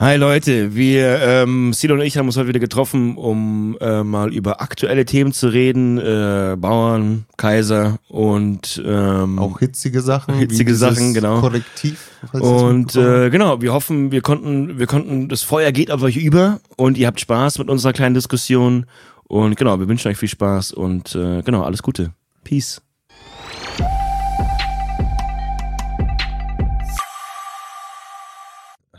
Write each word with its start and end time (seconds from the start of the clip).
Hi 0.00 0.16
Leute, 0.16 0.74
wir, 0.74 1.20
ähm, 1.20 1.74
Silo 1.74 1.92
und 1.92 2.00
ich 2.00 2.16
haben 2.16 2.24
uns 2.24 2.38
heute 2.38 2.48
wieder 2.48 2.58
getroffen, 2.58 3.18
um 3.18 3.76
äh, 3.82 4.02
mal 4.02 4.32
über 4.32 4.62
aktuelle 4.62 5.04
Themen 5.04 5.34
zu 5.34 5.48
reden, 5.48 5.98
äh, 5.98 6.56
Bauern, 6.58 7.26
Kaiser 7.36 7.98
und 8.08 8.82
ähm, 8.82 9.38
Auch 9.38 9.58
hitzige 9.58 10.00
Sachen. 10.00 10.36
Hitzige 10.36 10.74
Sachen, 10.74 11.12
genau. 11.12 11.40
Korrektiv. 11.40 12.12
und 12.32 12.96
äh, 12.96 13.28
genau, 13.28 13.60
wir 13.60 13.74
hoffen, 13.74 14.10
wir 14.10 14.22
konnten, 14.22 14.78
wir 14.78 14.86
konnten, 14.86 15.28
das 15.28 15.42
Feuer 15.42 15.70
geht 15.70 15.90
auf 15.90 16.00
euch 16.00 16.16
über 16.16 16.60
und 16.78 16.96
ihr 16.96 17.06
habt 17.06 17.20
Spaß 17.20 17.58
mit 17.58 17.68
unserer 17.68 17.92
kleinen 17.92 18.14
Diskussion 18.14 18.86
und 19.24 19.54
genau, 19.56 19.80
wir 19.80 19.86
wünschen 19.86 20.08
euch 20.08 20.16
viel 20.16 20.30
Spaß 20.30 20.72
und 20.72 21.14
äh, 21.14 21.42
genau, 21.42 21.62
alles 21.62 21.82
Gute. 21.82 22.14
Peace. 22.42 22.80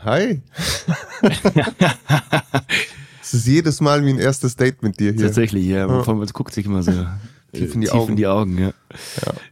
Hi. 0.04 0.42
Es 3.24 3.34
ist 3.34 3.46
jedes 3.46 3.80
Mal 3.80 4.04
wie 4.04 4.10
ein 4.10 4.18
erstes 4.18 4.56
Date 4.56 4.82
mit 4.82 5.00
dir 5.00 5.12
hier. 5.12 5.22
Tatsächlich, 5.22 5.64
ja, 5.64 5.86
man, 5.86 6.04
man 6.18 6.26
guckt 6.26 6.52
sich 6.52 6.66
immer 6.66 6.82
so 6.82 6.90
Tief 7.52 7.74
in 7.74 7.80
die 7.80 7.86
tief 7.86 7.94
Augen. 7.94 8.10
in 8.10 8.16
die 8.16 8.26
Augen, 8.26 8.58
ja. 8.58 8.72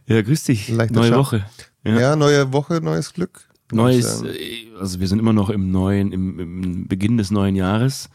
Ja, 0.07 0.21
grüß 0.21 0.43
dich. 0.43 0.69
Leichter 0.69 0.93
Neue 0.93 1.09
Schock. 1.09 1.17
Woche. 1.17 1.45
Ja. 1.83 1.99
Ja. 1.99 2.15
neue 2.15 2.51
Woche, 2.51 2.81
neues 2.81 3.13
Glück. 3.13 3.47
Neues, 3.71 4.23
äh, 4.23 4.67
also 4.79 4.99
wir 4.99 5.07
sind 5.07 5.19
immer 5.19 5.33
noch 5.33 5.49
im 5.49 5.71
neuen, 5.71 6.11
im, 6.11 6.39
im 6.39 6.87
Beginn 6.87 7.17
des 7.17 7.31
neuen 7.31 7.55
Jahres. 7.55 8.09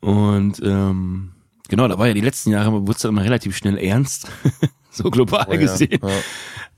Und 0.00 0.60
ähm, 0.62 1.32
genau, 1.68 1.88
da 1.88 1.98
war 1.98 2.06
ja 2.06 2.14
die 2.14 2.20
letzten 2.20 2.50
Jahre, 2.50 2.72
wurde 2.72 2.92
es 2.96 3.04
immer 3.04 3.24
relativ 3.24 3.56
schnell 3.56 3.78
ernst, 3.78 4.28
so 4.90 5.10
global 5.10 5.46
oh 5.48 5.52
ja, 5.54 5.58
gesehen. 5.58 5.98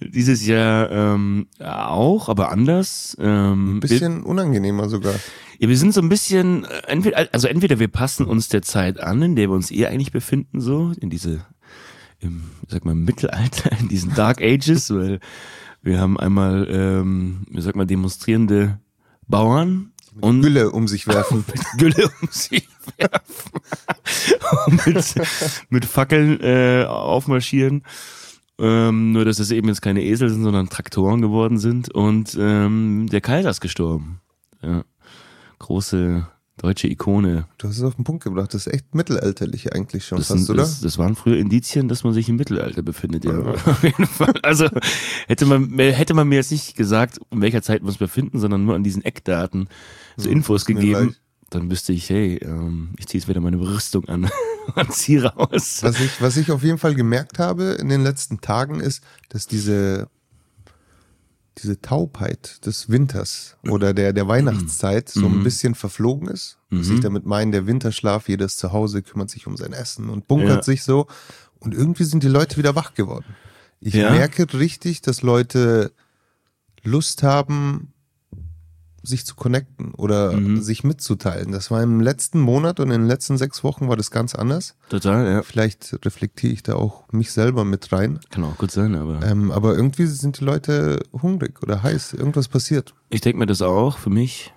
Dieses 0.00 0.46
Jahr 0.46 0.90
ähm, 0.90 1.46
auch, 1.58 2.28
aber 2.28 2.50
anders. 2.50 3.16
Ähm, 3.18 3.76
Ein 3.76 3.80
bisschen 3.80 4.22
unangenehmer 4.22 4.88
sogar. 4.88 5.14
wir, 5.14 5.20
ja, 5.58 5.68
wir 5.68 5.78
sind 5.78 5.94
so 5.94 6.00
ein 6.00 6.08
bisschen, 6.08 6.64
äh, 6.64 6.82
entweder, 6.86 7.28
also 7.32 7.48
entweder 7.48 7.78
wir 7.78 7.88
passen 7.88 8.26
uns 8.26 8.48
der 8.48 8.62
Zeit 8.62 9.00
an, 9.00 9.22
in 9.22 9.36
der 9.36 9.48
wir 9.48 9.54
uns 9.54 9.70
eh 9.70 9.86
eigentlich 9.86 10.12
befinden, 10.12 10.60
so 10.60 10.92
in 11.00 11.08
diese, 11.08 11.46
im, 12.18 12.42
ich 12.62 12.72
sag 12.72 12.84
mal, 12.84 12.94
Mittelalter, 12.94 13.72
in 13.80 13.88
diesen 13.88 14.14
Dark 14.14 14.42
Ages, 14.42 14.90
weil 14.94 15.20
wir 15.82 15.98
haben 16.00 16.18
einmal, 16.18 16.66
ähm, 16.70 17.46
wie 17.50 17.62
sag 17.62 17.76
mal, 17.76 17.86
demonstrierende 17.86 18.78
Bauern 19.28 19.92
und 20.20 20.42
Gülle 20.42 20.70
um 20.70 20.88
sich 20.88 21.06
werfen. 21.06 21.44
Gülle 21.78 22.10
um 22.20 22.28
sich 22.30 22.68
werfen 22.98 24.82
mit, 24.86 25.14
mit 25.70 25.84
Fackeln 25.84 26.40
äh, 26.40 26.84
aufmarschieren. 26.86 27.82
Ähm, 28.58 29.12
nur, 29.12 29.24
dass 29.24 29.38
es 29.38 29.50
eben 29.50 29.68
jetzt 29.68 29.82
keine 29.82 30.02
Esel 30.02 30.30
sind, 30.30 30.42
sondern 30.42 30.68
Traktoren 30.68 31.20
geworden 31.20 31.58
sind. 31.58 31.90
Und 31.90 32.36
ähm, 32.40 33.06
der 33.10 33.20
Kaiser 33.20 33.50
ist 33.50 33.60
gestorben. 33.60 34.20
Ja. 34.62 34.84
Große 35.58 36.26
deutsche 36.58 36.88
Ikone. 36.88 37.46
Du 37.58 37.68
hast 37.68 37.76
es 37.76 37.82
auf 37.82 37.96
den 37.96 38.04
Punkt 38.04 38.24
gebracht. 38.24 38.54
Das 38.54 38.66
ist 38.66 38.72
echt 38.72 38.94
mittelalterlich 38.94 39.74
eigentlich 39.74 40.06
schon 40.06 40.18
Das, 40.18 40.28
fast, 40.28 40.46
sind, 40.46 40.54
oder? 40.54 40.62
das, 40.62 40.80
das 40.80 40.96
waren 40.96 41.14
früher 41.14 41.36
Indizien, 41.36 41.88
dass 41.88 42.02
man 42.02 42.14
sich 42.14 42.28
im 42.28 42.36
Mittelalter 42.36 42.82
befindet. 42.82 43.24
Ja. 43.26 43.38
Auf 43.66 43.82
jeden 43.82 44.06
Fall. 44.06 44.34
Also 44.42 44.68
hätte 45.26 45.44
man, 45.44 45.78
hätte 45.78 46.14
man 46.14 46.28
mir 46.28 46.36
jetzt 46.36 46.50
nicht 46.50 46.76
gesagt, 46.76 47.20
in 47.30 47.42
welcher 47.42 47.60
Zeit 47.60 47.82
wir 47.82 47.88
uns 47.88 47.98
befinden, 47.98 48.38
sondern 48.38 48.64
nur 48.64 48.74
an 48.74 48.82
diesen 48.82 49.04
Eckdaten 49.04 49.68
so 50.16 50.30
Infos 50.30 50.64
gegeben. 50.64 51.14
Dann 51.50 51.70
wüsste 51.70 51.92
ich, 51.92 52.10
hey, 52.10 52.36
ähm, 52.42 52.90
ich 52.98 53.06
ziehe 53.06 53.20
jetzt 53.20 53.28
wieder 53.28 53.40
meine 53.40 53.58
Rüstung 53.58 54.04
an 54.08 54.28
und 54.74 54.92
ziehe 54.92 55.24
raus. 55.24 55.78
Was 55.82 56.00
ich, 56.00 56.20
was 56.20 56.36
ich 56.36 56.50
auf 56.50 56.62
jeden 56.62 56.78
Fall 56.78 56.94
gemerkt 56.94 57.38
habe 57.38 57.76
in 57.80 57.88
den 57.88 58.02
letzten 58.02 58.40
Tagen 58.40 58.80
ist, 58.80 59.02
dass 59.28 59.46
diese, 59.46 60.08
diese 61.58 61.80
Taubheit 61.80 62.66
des 62.66 62.88
Winters 62.90 63.56
oder 63.62 63.94
der, 63.94 64.12
der 64.12 64.28
Weihnachtszeit 64.28 65.08
so 65.08 65.28
Mhm. 65.28 65.38
ein 65.40 65.42
bisschen 65.42 65.74
verflogen 65.74 66.28
ist. 66.28 66.58
Was 66.70 66.88
ich 66.90 67.00
damit 67.00 67.24
meine, 67.24 67.52
der 67.52 67.66
Winterschlaf, 67.66 68.28
jeder 68.28 68.44
ist 68.46 68.58
zu 68.58 68.72
Hause, 68.72 69.02
kümmert 69.02 69.30
sich 69.30 69.46
um 69.46 69.56
sein 69.56 69.72
Essen 69.72 70.10
und 70.10 70.26
bunkert 70.28 70.50
Ja. 70.56 70.62
sich 70.62 70.82
so. 70.82 71.06
Und 71.60 71.72
irgendwie 71.74 72.04
sind 72.04 72.22
die 72.22 72.28
Leute 72.28 72.56
wieder 72.58 72.74
wach 72.74 72.92
geworden. 72.94 73.36
Ich 73.80 73.94
Ja. 73.94 74.10
merke 74.10 74.52
richtig, 74.58 75.00
dass 75.00 75.22
Leute 75.22 75.92
Lust 76.82 77.22
haben, 77.22 77.92
sich 79.06 79.24
zu 79.24 79.34
connecten 79.34 79.92
oder 79.94 80.32
Mhm. 80.32 80.60
sich 80.60 80.84
mitzuteilen. 80.84 81.52
Das 81.52 81.70
war 81.70 81.82
im 81.82 82.00
letzten 82.00 82.40
Monat 82.40 82.80
und 82.80 82.90
in 82.90 83.00
den 83.02 83.06
letzten 83.08 83.38
sechs 83.38 83.62
Wochen 83.64 83.88
war 83.88 83.96
das 83.96 84.10
ganz 84.10 84.34
anders. 84.34 84.76
Total, 84.88 85.26
ja. 85.26 85.42
Vielleicht 85.42 85.98
reflektiere 86.04 86.52
ich 86.52 86.62
da 86.62 86.74
auch 86.74 87.04
mich 87.12 87.30
selber 87.32 87.64
mit 87.64 87.92
rein. 87.92 88.20
Kann 88.30 88.44
auch 88.44 88.58
gut 88.58 88.70
sein, 88.70 88.94
aber 88.94 89.22
Ähm, 89.24 89.50
aber 89.52 89.74
irgendwie 89.76 90.06
sind 90.06 90.40
die 90.40 90.44
Leute 90.44 91.00
hungrig 91.22 91.62
oder 91.62 91.82
heiß. 91.82 92.12
Irgendwas 92.14 92.48
passiert. 92.48 92.94
ich 93.10 93.20
denke 93.20 93.38
mir 93.38 93.46
das 93.46 93.62
auch 93.62 93.98
für 93.98 94.10
mich. 94.10 94.52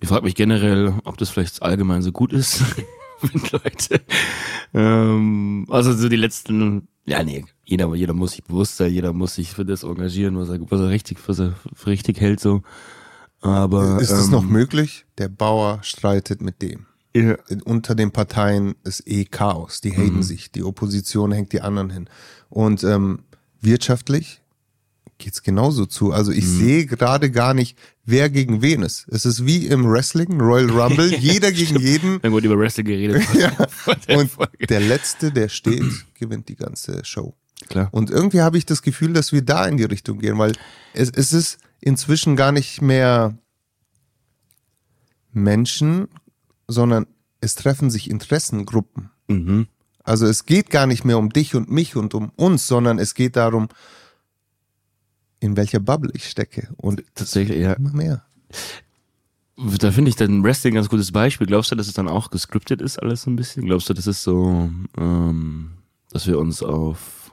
Ich 0.00 0.08
frage 0.08 0.24
mich 0.24 0.34
generell, 0.34 0.94
ob 1.04 1.16
das 1.16 1.30
vielleicht 1.30 1.62
allgemein 1.62 2.02
so 2.02 2.12
gut 2.12 2.32
ist, 2.34 2.62
wenn 3.22 3.40
Leute, 3.50 4.02
ähm, 4.74 5.66
also 5.70 5.92
so 5.94 6.08
die 6.08 6.16
letzten, 6.16 6.88
ja 7.06 7.22
nee, 7.22 7.44
jeder, 7.64 7.92
jeder 7.94 8.12
muss 8.12 8.32
sich 8.32 8.44
bewusst 8.44 8.76
sein, 8.76 8.92
jeder 8.92 9.12
muss 9.12 9.34
sich 9.36 9.52
für 9.52 9.64
das 9.64 9.82
engagieren, 9.84 10.36
was 10.38 10.50
er, 10.50 10.60
was 10.70 10.80
er 10.80 10.90
richtig, 10.90 11.18
was 11.26 11.38
er 11.40 11.54
für 11.74 11.90
richtig 11.90 12.20
hält, 12.20 12.40
so. 12.40 12.62
Aber 13.40 14.00
Ist 14.00 14.10
es 14.10 14.26
ähm, 14.26 14.32
noch 14.32 14.44
möglich? 14.44 15.04
Der 15.18 15.28
Bauer 15.28 15.80
streitet 15.82 16.40
mit 16.42 16.62
dem. 16.62 16.86
Ja, 17.14 17.36
Unter 17.64 17.94
den 17.94 18.10
Parteien 18.10 18.74
ist 18.84 19.06
eh 19.06 19.24
Chaos. 19.24 19.80
Die 19.80 19.92
haten 19.96 20.22
sich. 20.22 20.50
Die 20.52 20.62
Opposition 20.62 21.32
hängt 21.32 21.52
die 21.52 21.60
anderen 21.62 21.90
hin. 21.90 22.08
Und 22.50 22.84
ähm, 22.84 23.20
wirtschaftlich 23.60 24.42
geht's 25.18 25.42
genauso 25.42 25.86
zu. 25.86 26.12
Also 26.12 26.30
ich 26.30 26.46
sehe 26.46 26.84
gerade 26.84 27.30
gar 27.30 27.54
nicht, 27.54 27.78
wer 28.04 28.28
gegen 28.28 28.60
wen 28.60 28.82
ist. 28.82 29.06
Es 29.08 29.24
ist 29.24 29.46
wie 29.46 29.66
im 29.66 29.90
Wrestling, 29.90 30.38
Royal 30.38 30.70
Rumble, 30.70 31.14
jeder 31.18 31.52
gegen 31.52 31.78
jeden. 31.80 32.20
dann 32.20 32.32
wurde 32.32 32.46
über 32.48 32.58
Wrestling 32.58 32.86
geredet. 32.86 33.22
Ja. 33.34 33.50
Der 34.08 34.18
Und 34.18 34.30
Folge. 34.30 34.66
der 34.68 34.80
Letzte, 34.80 35.32
der 35.32 35.48
steht, 35.48 35.84
gewinnt 36.18 36.48
die 36.50 36.56
ganze 36.56 37.02
Show. 37.04 37.34
Klar. 37.70 37.88
Und 37.92 38.10
irgendwie 38.10 38.42
habe 38.42 38.58
ich 38.58 38.66
das 38.66 38.82
Gefühl, 38.82 39.14
dass 39.14 39.32
wir 39.32 39.40
da 39.42 39.64
in 39.66 39.78
die 39.78 39.84
Richtung 39.84 40.18
gehen, 40.18 40.36
weil 40.38 40.52
es, 40.92 41.10
es 41.10 41.32
ist 41.32 41.58
inzwischen 41.86 42.34
gar 42.34 42.50
nicht 42.50 42.82
mehr 42.82 43.38
Menschen, 45.32 46.08
sondern 46.66 47.06
es 47.40 47.54
treffen 47.54 47.90
sich 47.90 48.10
Interessengruppen. 48.10 49.10
Mhm. 49.28 49.68
Also 50.02 50.26
es 50.26 50.46
geht 50.46 50.68
gar 50.68 50.88
nicht 50.88 51.04
mehr 51.04 51.16
um 51.16 51.30
dich 51.30 51.54
und 51.54 51.70
mich 51.70 51.94
und 51.94 52.12
um 52.14 52.32
uns, 52.34 52.66
sondern 52.66 52.98
es 52.98 53.14
geht 53.14 53.36
darum, 53.36 53.68
in 55.38 55.56
welcher 55.56 55.78
Bubble 55.78 56.10
ich 56.12 56.28
stecke. 56.28 56.74
Und 56.76 57.04
Tatsächlich, 57.14 57.58
ja. 57.58 57.74
immer 57.74 57.92
mehr. 57.92 58.24
Da 59.56 59.92
finde 59.92 60.08
ich 60.08 60.16
dann 60.16 60.42
Wrestling 60.42 60.72
ein 60.72 60.76
ganz 60.76 60.88
gutes 60.88 61.12
Beispiel. 61.12 61.46
Glaubst 61.46 61.70
du, 61.70 61.76
dass 61.76 61.86
es 61.86 61.94
dann 61.94 62.08
auch 62.08 62.30
gescriptet 62.30 62.82
ist, 62.82 63.00
alles 63.00 63.22
so 63.22 63.30
ein 63.30 63.36
bisschen? 63.36 63.64
Glaubst 63.64 63.88
du, 63.88 63.94
das 63.94 64.08
ist 64.08 64.24
so, 64.24 64.70
ähm, 64.98 65.70
dass 66.10 66.26
wir 66.26 66.40
uns 66.40 66.64
auf, 66.64 67.25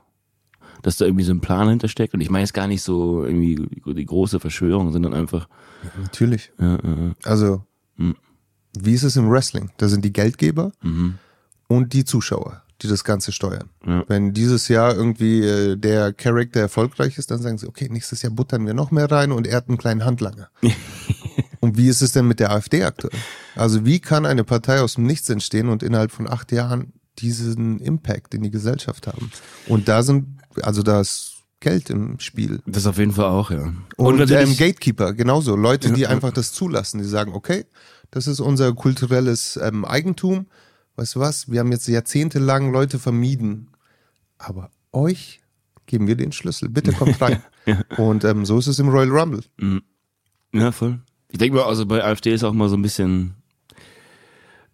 dass 0.84 0.98
da 0.98 1.06
irgendwie 1.06 1.24
so 1.26 1.34
ein 1.34 1.42
Plan 1.42 1.68
hintersteckt? 1.70 2.14
Und 2.14 2.22
ich 2.22 2.30
meine 2.30 2.44
jetzt 2.44 2.54
gar 2.54 2.68
nicht 2.68 2.84
so 2.84 3.26
irgendwie 3.26 3.68
die 3.86 4.06
große 4.06 4.40
Verschwörung, 4.40 4.92
sondern 4.92 5.14
einfach, 5.16 5.48
Natürlich. 6.02 6.52
ja, 6.60 6.76
äh, 6.76 7.14
Also, 7.24 7.64
Mhm. 7.98 8.16
wie 8.80 8.94
ist 8.94 9.04
es 9.04 9.16
im 9.16 9.30
Wrestling? 9.30 9.72
Da 9.78 9.88
sind 9.88 10.06
die 10.06 10.14
Geldgeber 10.14 10.72
mhm. 10.82 11.16
und 11.68 11.94
die 11.94 12.06
Zuschauer, 12.06 12.62
die 12.82 12.88
das 12.88 13.04
Ganze 13.04 13.32
steuern. 13.32 13.70
Ja. 13.86 14.04
Wenn 14.08 14.34
dieses 14.34 14.68
Jahr 14.68 14.96
irgendwie 14.96 15.42
äh, 15.42 15.76
der 15.78 16.12
Charakter 16.14 16.60
erfolgreich 16.62 17.18
ist, 17.18 17.30
dann 17.32 17.42
sagen 17.42 17.58
sie, 17.58 17.68
okay, 17.68 17.88
nächstes 17.90 18.22
Jahr 18.22 18.32
buttern 18.34 18.66
wir 18.66 18.74
noch 18.74 18.92
mehr 18.92 19.10
rein 19.12 19.32
und 19.32 19.46
er 19.48 19.58
hat 19.58 19.70
einen 19.70 19.78
kleinen 19.78 20.06
Handlanger. 20.06 20.50
und 21.60 21.78
wie 21.78 21.88
ist 21.88 22.02
es 22.02 22.12
denn 22.12 22.28
mit 22.28 22.40
der 22.40 22.52
AfD 22.52 22.84
aktuell? 22.84 23.18
Also 23.56 23.86
wie 23.86 24.00
kann 24.00 24.26
eine 24.26 24.44
Partei 24.44 24.82
aus 24.82 24.96
dem 24.96 25.06
Nichts 25.06 25.30
entstehen 25.30 25.70
und 25.70 25.84
innerhalb 25.84 26.12
von 26.12 26.28
acht 26.28 26.52
Jahren 26.52 26.94
diesen 27.20 27.80
Impact 27.80 28.34
in 28.34 28.42
die 28.42 28.50
Gesellschaft 28.52 29.06
haben? 29.08 29.32
Und 29.68 29.88
da 29.88 30.02
sind, 30.02 30.40
also 30.62 30.84
da 30.84 31.02
ist 31.02 31.32
Geld 31.60 31.90
im 31.90 32.20
Spiel. 32.20 32.62
das 32.66 32.86
auf 32.88 32.98
jeden 32.98 33.14
Fall 33.14 33.26
auch, 33.30 33.50
ja. 33.52 33.74
Und, 33.98 34.14
ähm, 34.14 34.20
natürlich- 34.20 34.58
Gatekeeper, 34.58 35.14
genauso. 35.14 35.56
Leute, 35.56 35.92
die 35.94 36.02
Ja, 36.02 36.10
ja. 36.10 36.16
einfach 36.16 36.32
das 36.34 36.52
zulassen, 36.52 36.98
die 37.00 37.06
sagen, 37.06 37.34
okay, 37.34 37.66
das 38.12 38.28
ist 38.28 38.40
unser 38.42 38.74
kulturelles 38.74 39.58
ähm, 39.62 39.86
Eigentum. 39.86 40.48
Weißt 40.98 41.16
du 41.16 41.20
was? 41.22 41.50
Wir 41.50 41.62
haben 41.62 41.72
jetzt 41.72 41.88
jahrzehntelang 41.88 42.72
Leute 42.72 43.00
vermieden. 43.00 43.70
Aber 44.38 44.70
euch 44.92 45.42
geben 45.88 46.06
wir 46.06 46.16
den 46.16 46.32
Schlüssel. 46.34 46.70
Bitte 46.70 46.92
kommt 46.94 47.20
rein. 47.22 47.42
Und 47.98 48.24
ähm, 48.26 48.46
so 48.46 48.60
ist 48.60 48.68
es 48.68 48.78
im 48.80 48.90
Royal 48.90 49.10
Rumble. 49.10 49.42
Ja, 50.54 50.72
voll. 50.72 51.00
Ich 51.30 51.40
denke 51.40 51.58
mal, 51.58 51.66
also 51.66 51.86
bei 51.86 52.04
AfD 52.04 52.34
ist 52.34 52.44
auch 52.44 52.54
mal 52.54 52.70
so 52.70 52.76
ein 52.76 52.82
bisschen, 52.84 53.34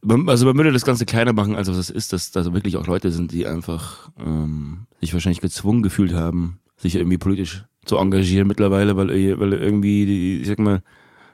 also 0.01 0.45
man 0.45 0.57
würde 0.57 0.71
das 0.71 0.85
Ganze 0.85 1.05
kleiner 1.05 1.33
machen, 1.33 1.55
als 1.55 1.69
was 1.69 1.77
es 1.77 1.89
ist, 1.89 2.13
dass 2.13 2.31
da 2.31 2.53
wirklich 2.53 2.77
auch 2.77 2.87
Leute 2.87 3.11
sind, 3.11 3.31
die 3.31 3.45
einfach 3.45 4.09
ähm, 4.17 4.87
sich 5.01 5.13
wahrscheinlich 5.13 5.41
gezwungen 5.41 5.83
gefühlt 5.83 6.13
haben, 6.13 6.59
sich 6.77 6.95
irgendwie 6.95 7.17
politisch 7.17 7.65
zu 7.85 7.97
engagieren 7.97 8.47
mittlerweile, 8.47 8.95
weil, 8.95 9.09
weil 9.39 9.53
irgendwie, 9.53 10.39
ich 10.41 10.47
sag 10.47 10.59
mal, 10.59 10.81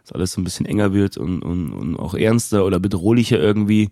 dass 0.03 0.13
alles 0.13 0.31
so 0.31 0.41
ein 0.41 0.44
bisschen 0.44 0.65
enger 0.65 0.94
wird 0.94 1.17
und, 1.17 1.41
und, 1.41 1.73
und 1.73 1.97
auch 1.97 2.13
ernster 2.13 2.65
oder 2.65 2.79
bedrohlicher 2.79 3.39
irgendwie. 3.39 3.89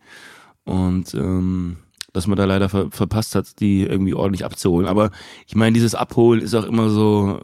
Und 0.63 1.13
ähm, 1.13 1.77
dass 2.13 2.27
man 2.27 2.37
da 2.37 2.45
leider 2.45 2.69
ver 2.69 2.89
verpasst 2.91 3.33
hat, 3.35 3.59
die 3.59 3.81
irgendwie 3.83 4.13
ordentlich 4.13 4.45
abzuholen. 4.45 4.87
Aber 4.87 5.11
ich 5.47 5.55
meine, 5.55 5.73
dieses 5.73 5.95
Abholen 5.95 6.41
ist 6.41 6.53
auch 6.53 6.63
immer 6.65 6.89
so, 6.89 7.41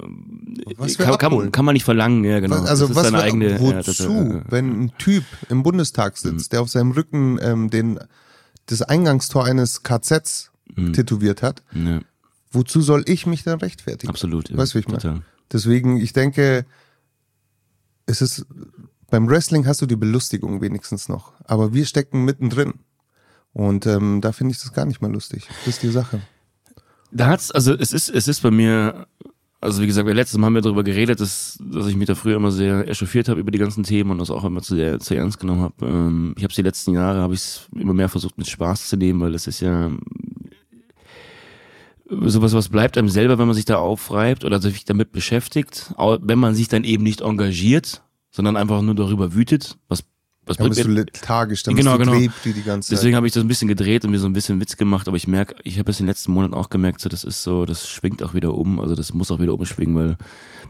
Was 0.78 0.98
kann, 0.98 1.18
kann, 1.18 1.52
kann 1.52 1.66
man 1.66 1.74
nicht 1.74 1.84
verlangen, 1.86 2.24
ja 2.24 2.40
genau. 2.40 2.58
Also 2.58 2.84
das 2.88 2.92
ist 2.92 2.96
was 2.96 3.04
seine 3.06 3.18
wir, 3.18 3.24
eigene, 3.24 3.60
wozu, 3.60 3.72
ja, 3.72 3.82
das, 3.82 4.00
äh, 4.00 4.42
wenn 4.50 4.84
ein 4.84 4.92
Typ 5.00 5.24
im 5.50 5.64
Bundestag 5.64 6.14
Mhm. 6.14 6.30
sitzt, 6.38 6.54
der 6.54 6.62
auf 6.62 6.70
seinem 6.70 6.92
Rücken 6.92 7.40
ähm, 7.42 7.70
den 7.70 8.00
das 8.68 8.82
Eingangstor 8.84 9.44
eines 9.46 9.82
KZs 9.84 10.52
Mhm. 10.76 10.94
tätowiert 10.94 11.42
hat, 11.42 11.64
ja, 11.74 12.02
wozu 12.52 12.82
soll 12.82 13.04
ich 13.08 13.26
mich 13.26 13.44
dann 13.44 13.58
rechtfertigen? 13.60 14.10
absolut. 14.10 14.50
Ja, 14.52 14.58
Weißt 14.58 14.74
du, 14.74 14.78
wie 14.78 14.82
ich 14.82 14.88
meine? 14.88 15.24
Deswegen, 15.52 15.98
ich 15.98 16.14
denke, 16.14 16.64
es 18.06 18.22
ist 18.22 18.46
beim 19.10 19.28
Wrestling 19.28 19.66
hast 19.66 19.82
du 19.82 19.88
die 19.88 19.96
Belustigung 19.96 20.62
wenigstens 20.62 21.10
noch, 21.10 21.34
aber 21.46 21.74
wir 21.74 21.86
stecken 21.88 22.24
mittendrin. 22.26 22.76
Und 23.60 23.86
ähm, 23.88 24.22
da 24.22 24.32
finde 24.32 24.54
ich 24.54 24.62
das 24.62 24.72
gar 24.72 24.86
nicht 24.86 25.02
mal 25.02 25.12
lustig. 25.12 25.46
Das 25.66 25.76
ist 25.76 25.84
die 25.84 25.90
Sache. 25.90 26.22
Da 27.12 27.28
hat's, 27.28 27.52
also 27.52 27.74
es 27.74 27.92
ist, 27.92 28.08
es 28.08 28.30
ist 28.30 28.40
bei 28.42 28.52
mir, 28.52 29.06
also 29.60 29.82
wie 29.82 29.88
gesagt, 29.88 30.08
letztes 30.08 30.38
Mal 30.38 30.46
haben 30.46 30.54
wir 30.54 30.62
darüber 30.62 30.86
geredet, 30.86 31.20
dass, 31.20 31.60
dass 31.62 31.88
ich 31.88 31.98
mich 31.98 32.08
da 32.08 32.16
früher 32.16 32.38
immer 32.38 32.52
sehr 32.52 32.88
echauffiert 32.88 33.28
habe 33.28 33.42
über 33.42 33.52
die 33.52 33.58
ganzen 33.58 33.84
Themen 33.84 34.12
und 34.12 34.20
das 34.20 34.32
auch 34.32 34.46
immer 34.46 34.62
zu, 34.62 34.76
sehr, 34.76 35.02
zu 35.02 35.14
ernst 35.14 35.42
genommen 35.42 35.60
habe. 35.60 35.86
Ähm, 35.86 36.36
ich 36.38 36.44
habe 36.44 36.54
die 36.54 36.62
letzten 36.62 36.94
Jahre, 36.94 37.20
habe 37.20 37.34
ich 37.34 37.68
immer 37.76 37.94
mehr 37.94 38.08
versucht 38.08 38.38
mit 38.38 38.48
Spaß 38.48 38.88
zu 38.88 38.96
nehmen, 38.96 39.20
weil 39.20 39.34
das 39.34 39.46
ist 39.46 39.60
ja 39.60 39.92
sowas, 42.08 42.54
was 42.54 42.70
bleibt 42.70 42.98
einem 42.98 43.10
selber, 43.10 43.40
wenn 43.40 43.48
man 43.48 43.56
sich 43.56 43.66
da 43.66 43.76
aufreibt 43.76 44.46
oder 44.46 44.62
sich 44.62 44.86
damit 44.86 45.12
beschäftigt, 45.12 45.94
wenn 45.98 46.40
man 46.40 46.56
sich 46.56 46.70
dann 46.70 46.86
eben 46.86 47.04
nicht 47.04 47.20
engagiert, 47.20 48.04
sondern 48.32 48.56
einfach 48.56 48.82
nur 48.82 48.96
darüber 48.96 49.34
wütet, 49.34 49.78
was, 49.90 50.06
was 50.50 50.58
Dann 50.58 50.70
bist 50.70 50.84
du 50.84 50.90
lethargisch, 50.90 51.64
dann 51.64 51.76
Genau, 51.76 51.98
bist 51.98 52.08
du 52.10 52.12
genau. 52.12 52.24
Depri 52.24 52.54
die 52.54 52.64
ganze 52.64 52.90
Zeit. 52.90 52.98
Deswegen 52.98 53.16
habe 53.16 53.28
ich 53.28 53.34
das 53.34 53.44
ein 53.44 53.48
bisschen 53.48 53.68
gedreht 53.68 54.04
und 54.04 54.12
mir 54.12 54.20
so 54.20 54.26
ein 54.26 54.34
bisschen 54.34 54.60
Witz 54.60 54.76
gemacht, 54.78 55.08
aber 55.08 55.16
ich 55.16 55.28
merke, 55.28 55.56
ich 55.64 55.80
habe 55.80 55.92
es 55.92 56.00
in 56.00 56.06
den 56.06 56.10
letzten 56.10 56.32
Monaten 56.32 56.54
auch 56.54 56.70
gemerkt, 56.70 57.02
so 57.02 57.10
das 57.10 57.24
ist 57.24 57.44
so, 57.44 57.66
das 57.66 57.88
schwingt 57.88 58.24
auch 58.24 58.34
wieder 58.34 58.56
um, 58.56 58.80
also 58.80 58.96
das 58.96 59.14
muss 59.14 59.32
auch 59.32 59.40
wieder 59.40 59.54
umschwingen, 59.54 59.96
weil 59.96 60.18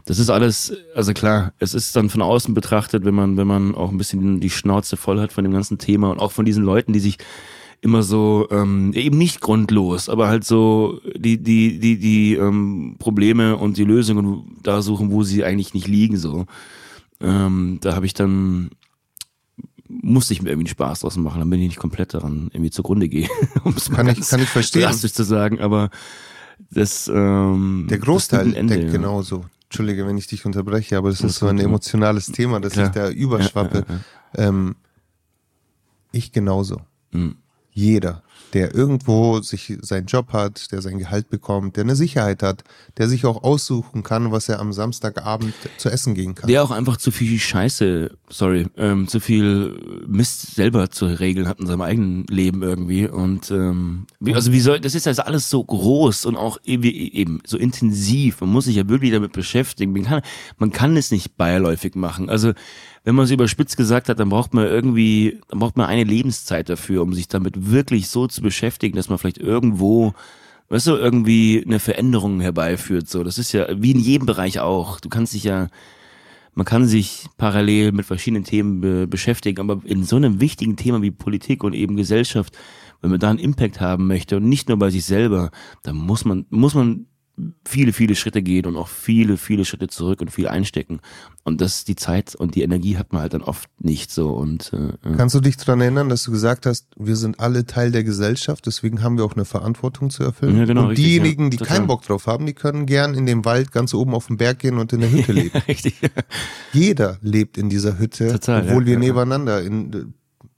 das 0.04 0.18
ist 0.18 0.30
alles, 0.30 0.72
also 0.94 1.12
klar, 1.12 1.52
es 1.58 1.74
ist 1.74 1.96
dann 1.96 2.10
von 2.10 2.22
außen 2.22 2.54
betrachtet, 2.54 3.04
wenn 3.04 3.14
man, 3.14 3.36
wenn 3.36 3.46
man 3.46 3.74
auch 3.74 3.90
ein 3.90 3.98
bisschen 3.98 4.40
die 4.40 4.50
Schnauze 4.50 4.96
voll 4.96 5.20
hat 5.20 5.32
von 5.32 5.44
dem 5.44 5.52
ganzen 5.52 5.78
Thema 5.78 6.10
und 6.10 6.20
auch 6.20 6.32
von 6.32 6.44
diesen 6.44 6.62
Leuten, 6.64 6.92
die 6.92 7.00
sich 7.00 7.18
immer 7.82 8.02
so 8.02 8.46
ähm, 8.50 8.92
eben 8.94 9.16
nicht 9.16 9.40
grundlos, 9.40 10.08
aber 10.08 10.28
halt 10.28 10.44
so 10.44 11.00
die 11.16 11.38
die 11.38 11.78
die 11.78 11.98
die 11.98 12.34
ähm, 12.34 12.96
Probleme 12.98 13.56
und 13.56 13.78
die 13.78 13.84
Lösungen 13.84 14.58
da 14.62 14.82
suchen, 14.82 15.10
wo 15.10 15.22
sie 15.22 15.44
eigentlich 15.44 15.72
nicht 15.72 15.88
liegen 15.88 16.18
so. 16.18 16.44
Ähm, 17.22 17.78
da 17.80 17.94
habe 17.94 18.06
ich 18.06 18.14
dann 18.14 18.70
musste 20.02 20.32
ich 20.32 20.42
mir 20.42 20.50
irgendwie 20.50 20.66
einen 20.68 20.72
Spaß 20.72 21.00
draus 21.00 21.16
machen, 21.16 21.40
damit 21.40 21.60
ich 21.60 21.66
nicht 21.68 21.78
komplett 21.78 22.14
daran 22.14 22.50
irgendwie 22.52 22.70
zugrunde 22.70 23.08
gehe. 23.08 23.28
um 23.64 23.74
es 23.74 23.88
mal 23.90 23.96
Kann 23.98 24.08
ich- 24.08 24.28
kann 24.28 24.40
ich 24.40 24.48
verstehen. 24.48 24.82
Drastisch 24.82 25.12
zu 25.12 25.24
sagen, 25.24 25.60
aber 25.60 25.90
das 26.70 27.08
ähm, 27.12 27.86
Der 27.90 27.98
Großteil 27.98 28.54
Ende, 28.54 28.74
denkt 28.74 28.92
ja. 28.92 28.98
genauso. 28.98 29.44
Entschuldige, 29.64 30.06
wenn 30.06 30.18
ich 30.18 30.26
dich 30.26 30.44
unterbreche, 30.46 30.96
aber 30.98 31.10
das 31.10 31.20
ist 31.20 31.36
so 31.36 31.46
ein 31.46 31.58
emotionales 31.58 32.26
Thema, 32.26 32.60
dass 32.60 32.72
Klar. 32.72 32.86
ich 32.86 32.92
da 32.92 33.08
überschwappe. 33.10 33.84
Ja, 33.88 33.94
ja, 34.42 34.48
Ähm, 34.48 34.74
ich 36.12 36.32
genauso. 36.32 36.80
Mhm. 37.12 37.36
Jeder, 37.72 38.22
der 38.52 38.74
irgendwo 38.74 39.40
sich 39.40 39.76
seinen 39.80 40.06
Job 40.06 40.32
hat, 40.32 40.72
der 40.72 40.82
sein 40.82 40.98
Gehalt 40.98 41.30
bekommt, 41.30 41.76
der 41.76 41.84
eine 41.84 41.96
Sicherheit 41.96 42.42
hat, 42.42 42.64
der 42.98 43.08
sich 43.08 43.24
auch 43.24 43.42
aussuchen 43.42 44.02
kann, 44.02 44.32
was 44.32 44.48
er 44.48 44.60
am 44.60 44.72
Samstagabend 44.72 45.54
zu 45.76 45.88
essen 45.90 46.14
gehen 46.14 46.34
kann. 46.34 46.48
Der 46.48 46.62
auch 46.62 46.70
einfach 46.70 46.96
zu 46.96 47.10
viel 47.10 47.38
Scheiße, 47.38 48.10
sorry, 48.28 48.66
ähm, 48.76 49.08
zu 49.08 49.20
viel 49.20 50.04
Mist 50.06 50.54
selber 50.54 50.90
zu 50.90 51.06
regeln 51.06 51.48
hat 51.48 51.60
in 51.60 51.66
seinem 51.66 51.82
eigenen 51.82 52.24
Leben 52.26 52.62
irgendwie. 52.62 53.06
Und 53.06 53.50
ähm, 53.50 54.06
wie, 54.18 54.34
also 54.34 54.52
wie 54.52 54.60
soll, 54.60 54.80
das 54.80 54.94
ist 54.94 55.06
also 55.06 55.22
alles 55.22 55.48
so 55.50 55.62
groß 55.62 56.26
und 56.26 56.36
auch 56.36 56.58
eben, 56.64 56.84
eben 56.84 57.40
so 57.46 57.56
intensiv. 57.56 58.40
Man 58.40 58.50
muss 58.50 58.64
sich 58.64 58.76
ja 58.76 58.88
wirklich 58.88 59.12
damit 59.12 59.32
beschäftigen. 59.32 59.92
Man 59.92 60.04
kann, 60.04 60.22
man 60.58 60.72
kann 60.72 60.96
es 60.96 61.10
nicht 61.10 61.36
beiläufig 61.36 61.94
machen. 61.94 62.28
Also 62.28 62.52
wenn 63.04 63.14
man 63.14 63.24
es 63.24 63.30
überspitzt 63.30 63.76
gesagt 63.76 64.08
hat, 64.08 64.20
dann 64.20 64.28
braucht 64.28 64.54
man 64.54 64.66
irgendwie, 64.66 65.40
dann 65.48 65.58
braucht 65.58 65.76
man 65.76 65.86
eine 65.86 66.04
Lebenszeit 66.04 66.68
dafür, 66.68 67.02
um 67.02 67.14
sich 67.14 67.28
damit 67.28 67.70
wirklich 67.70 68.08
so 68.08 68.26
zu 68.26 68.42
beschäftigen, 68.42 68.96
dass 68.96 69.08
man 69.08 69.18
vielleicht 69.18 69.38
irgendwo 69.38 70.14
weißt 70.70 70.86
du, 70.86 70.96
irgendwie 70.96 71.62
eine 71.66 71.80
Veränderung 71.80 72.40
herbeiführt. 72.40 73.08
So, 73.08 73.22
das 73.22 73.38
ist 73.38 73.52
ja 73.52 73.66
wie 73.76 73.90
in 73.90 73.98
jedem 73.98 74.24
Bereich 74.24 74.60
auch. 74.60 75.00
Du 75.00 75.08
kannst 75.08 75.34
dich 75.34 75.44
ja, 75.44 75.66
man 76.54 76.64
kann 76.64 76.86
sich 76.86 77.26
parallel 77.36 77.92
mit 77.92 78.06
verschiedenen 78.06 78.44
Themen 78.44 78.80
be 78.80 79.06
beschäftigen, 79.06 79.60
aber 79.60 79.82
in 79.84 80.04
so 80.04 80.16
einem 80.16 80.40
wichtigen 80.40 80.76
Thema 80.76 81.02
wie 81.02 81.10
Politik 81.10 81.64
und 81.64 81.74
eben 81.74 81.96
Gesellschaft, 81.96 82.56
wenn 83.00 83.10
man 83.10 83.20
da 83.20 83.30
einen 83.30 83.38
Impact 83.38 83.80
haben 83.80 84.06
möchte 84.06 84.36
und 84.36 84.48
nicht 84.48 84.68
nur 84.68 84.78
bei 84.78 84.90
sich 84.90 85.04
selber, 85.04 85.50
dann 85.82 85.96
muss 85.96 86.24
man, 86.24 86.46
muss 86.50 86.74
man 86.74 87.06
viele, 87.66 87.92
viele 87.92 88.14
Schritte 88.14 88.42
gehen 88.42 88.66
und 88.66 88.76
auch 88.76 88.88
viele, 88.88 89.36
viele 89.36 89.64
Schritte 89.64 89.88
zurück 89.88 90.20
und 90.20 90.30
viel 90.30 90.48
einstecken. 90.48 91.00
Und 91.44 91.60
das 91.60 91.84
die 91.84 91.96
Zeit 91.96 92.34
und 92.34 92.54
die 92.54 92.62
Energie 92.62 92.96
hat 92.96 93.12
man 93.12 93.22
halt 93.22 93.34
dann 93.34 93.42
oft 93.42 93.68
nicht 93.80 94.10
so 94.10 94.30
und 94.30 94.72
äh, 94.72 95.08
äh, 95.08 95.16
Kannst 95.16 95.34
du 95.34 95.40
dich 95.40 95.56
dran 95.56 95.80
erinnern, 95.80 96.08
dass 96.08 96.22
du 96.24 96.30
gesagt 96.30 96.66
hast, 96.66 96.88
wir 96.96 97.16
sind 97.16 97.40
alle 97.40 97.64
Teil 97.66 97.90
der 97.92 98.04
Gesellschaft, 98.04 98.66
deswegen 98.66 99.02
haben 99.02 99.16
wir 99.16 99.24
auch 99.24 99.34
eine 99.34 99.44
Verantwortung 99.44 100.10
zu 100.10 100.22
erfüllen? 100.22 100.58
Ja, 100.58 100.64
genau, 100.64 100.82
und 100.82 100.88
richtig, 100.88 101.06
diejenigen, 101.06 101.44
ja, 101.44 101.50
die 101.50 101.56
keinen 101.58 101.86
Bock 101.86 102.02
drauf 102.02 102.26
haben, 102.26 102.46
die 102.46 102.52
können 102.52 102.86
gern 102.86 103.14
in 103.14 103.26
den 103.26 103.44
Wald 103.44 103.72
ganz 103.72 103.94
oben 103.94 104.14
auf 104.14 104.26
dem 104.26 104.36
Berg 104.36 104.58
gehen 104.58 104.78
und 104.78 104.92
in 104.92 105.00
der 105.00 105.10
Hütte 105.10 105.32
leben. 105.32 105.58
richtig. 105.66 105.94
Jeder 106.72 107.18
lebt 107.22 107.58
in 107.58 107.68
dieser 107.68 107.98
Hütte, 107.98 108.32
Total, 108.32 108.62
obwohl 108.62 108.82
ja, 108.82 108.88
wir 108.88 108.98
nebeneinander 108.98 109.62
in 109.62 109.92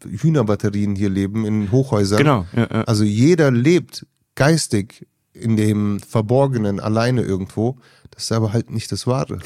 äh, 0.04 0.08
Hühnerbatterien 0.08 0.96
hier 0.96 1.10
leben, 1.10 1.44
in 1.44 1.70
Hochhäusern. 1.70 2.18
Genau. 2.18 2.46
Also 2.86 3.04
jeder 3.04 3.52
lebt 3.52 4.04
geistig 4.34 5.06
in 5.32 5.56
dem 5.56 6.00
Verborgenen 6.00 6.80
alleine 6.80 7.22
irgendwo. 7.22 7.78
Das 8.10 8.24
ist 8.24 8.32
aber 8.32 8.52
halt 8.52 8.70
nicht 8.70 8.92
das 8.92 9.06
Wahre. 9.06 9.38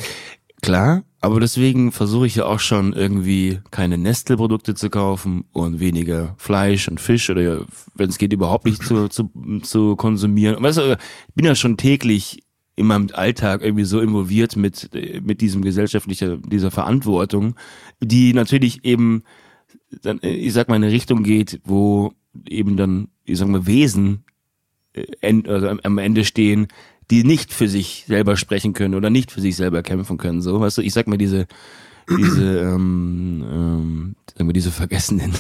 Klar, 0.62 1.04
aber 1.20 1.38
deswegen 1.38 1.92
versuche 1.92 2.26
ich 2.26 2.36
ja 2.36 2.46
auch 2.46 2.60
schon 2.60 2.92
irgendwie 2.92 3.60
keine 3.70 3.98
Nestle-Produkte 3.98 4.74
zu 4.74 4.90
kaufen 4.90 5.44
und 5.52 5.80
weniger 5.80 6.34
Fleisch 6.38 6.88
und 6.88 7.00
Fisch 7.00 7.28
oder 7.30 7.66
wenn 7.94 8.08
es 8.08 8.18
geht 8.18 8.32
überhaupt 8.32 8.64
nicht 8.64 8.82
zu, 8.82 9.08
zu, 9.08 9.30
zu 9.62 9.96
konsumieren. 9.96 10.62
Weißt 10.62 10.78
du, 10.78 10.92
ich 10.92 11.34
bin 11.34 11.44
ja 11.44 11.54
schon 11.54 11.76
täglich 11.76 12.42
in 12.74 12.86
meinem 12.86 13.08
Alltag 13.12 13.62
irgendwie 13.62 13.84
so 13.84 14.00
involviert 14.00 14.56
mit, 14.56 14.90
mit 15.22 15.40
diesem 15.40 15.62
gesellschaftlicher, 15.62 16.36
dieser 16.36 16.70
Verantwortung, 16.70 17.54
die 18.00 18.34
natürlich 18.34 18.84
eben 18.84 19.22
dann, 20.02 20.18
ich 20.22 20.52
sag 20.52 20.68
mal, 20.68 20.76
in 20.76 20.84
eine 20.84 20.92
Richtung 20.92 21.22
geht, 21.22 21.60
wo 21.64 22.12
eben 22.48 22.76
dann, 22.76 23.08
ich 23.24 23.38
sag 23.38 23.48
mal, 23.48 23.66
Wesen 23.66 24.24
end, 25.20 25.48
also 25.48 25.68
am- 25.68 25.98
Ende 25.98 26.24
stehen, 26.24 26.68
die 27.10 27.24
nicht 27.24 27.52
für 27.52 27.68
sich 27.68 28.04
selber 28.06 28.36
sprechen 28.36 28.72
können 28.72 28.94
oder 28.94 29.10
nicht 29.10 29.30
für 29.30 29.40
sich 29.40 29.56
selber 29.56 29.82
kämpfen 29.82 30.16
können. 30.18 30.42
So, 30.42 30.60
weißt 30.60 30.78
du, 30.78 30.82
ich 30.82 30.92
sag 30.92 31.06
mal, 31.06 31.18
diese, 31.18 31.46
diese, 32.10 32.60
ähm, 32.60 33.44
ähm, 33.48 34.16
sagen 34.34 34.48
wir, 34.48 34.52
diese 34.52 34.72
Vergessenen. 34.72 35.32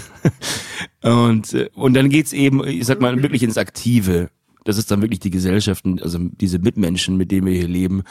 und, 1.02 1.52
äh, 1.54 1.68
und 1.74 1.94
dann 1.94 2.08
geht's 2.08 2.32
eben, 2.32 2.66
ich 2.66 2.86
sag 2.86 3.00
mal, 3.00 3.20
wirklich 3.22 3.42
ins 3.42 3.58
Aktive. 3.58 4.30
Das 4.64 4.78
ist 4.78 4.90
dann 4.90 5.02
wirklich 5.02 5.20
die 5.20 5.30
Gesellschaften, 5.30 6.00
also 6.02 6.18
diese 6.18 6.58
Mitmenschen, 6.58 7.16
mit 7.16 7.30
denen 7.30 7.46
wir 7.46 7.54
hier 7.54 7.68
leben, 7.68 8.02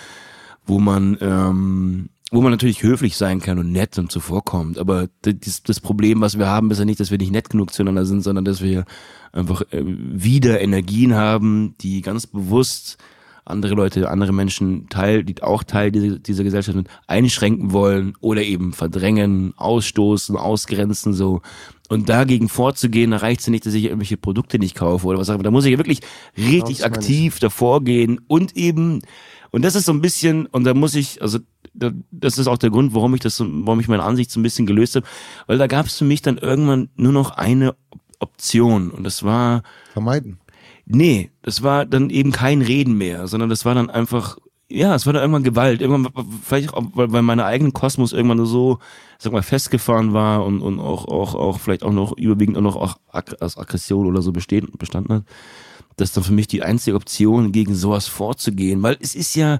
wo 0.65 0.79
man, 0.79 1.17
ähm, 1.21 2.09
wo 2.35 2.41
man 2.41 2.51
natürlich 2.51 2.83
höflich 2.83 3.15
sein 3.15 3.39
kann 3.39 3.59
und 3.59 3.71
nett 3.71 3.97
und 3.97 4.11
zuvorkommt. 4.11 4.77
Aber 4.77 5.07
das, 5.21 5.63
das 5.63 5.79
Problem, 5.79 6.19
was 6.19 6.37
wir 6.37 6.47
haben, 6.47 6.69
ist 6.69 6.79
ja 6.79 6.85
nicht, 6.85 6.99
dass 6.99 7.09
wir 7.09 7.17
nicht 7.17 7.31
nett 7.31 7.49
genug 7.49 7.73
zueinander 7.73 8.05
sind, 8.05 8.23
sondern 8.23 8.43
dass 8.43 8.61
wir 8.61 8.83
einfach 9.31 9.61
äh, 9.71 9.81
wieder 9.85 10.59
Energien 10.59 11.15
haben, 11.15 11.75
die 11.79 12.01
ganz 12.01 12.27
bewusst 12.27 12.97
andere 13.45 13.75
Leute, 13.75 14.09
andere 14.09 14.33
Menschen 14.33 14.89
Teil, 14.89 15.23
die 15.23 15.41
auch 15.43 15.63
Teil 15.63 15.91
dieser, 15.91 16.19
dieser 16.19 16.43
Gesellschaft 16.43 16.75
sind, 16.75 16.89
einschränken 17.07 17.71
wollen 17.71 18.15
oder 18.19 18.41
eben 18.41 18.73
verdrängen, 18.73 19.53
ausstoßen, 19.55 20.35
ausgrenzen, 20.35 21.13
so. 21.13 21.41
Und 21.87 22.09
dagegen 22.09 22.49
vorzugehen, 22.49 23.11
da 23.11 23.17
reicht 23.17 23.41
es 23.41 23.45
ja 23.45 23.51
nicht, 23.51 23.65
dass 23.65 23.75
ich 23.75 23.85
irgendwelche 23.85 24.17
Produkte 24.17 24.59
nicht 24.59 24.75
kaufe 24.75 25.05
oder 25.07 25.19
was 25.19 25.29
auch 25.29 25.35
immer. 25.35 25.43
Da 25.43 25.51
muss 25.51 25.65
ich 25.65 25.71
ja 25.71 25.77
wirklich 25.77 25.99
richtig 26.35 26.83
aktiv 26.83 27.39
davor 27.39 27.83
gehen 27.83 28.19
und 28.27 28.57
eben, 28.57 29.03
und 29.51 29.63
das 29.63 29.75
ist 29.75 29.85
so 29.85 29.93
ein 29.93 30.01
bisschen, 30.01 30.47
und 30.47 30.63
da 30.63 30.73
muss 30.73 30.95
ich, 30.95 31.21
also 31.21 31.39
das 32.11 32.37
ist 32.37 32.47
auch 32.47 32.57
der 32.57 32.69
Grund, 32.69 32.93
warum 32.93 33.13
ich 33.15 33.21
das, 33.21 33.39
warum 33.39 33.79
ich 33.79 33.87
meine 33.87 34.03
Ansicht 34.03 34.31
so 34.31 34.39
ein 34.39 34.43
bisschen 34.43 34.65
gelöst 34.65 34.95
habe, 34.95 35.05
weil 35.47 35.57
da 35.57 35.67
gab 35.67 35.85
es 35.87 35.97
für 35.97 36.05
mich 36.05 36.21
dann 36.21 36.37
irgendwann 36.37 36.89
nur 36.95 37.11
noch 37.11 37.31
eine 37.31 37.75
Option 38.19 38.91
und 38.91 39.03
das 39.03 39.23
war, 39.23 39.63
Vermeiden. 39.93 40.39
Nee, 40.85 41.31
das 41.41 41.63
war 41.63 41.85
dann 41.85 42.09
eben 42.09 42.31
kein 42.31 42.61
Reden 42.61 42.97
mehr, 42.97 43.27
sondern 43.27 43.49
das 43.49 43.65
war 43.65 43.73
dann 43.73 43.89
einfach, 43.89 44.37
ja, 44.69 44.93
es 44.93 45.05
war 45.05 45.13
dann 45.13 45.23
irgendwann 45.23 45.43
Gewalt. 45.43 45.81
Irgendwann, 45.81 46.11
vielleicht 46.43 46.73
auch, 46.73 46.83
weil, 46.93 47.11
weil 47.11 47.21
meine 47.23 47.45
eigene 47.45 47.71
Kosmos 47.71 48.13
irgendwann 48.13 48.45
so, 48.45 48.79
sag 49.17 49.33
mal, 49.33 49.41
festgefahren 49.41 50.13
war 50.13 50.45
und, 50.45 50.61
und 50.61 50.79
auch, 50.79 51.07
auch, 51.07 51.33
auch 51.33 51.59
vielleicht 51.59 51.83
auch 51.83 51.91
noch 51.91 52.15
überwiegend 52.17 52.57
auch 52.57 52.61
noch 52.61 52.75
auch 52.75 52.97
als 53.11 53.57
Aggression 53.57 54.05
oder 54.05 54.21
so 54.21 54.31
bestehen, 54.31 54.69
bestanden 54.77 55.13
hat. 55.13 55.23
Das 55.97 56.09
ist 56.09 56.17
dann 56.17 56.23
für 56.23 56.33
mich 56.33 56.47
die 56.47 56.61
einzige 56.61 56.95
Option, 56.95 57.51
gegen 57.51 57.73
sowas 57.73 58.07
vorzugehen, 58.07 58.83
weil 58.83 58.97
es 58.99 59.15
ist 59.15 59.35
ja, 59.35 59.59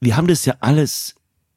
wir 0.00 0.16
haben 0.16 0.28
das 0.28 0.44
ja 0.44 0.54
alles 0.60 1.16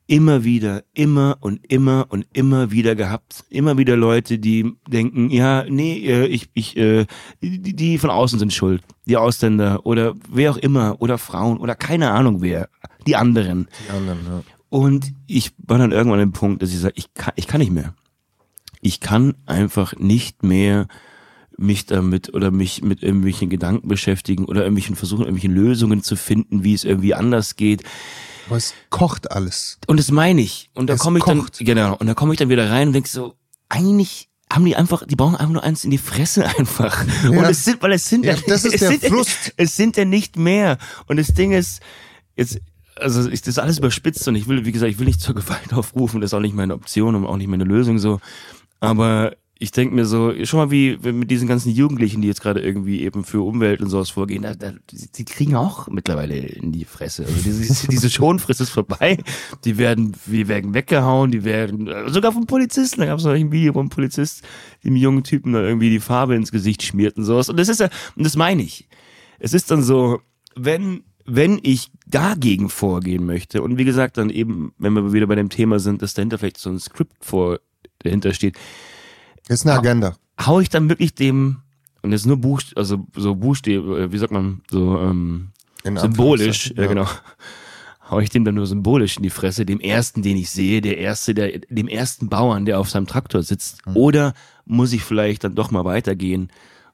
immer 0.10 0.44
wieder, 0.44 0.84
immer 0.96 1.38
und 1.39 1.72
immer 1.72 2.08
und 2.10 2.25
immer 2.34 2.72
wieder 2.72 2.96
gehabt. 2.96 3.46
Immer 3.50 3.78
wieder 3.78 3.96
Leute, 3.96 4.39
die 4.39 4.74
denken, 4.88 5.30
ja, 5.30 5.66
nee, 5.70 6.00
äh, 6.00 6.25
ich, 6.25 6.50
ich, 6.56 6.75
äh, 6.78 7.06
die, 7.42 7.75
die 7.75 7.98
von 8.00 8.10
außen 8.10 8.39
sind 8.39 8.51
schuld. 8.51 8.82
Die 9.06 9.18
Ausländer 9.18 9.86
oder 9.86 10.16
wer 10.28 10.51
auch 10.51 10.58
immer 10.58 11.00
oder 11.00 11.20
Frauen 11.20 11.60
oder 11.60 11.75
keine 11.75 12.10
Ahnung 12.10 12.42
wer. 12.42 12.70
Die 13.06 13.16
anderen. 13.16 13.68
Die 13.86 13.92
anderen, 13.92 14.20
ja. 14.25 14.42
Und 14.70 15.13
ich 15.28 15.51
war 15.60 15.78
dann 15.78 15.92
irgendwann 15.92 16.20
an 16.20 16.28
dem 16.28 16.34
Punkt, 16.34 16.63
dass 16.63 16.72
ich 16.72 16.80
sage, 16.80 16.96
ich 16.98 17.13
kann, 17.13 17.34
ich 17.36 17.46
kann 17.46 17.60
nicht 17.60 17.72
mehr. 17.72 17.94
Ich 18.82 19.00
kann 19.00 19.36
einfach 19.46 19.96
nicht 19.96 20.42
mehr 20.42 20.88
mich 21.56 21.86
damit 21.86 22.34
oder 22.34 22.50
mich 22.50 22.82
mit 22.82 23.04
irgendwelchen 23.04 23.50
Gedanken 23.50 23.88
beschäftigen 23.88 24.46
oder 24.46 24.62
irgendwelchen 24.62 24.96
versuchen, 24.96 25.25
irgendwelche 25.25 25.54
Lösungen 25.54 26.01
zu 26.01 26.16
finden, 26.16 26.63
wie 26.63 26.74
es 26.74 26.84
irgendwie 26.84 27.13
anders 27.13 27.58
geht. 27.58 27.84
Aber 28.50 28.58
es 28.58 28.74
kocht 28.89 29.32
alles. 29.32 29.77
Und 29.88 29.98
das 30.00 30.12
meine 30.12 30.41
ich. 30.41 30.70
Und 30.74 30.88
da 30.89 30.96
komme 30.98 31.20
ich 31.20 31.25
dann, 31.25 31.39
kocht. 31.39 31.60
genau, 31.60 31.96
und 31.96 32.08
da 32.08 32.13
komme 32.13 32.34
ich 32.34 32.39
dann 32.39 32.50
wieder 32.50 32.70
rein 32.70 32.88
und 32.89 32.94
denke 32.94 33.10
so, 33.10 33.36
eigentlich 33.70 34.27
haben 34.51 34.65
die 34.65 34.75
einfach, 34.75 35.06
die 35.06 35.15
brauchen 35.15 35.36
einfach 35.36 35.53
nur 35.53 35.63
eins 35.63 35.84
in 35.84 35.91
die 35.91 35.98
Fresse 36.00 36.46
einfach. 36.58 37.06
Und 37.25 37.34
Ja. 37.36 37.50
es 37.50 37.63
sind, 37.63 37.82
weil 37.84 37.91
es 37.94 38.10
sind 38.10 38.25
Ja, 38.25 38.36
das 38.48 38.65
ist 38.65 38.74
es 38.74 38.79
der 38.79 38.89
sind, 38.89 39.06
Frust. 39.06 39.53
Es 39.58 39.75
sind 39.75 39.96
ja 39.96 40.06
nicht 40.06 40.38
mehr. 40.38 40.77
Und 41.08 41.18
das 41.18 41.34
Ding 41.36 41.51
ist, 41.51 41.82
jetzt, 42.36 42.60
also 42.96 43.29
ich, 43.29 43.41
das 43.41 43.50
ist 43.50 43.60
alles 43.60 43.77
überspitzt 43.77 44.27
und 44.27 44.36
ich 44.36 44.48
will, 44.48 44.65
wie 44.65 44.72
gesagt, 44.72 44.91
ich 44.91 44.98
will 45.00 45.06
nicht 45.06 45.22
zur 45.22 45.36
Gewalt 45.36 45.72
aufrufen, 45.74 46.20
das 46.20 46.32
ist 46.32 46.34
auch 46.34 46.39
nicht 46.39 46.56
meine 46.56 46.74
Option 46.74 47.13
und 47.15 47.25
auch 47.27 47.38
nicht 47.38 47.48
meine 47.48 47.63
Lösung 47.63 48.00
so. 48.00 48.20
Aber 48.79 49.36
ich 49.62 49.72
denke 49.72 49.94
mir 49.94 50.06
so, 50.06 50.34
schon 50.46 50.58
mal 50.58 50.72
wie 50.72 50.98
mit 51.12 51.30
diesen 51.30 51.46
ganzen 51.46 51.72
Jugendlichen, 51.72 52.22
die 52.22 52.30
jetzt 52.30 52.39
gerade 52.39 52.62
irgendwie 52.62 53.01
eben 53.01 53.25
für 53.25 53.42
Umwelt 53.42 53.82
und 53.82 53.89
sowas 53.89 54.10
vorgehen, 54.10 54.44
da, 54.44 54.56
da, 54.56 54.72
die, 54.89 55.12
die 55.12 55.25
kriegen 55.25 55.58
auch 55.58 55.89
mittlerweile 55.89 56.38
in 56.38 56.72
die 56.72 56.86
Fresse. 56.86 57.25
Also 57.25 57.42
diese, 57.44 57.88
diese 57.92 58.10
Schonfrist 58.10 58.62
ist 58.62 58.70
vorbei. 58.70 59.18
Die 59.66 59.78
werden, 59.78 60.16
die 60.28 60.48
werden 60.48 60.74
weggehauen, 60.74 61.32
die 61.32 61.44
werden, 61.44 61.89
sogar 62.08 62.32
vom 62.32 62.48
Polizisten, 62.48 63.01
da 63.01 63.08
gab 63.08 63.20
es 63.20 63.25
noch 63.25 63.34
ein 63.34 63.51
Video 63.51 63.74
vom 63.74 63.89
Polizist, 63.89 64.44
dem 64.86 64.96
jungen 64.96 65.25
Typen 65.25 65.51
da 65.51 65.62
irgendwie 65.62 65.89
die 65.89 66.00
Farbe 66.00 66.36
ins 66.36 66.54
Gesicht 66.54 66.82
schmiert 66.82 67.18
und 67.18 67.25
sowas. 67.25 67.50
Und 67.50 67.60
das 67.60 67.68
ist 67.68 67.82
ja, 67.82 67.89
und 68.16 68.25
das 68.25 68.38
meine 68.38 68.63
ich. 68.63 68.88
Es 69.39 69.54
ist 69.54 69.72
dann 69.72 69.84
so, 69.84 70.22
wenn, 70.56 71.04
wenn 71.25 71.60
ich 71.63 71.92
dagegen 72.08 72.70
vorgehen 72.70 73.25
möchte, 73.25 73.62
und 73.62 73.78
wie 73.78 73.86
gesagt, 73.86 74.18
dann 74.18 74.30
eben, 74.30 74.72
wenn 74.78 74.94
wir 74.94 75.12
wieder 75.12 75.28
bei 75.28 75.36
dem 75.36 75.50
Thema 75.50 75.80
sind, 75.80 76.01
dass 76.01 76.13
dahinter 76.13 76.38
vielleicht 76.38 76.60
so 76.60 76.70
ein 76.70 76.80
Skript 76.80 77.25
vor 77.25 77.60
dahinter 78.00 78.34
steht, 78.34 78.58
ist 79.50 79.65
eine 79.68 79.77
Agenda. 79.77 80.15
hau 80.46 80.60
ich 80.60 80.70
dann 80.70 80.89
wirklich 80.89 81.15
dem, 81.15 81.58
und 82.01 82.12
das 82.12 82.22
ist 82.22 82.27
nur 82.27 82.38
Buchst 82.38 82.77
also 82.77 83.06
so 83.15 83.36
Buchstabe, 83.36 84.12
wie 84.12 84.18
sagt 84.18 84.32
man, 84.32 84.62
so 84.70 84.98
ähm, 85.00 85.50
In 85.84 85.98
symbolisch, 85.98 86.70
Anführungszeichen, 86.72 86.77
ja. 86.82 86.88
genau, 86.88 87.08
hau 88.10 88.20
ich 88.20 88.29
dem 88.29 88.46
dann 88.46 88.56
nur 88.56 88.65
symbolisch 88.68 89.18
in 89.18 89.24
die 89.24 89.29
Fresse, 89.29 89.65
dem 89.65 89.79
ersten, 89.79 90.22
den 90.22 90.38
ich 90.38 90.50
sehe, 90.50 90.82
der 90.82 90.98
erste, 90.98 91.34
der, 91.34 91.60
dem 91.70 91.88
ersten 91.88 92.29
Bauern, 92.29 92.65
der 92.65 92.79
auf 92.79 92.89
seinem 92.89 93.08
Traktor 93.08 93.44
sitzt, 93.44 93.86
Mhm. 93.86 93.96
oder 93.96 94.34
muss 94.65 94.94
ich 94.94 95.03
vielleicht 95.03 95.44
dann 95.44 95.56
doch 95.56 95.72
mal 95.72 95.86
weitergehen 95.86 96.50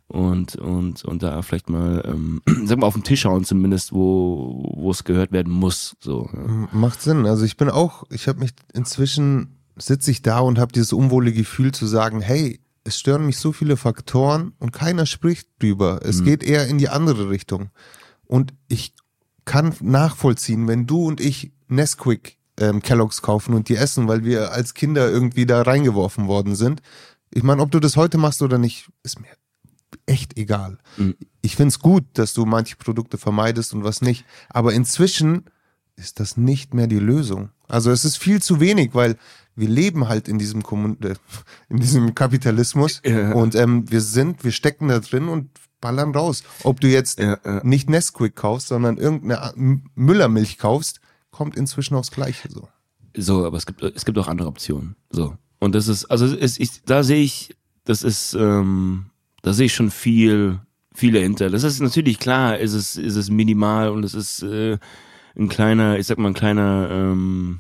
und 0.07 0.55
und 0.55 1.03
und 1.03 1.23
da 1.23 1.41
vielleicht 1.41 1.69
mal, 1.69 2.03
ähm, 2.05 2.41
sag 2.65 2.77
mal 2.79 2.87
auf 2.87 2.93
den 2.93 3.03
Tisch 3.03 3.25
hauen 3.25 3.43
zumindest, 3.43 3.91
wo 3.93 4.63
wo 4.75 4.91
es 4.91 5.03
gehört 5.03 5.31
werden 5.31 5.51
muss, 5.51 5.95
so. 5.99 6.29
Ja. 6.33 6.67
Macht 6.71 7.01
Sinn. 7.01 7.25
Also 7.25 7.43
ich 7.45 7.57
bin 7.57 7.69
auch, 7.69 8.03
ich 8.11 8.27
habe 8.27 8.39
mich 8.39 8.51
inzwischen 8.73 9.54
sitze 9.77 10.11
ich 10.11 10.21
da 10.21 10.39
und 10.39 10.59
habe 10.59 10.71
dieses 10.71 10.93
unwohlige 10.93 11.39
Gefühl 11.39 11.71
zu 11.71 11.87
sagen, 11.87 12.21
hey, 12.21 12.59
es 12.83 12.99
stören 12.99 13.25
mich 13.25 13.37
so 13.37 13.51
viele 13.51 13.77
Faktoren 13.77 14.53
und 14.59 14.71
keiner 14.71 15.05
spricht 15.05 15.49
drüber. 15.59 16.01
Es 16.03 16.23
geht 16.23 16.43
eher 16.43 16.67
in 16.67 16.77
die 16.77 16.89
andere 16.89 17.29
Richtung. 17.29 17.71
Und 18.25 18.53
ich 18.67 18.93
kann 19.43 19.73
nachvollziehen, 19.81 20.67
wenn 20.67 20.85
du 20.85 21.03
und 21.05 21.19
ich 21.19 21.51
Nesquik 21.67 22.37
ähm, 22.57 22.81
Kelloggs 22.81 23.21
kaufen 23.21 23.53
und 23.53 23.69
die 23.69 23.75
essen, 23.75 24.07
weil 24.07 24.23
wir 24.23 24.51
als 24.51 24.73
Kinder 24.73 25.09
irgendwie 25.09 25.45
da 25.45 25.63
reingeworfen 25.63 26.27
worden 26.27 26.55
sind. 26.55 26.81
Ich 27.31 27.43
meine, 27.43 27.61
ob 27.61 27.71
du 27.71 27.79
das 27.79 27.97
heute 27.97 28.17
machst 28.17 28.41
oder 28.41 28.57
nicht, 28.57 28.89
ist 29.03 29.19
mir 29.19 29.29
echt 30.05 30.37
egal. 30.37 30.77
Mhm. 30.97 31.15
Ich 31.41 31.55
find's 31.55 31.79
gut, 31.79 32.03
dass 32.13 32.33
du 32.33 32.45
manche 32.45 32.75
Produkte 32.75 33.17
vermeidest 33.17 33.73
und 33.73 33.83
was 33.83 34.01
nicht. 34.01 34.25
Aber 34.49 34.73
inzwischen 34.73 35.45
ist 35.95 36.19
das 36.19 36.37
nicht 36.37 36.73
mehr 36.73 36.87
die 36.87 36.99
Lösung. 36.99 37.49
Also 37.67 37.91
es 37.91 38.05
ist 38.05 38.17
viel 38.17 38.41
zu 38.41 38.59
wenig, 38.59 38.91
weil 38.93 39.17
wir 39.55 39.69
leben 39.69 40.07
halt 40.09 40.27
in 40.27 40.37
diesem 40.37 40.63
Kommun 40.63 40.97
äh, 41.01 41.15
in 41.69 41.77
diesem 41.79 42.13
Kapitalismus 42.15 43.01
Ja. 43.05 43.31
und 43.33 43.55
ähm, 43.55 43.89
wir 43.89 44.01
sind, 44.01 44.43
wir 44.43 44.51
stecken 44.51 44.87
da 44.89 44.99
drin 44.99 45.29
und 45.29 45.49
ballern 45.81 46.13
raus. 46.13 46.43
Ob 46.63 46.79
du 46.81 46.87
jetzt 46.87 47.19
Ja, 47.19 47.37
ja. 47.45 47.61
nicht 47.63 47.89
Nesquik 47.89 48.35
kaufst, 48.35 48.67
sondern 48.69 48.97
irgendeine 48.97 49.81
Müllermilch 49.95 50.57
kaufst, 50.57 50.99
kommt 51.31 51.55
inzwischen 51.55 51.95
aufs 51.95 52.11
Gleiche 52.11 52.49
so. 52.51 52.67
So, 53.17 53.45
aber 53.45 53.57
es 53.57 53.65
gibt, 53.65 53.81
es 53.81 54.03
gibt 54.03 54.17
auch 54.17 54.27
andere 54.27 54.47
Optionen. 54.49 54.95
So. 55.09 55.37
Und 55.59 55.73
das 55.73 55.87
ist, 55.87 56.05
also 56.05 56.25
es, 56.25 56.59
ich, 56.59 56.83
da 56.83 57.03
sehe 57.03 57.23
ich, 57.23 57.55
das 57.85 58.03
ist, 58.03 58.33
ähm, 58.33 59.05
da 59.41 59.53
sehe 59.53 59.67
ich 59.67 59.73
schon 59.73 59.89
viel, 59.89 60.59
viel 60.93 61.13
dahinter. 61.13 61.49
Das 61.49 61.63
ist 61.63 61.79
natürlich 61.79 62.19
klar, 62.19 62.57
ist 62.59 62.73
es, 62.73 62.97
ist 62.97 63.15
es 63.15 63.29
minimal 63.29 63.89
und 63.89 64.03
es 64.03 64.13
ist 64.15 64.43
äh, 64.43 64.77
ein 65.37 65.49
kleiner, 65.49 65.99
ich 65.99 66.07
sag 66.07 66.17
mal, 66.17 66.29
ein 66.29 66.33
kleiner, 66.33 66.89
ähm, 66.91 67.59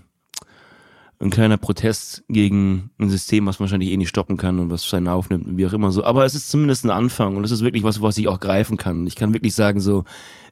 ein 1.19 1.29
kleiner 1.29 1.57
Protest 1.57 2.23
gegen 2.27 2.91
ein 2.99 3.09
System, 3.09 3.45
was 3.45 3.59
man 3.59 3.65
wahrscheinlich 3.65 3.91
eh 3.91 3.97
nicht 3.97 4.09
stoppen 4.09 4.37
kann 4.37 4.59
und 4.59 4.69
was 4.69 4.87
seinen 4.87 5.07
aufnimmt 5.07 5.47
und 5.47 5.57
wie 5.57 5.65
auch 5.65 5.73
immer 5.73 5.91
so. 5.91 6.03
Aber 6.03 6.25
es 6.25 6.35
ist 6.35 6.49
zumindest 6.49 6.85
ein 6.85 6.91
Anfang 6.91 7.37
und 7.37 7.43
es 7.43 7.51
ist 7.51 7.61
wirklich 7.61 7.83
was, 7.83 8.01
was 8.01 8.17
ich 8.17 8.27
auch 8.27 8.39
greifen 8.39 8.77
kann. 8.77 9.07
Ich 9.07 9.15
kann 9.15 9.33
wirklich 9.33 9.55
sagen 9.55 9.79
so, 9.79 10.03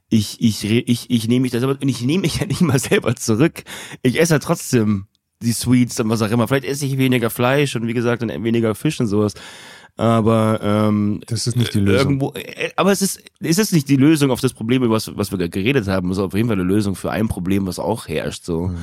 ich, 0.09 0.41
ich, 0.41 0.63
ich, 0.63 1.09
ich 1.09 1.27
nehme 1.27 1.41
mich 1.41 1.51
das 1.51 1.63
aber, 1.63 1.73
und 1.81 1.89
ich 1.89 2.01
nehme 2.01 2.21
mich 2.21 2.35
ja 2.39 2.45
nicht 2.45 2.61
mal 2.61 2.79
selber 2.79 3.15
zurück. 3.15 3.63
Ich 4.01 4.19
esse 4.19 4.35
ja 4.35 4.39
trotzdem 4.39 5.07
die 5.41 5.53
Sweets 5.53 5.99
und 5.99 6.09
was 6.09 6.21
auch 6.21 6.31
immer. 6.31 6.47
Vielleicht 6.47 6.65
esse 6.65 6.85
ich 6.85 6.97
weniger 6.97 7.29
Fleisch 7.29 7.75
und 7.75 7.87
wie 7.87 7.93
gesagt, 7.93 8.21
dann 8.21 8.43
weniger 8.43 8.75
Fisch 8.75 8.99
und 8.99 9.07
sowas. 9.07 9.33
Aber 9.95 10.59
ähm, 10.63 11.21
Das 11.27 11.45
ist 11.45 11.55
nicht 11.55 11.75
die 11.75 11.79
Lösung. 11.79 12.13
Irgendwo, 12.13 12.33
äh, 12.33 12.71
aber 12.75 12.91
es 12.91 13.03
ist, 13.03 13.21
es 13.39 13.59
ist 13.59 13.73
nicht 13.73 13.87
die 13.87 13.95
Lösung 13.95 14.31
auf 14.31 14.41
das 14.41 14.53
Problem, 14.53 14.81
über 14.83 14.95
was, 14.95 15.15
was 15.15 15.29
wir 15.29 15.37
gerade 15.37 15.51
geredet 15.51 15.87
haben. 15.87 16.09
Es 16.09 16.17
ist 16.17 16.23
auf 16.23 16.33
jeden 16.33 16.47
Fall 16.47 16.59
eine 16.59 16.67
Lösung 16.67 16.95
für 16.95 17.11
ein 17.11 17.27
Problem, 17.27 17.67
was 17.67 17.77
auch 17.77 18.07
herrscht. 18.07 18.43
So. 18.43 18.69
Mhm. 18.69 18.77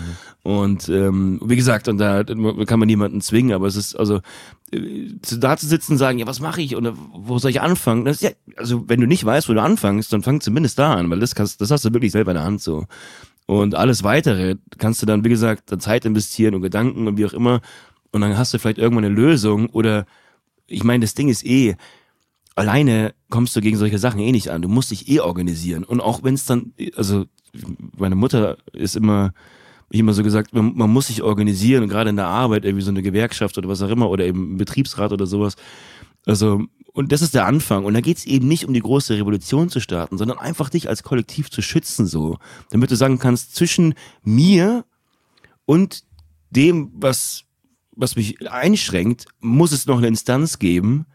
Und 0.45 0.89
ähm, 0.89 1.41
wie 1.45 1.57
gesagt, 1.57 1.89
und 1.89 1.99
da 1.99 2.23
kann 2.23 2.79
man 2.79 2.87
niemanden 2.87 3.21
zwingen, 3.21 3.53
aber 3.53 3.67
es 3.67 3.75
ist 3.75 3.97
also 3.97 4.21
äh, 4.71 5.09
da 5.39 5.57
zu 5.57 5.67
sitzen 5.67 5.93
und 5.93 5.99
sagen, 5.99 6.21
ja, 6.21 6.29
was 6.29 6.39
mache 6.39 6.63
ich 6.63 6.77
oder 6.77 6.95
wo 7.13 7.39
soll 7.39 7.51
ich 7.51 7.61
anfangen? 7.61 8.05
Das 8.05 8.21
ja, 8.21 8.31
also 8.57 8.89
wenn 8.89 9.01
du 9.01 9.09
nicht 9.09 9.25
weißt, 9.25 9.49
wo 9.49 9.53
du 9.53 9.63
anfängst, 9.63 10.13
dann 10.13 10.23
fang 10.23 10.41
zumindest 10.41 10.79
da 10.79 10.95
an, 10.95 11.11
weil 11.11 11.19
das 11.19 11.35
kannst, 11.35 11.61
das 11.61 11.73
hast 11.73 11.85
du 11.85 11.93
wirklich 11.93 12.13
selber 12.13 12.31
in 12.31 12.37
der 12.37 12.45
Hand 12.45 12.63
so. 12.63 12.87
Und 13.47 13.75
alles 13.75 14.05
weitere 14.05 14.57
kannst 14.79 15.03
du 15.03 15.07
dann, 15.07 15.25
wie 15.25 15.29
gesagt, 15.29 15.73
dann 15.73 15.81
Zeit 15.81 16.05
investieren 16.05 16.55
und 16.55 16.63
Gedanken 16.63 17.09
und 17.09 17.19
wie 17.19 17.27
auch 17.27 17.33
immer. 17.33 17.63
Und 18.13 18.21
dann 18.21 18.39
hast 18.39 18.55
du 18.55 18.61
vielleicht 18.61 18.79
irgendwann 18.79 19.05
eine 19.05 19.15
Lösung 19.15 19.69
oder 19.71 20.07
ich 20.71 20.85
meine, 20.85 21.03
das 21.03 21.15
Ding 21.15 21.29
ist 21.29 21.45
eh, 21.45 21.77
alleine 22.55 23.15
kommst 23.29 23.55
du 23.57 23.61
gegen 23.61 23.77
solche 23.77 23.99
Sachen 23.99 24.21
eh 24.21 24.33
nicht 24.33 24.51
an. 24.51 24.63
Du 24.63 24.69
musst 24.69 24.91
dich 24.91 25.09
eh 25.09 25.21
organisieren. 25.21 25.85
Und 25.85 26.01
auch 26.01 26.23
wenn 26.23 26.35
es 26.35 26.47
dann, 26.47 26.73
also 26.97 27.27
meine 27.97 28.15
Mutter 28.15 28.57
ist 28.73 28.97
immer, 28.97 29.33
ich 29.91 30.01
immer 30.01 30.13
so 30.13 30.23
gesagt, 30.23 30.55
man, 30.55 30.77
man 30.77 30.91
muss 30.91 31.09
sich 31.09 31.23
organisieren, 31.23 31.89
gerade 31.89 32.11
in 32.11 32.17
der 32.17 32.29
Arbeit, 32.29 32.65
irgendwie 32.65 32.85
so 32.85 32.91
eine 32.91 33.03
Gewerkschaft 33.03 33.59
oder 33.59 33.69
was 33.69 33.83
auch 33.83 33.91
immer, 33.91 34.09
oder 34.09 34.25
eben 34.25 34.57
Betriebsrat 34.57 35.13
oder 35.13 35.27
sowas. 35.27 35.57
Also, 36.27 36.63
und 36.93 37.13
das 37.13 37.23
ist 37.23 37.35
der 37.35 37.47
Anfang. 37.47 37.85
Und 37.85 37.95
da 37.95 38.01
geht's 38.01 38.25
eben 38.25 38.47
nicht 38.47 38.65
um 38.67 38.75
die 38.75 38.81
große 38.81 39.17
Revolution 39.17 39.69
zu 39.69 39.81
starten, 39.81 40.19
sondern 40.19 40.39
einfach 40.39 40.71
dich 40.71 40.89
als 40.89 41.03
Kollektiv 41.03 41.51
zu 41.51 41.63
schützen, 41.63 42.07
so. 42.07 42.39
Damit 42.71 42.91
du 42.91 42.97
sagen 42.97 43.19
kannst, 43.19 43.57
zwischen 43.57 43.95
mir 44.23 44.85
und 45.67 46.05
dem, 46.51 46.93
was, 46.95 47.45
was 48.01 48.17
mich 48.17 48.51
einschränkt, 48.51 49.27
muss 49.41 49.73
es 49.73 49.87
noch 49.87 49.99
eine 49.99 50.09
Instanz 50.09 50.59
geben, 50.59 51.07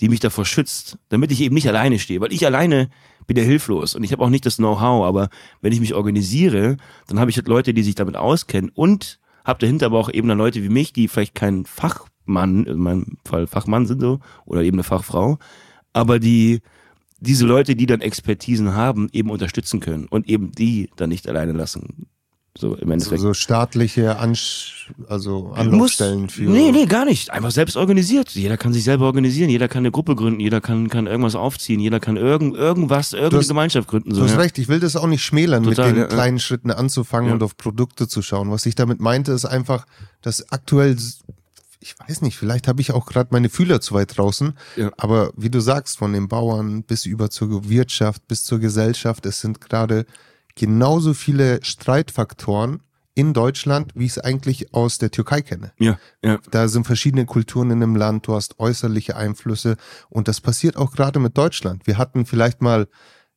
die 0.00 0.08
mich 0.08 0.20
davor 0.20 0.44
schützt, 0.44 0.98
damit 1.08 1.30
ich 1.30 1.40
eben 1.40 1.54
nicht 1.54 1.68
alleine 1.68 1.98
stehe, 1.98 2.20
weil 2.20 2.32
ich 2.32 2.44
alleine 2.44 2.90
bin 3.26 3.36
ja 3.36 3.44
hilflos 3.44 3.94
und 3.94 4.02
ich 4.02 4.12
habe 4.12 4.22
auch 4.24 4.30
nicht 4.30 4.44
das 4.44 4.56
Know-how, 4.56 5.06
aber 5.06 5.28
wenn 5.60 5.72
ich 5.72 5.80
mich 5.80 5.94
organisiere, 5.94 6.76
dann 7.06 7.20
habe 7.20 7.30
ich 7.30 7.36
halt 7.36 7.48
Leute, 7.48 7.72
die 7.72 7.82
sich 7.82 7.94
damit 7.94 8.16
auskennen 8.16 8.70
und 8.74 9.20
habe 9.44 9.60
dahinter 9.60 9.86
aber 9.86 9.98
auch 9.98 10.10
eben 10.12 10.28
dann 10.28 10.38
Leute 10.38 10.62
wie 10.62 10.68
mich, 10.68 10.92
die 10.92 11.08
vielleicht 11.08 11.34
kein 11.34 11.64
Fachmann, 11.64 12.64
in 12.64 12.78
meinem 12.78 13.18
Fall 13.24 13.46
Fachmann 13.46 13.86
sind 13.86 14.00
so, 14.00 14.20
oder 14.44 14.62
eben 14.62 14.76
eine 14.76 14.84
Fachfrau, 14.84 15.38
aber 15.92 16.18
die 16.18 16.60
diese 17.20 17.46
Leute, 17.46 17.76
die 17.76 17.86
dann 17.86 18.00
Expertisen 18.00 18.74
haben, 18.74 19.08
eben 19.12 19.30
unterstützen 19.30 19.78
können 19.78 20.06
und 20.06 20.28
eben 20.28 20.50
die 20.50 20.90
dann 20.96 21.10
nicht 21.10 21.28
alleine 21.28 21.52
lassen. 21.52 22.08
So 22.58 22.74
im 22.74 22.88
So, 22.88 22.92
Endeffekt. 22.92 23.20
so 23.22 23.32
staatliche 23.34 24.18
Ansch 24.18 24.90
also 25.08 25.52
Anlaufstellen 25.54 26.28
für. 26.28 26.42
Nee, 26.42 26.70
nee, 26.70 26.84
gar 26.84 27.06
nicht. 27.06 27.30
Einfach 27.30 27.50
selbst 27.50 27.76
organisiert. 27.76 28.30
Jeder 28.32 28.58
kann 28.58 28.74
sich 28.74 28.84
selber 28.84 29.06
organisieren, 29.06 29.48
jeder 29.48 29.68
kann 29.68 29.78
eine 29.80 29.90
Gruppe 29.90 30.14
gründen, 30.16 30.38
jeder 30.40 30.60
kann, 30.60 30.88
kann 30.90 31.06
irgendwas 31.06 31.34
aufziehen, 31.34 31.80
jeder 31.80 31.98
kann 31.98 32.18
irgend, 32.18 32.54
irgendwas, 32.54 33.14
irgendeine 33.14 33.40
hast- 33.40 33.48
Gemeinschaft 33.48 33.88
gründen. 33.88 34.10
So, 34.12 34.20
Du 34.20 34.24
hast 34.26 34.32
ja. 34.34 34.40
recht, 34.40 34.58
ich 34.58 34.68
will 34.68 34.80
das 34.80 34.96
auch 34.96 35.06
nicht 35.06 35.24
schmälern, 35.24 35.62
Total, 35.62 35.86
mit 35.88 35.96
den 35.96 36.00
ja. 36.02 36.06
kleinen 36.08 36.38
Schritten 36.38 36.70
anzufangen 36.70 37.28
Ja. 37.28 37.34
und 37.34 37.42
auf 37.42 37.56
Produkte 37.56 38.06
zu 38.06 38.20
schauen. 38.20 38.50
Was 38.50 38.66
ich 38.66 38.74
damit 38.74 39.00
meinte, 39.00 39.32
ist 39.32 39.46
einfach, 39.46 39.86
dass 40.20 40.52
aktuell, 40.52 40.94
ich 41.80 41.94
weiß 42.06 42.20
nicht, 42.20 42.36
vielleicht 42.36 42.68
habe 42.68 42.82
ich 42.82 42.92
auch 42.92 43.06
gerade 43.06 43.30
meine 43.32 43.48
Fühler 43.48 43.80
zu 43.80 43.94
weit 43.94 44.18
draußen, 44.18 44.52
Ja. 44.76 44.90
aber 44.98 45.32
wie 45.36 45.48
du 45.48 45.60
sagst, 45.60 45.96
von 45.96 46.12
den 46.12 46.28
Bauern 46.28 46.82
bis 46.82 47.06
über 47.06 47.30
zur 47.30 47.68
Wirtschaft, 47.70 48.28
bis 48.28 48.44
zur 48.44 48.58
Gesellschaft, 48.58 49.24
es 49.24 49.40
sind 49.40 49.60
gerade 49.62 50.04
genauso 50.54 51.14
viele 51.14 51.64
Streitfaktoren 51.64 52.82
in 53.14 53.34
Deutschland, 53.34 53.92
wie 53.94 54.06
ich 54.06 54.12
es 54.12 54.18
eigentlich 54.18 54.72
aus 54.74 54.98
der 54.98 55.10
Türkei 55.10 55.42
kenne. 55.42 55.72
Ja, 55.78 55.98
ja. 56.22 56.38
Da 56.50 56.68
sind 56.68 56.86
verschiedene 56.86 57.26
Kulturen 57.26 57.70
in 57.70 57.82
einem 57.82 57.96
Land, 57.96 58.26
du 58.26 58.34
hast 58.34 58.58
äußerliche 58.58 59.16
Einflüsse 59.16 59.76
und 60.08 60.28
das 60.28 60.40
passiert 60.40 60.76
auch 60.76 60.92
gerade 60.92 61.18
mit 61.18 61.36
Deutschland. 61.36 61.86
Wir 61.86 61.98
hatten 61.98 62.24
vielleicht 62.24 62.62
mal, 62.62 62.88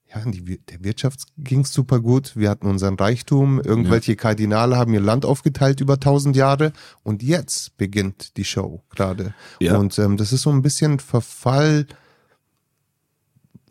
ja, 0.07 0.21
die, 0.25 0.59
der 0.59 0.83
Wirtschaft 0.83 1.23
ging's 1.37 1.73
super 1.73 1.99
gut, 1.99 2.37
wir 2.37 2.49
hatten 2.49 2.67
unseren 2.67 2.95
Reichtum, 2.95 3.59
irgendwelche 3.59 4.13
ja. 4.13 4.17
Kardinale 4.17 4.77
haben 4.77 4.93
ihr 4.93 5.01
Land 5.01 5.25
aufgeteilt 5.25 5.81
über 5.81 5.99
tausend 5.99 6.37
Jahre 6.37 6.71
und 7.03 7.21
jetzt 7.21 7.75
beginnt 7.75 8.37
die 8.37 8.45
Show 8.45 8.81
gerade. 8.89 9.33
Ja. 9.59 9.77
Und 9.77 9.99
ähm, 9.99 10.15
das 10.15 10.31
ist 10.31 10.43
so 10.43 10.51
ein 10.51 10.61
bisschen 10.61 10.99
Verfall 10.99 11.85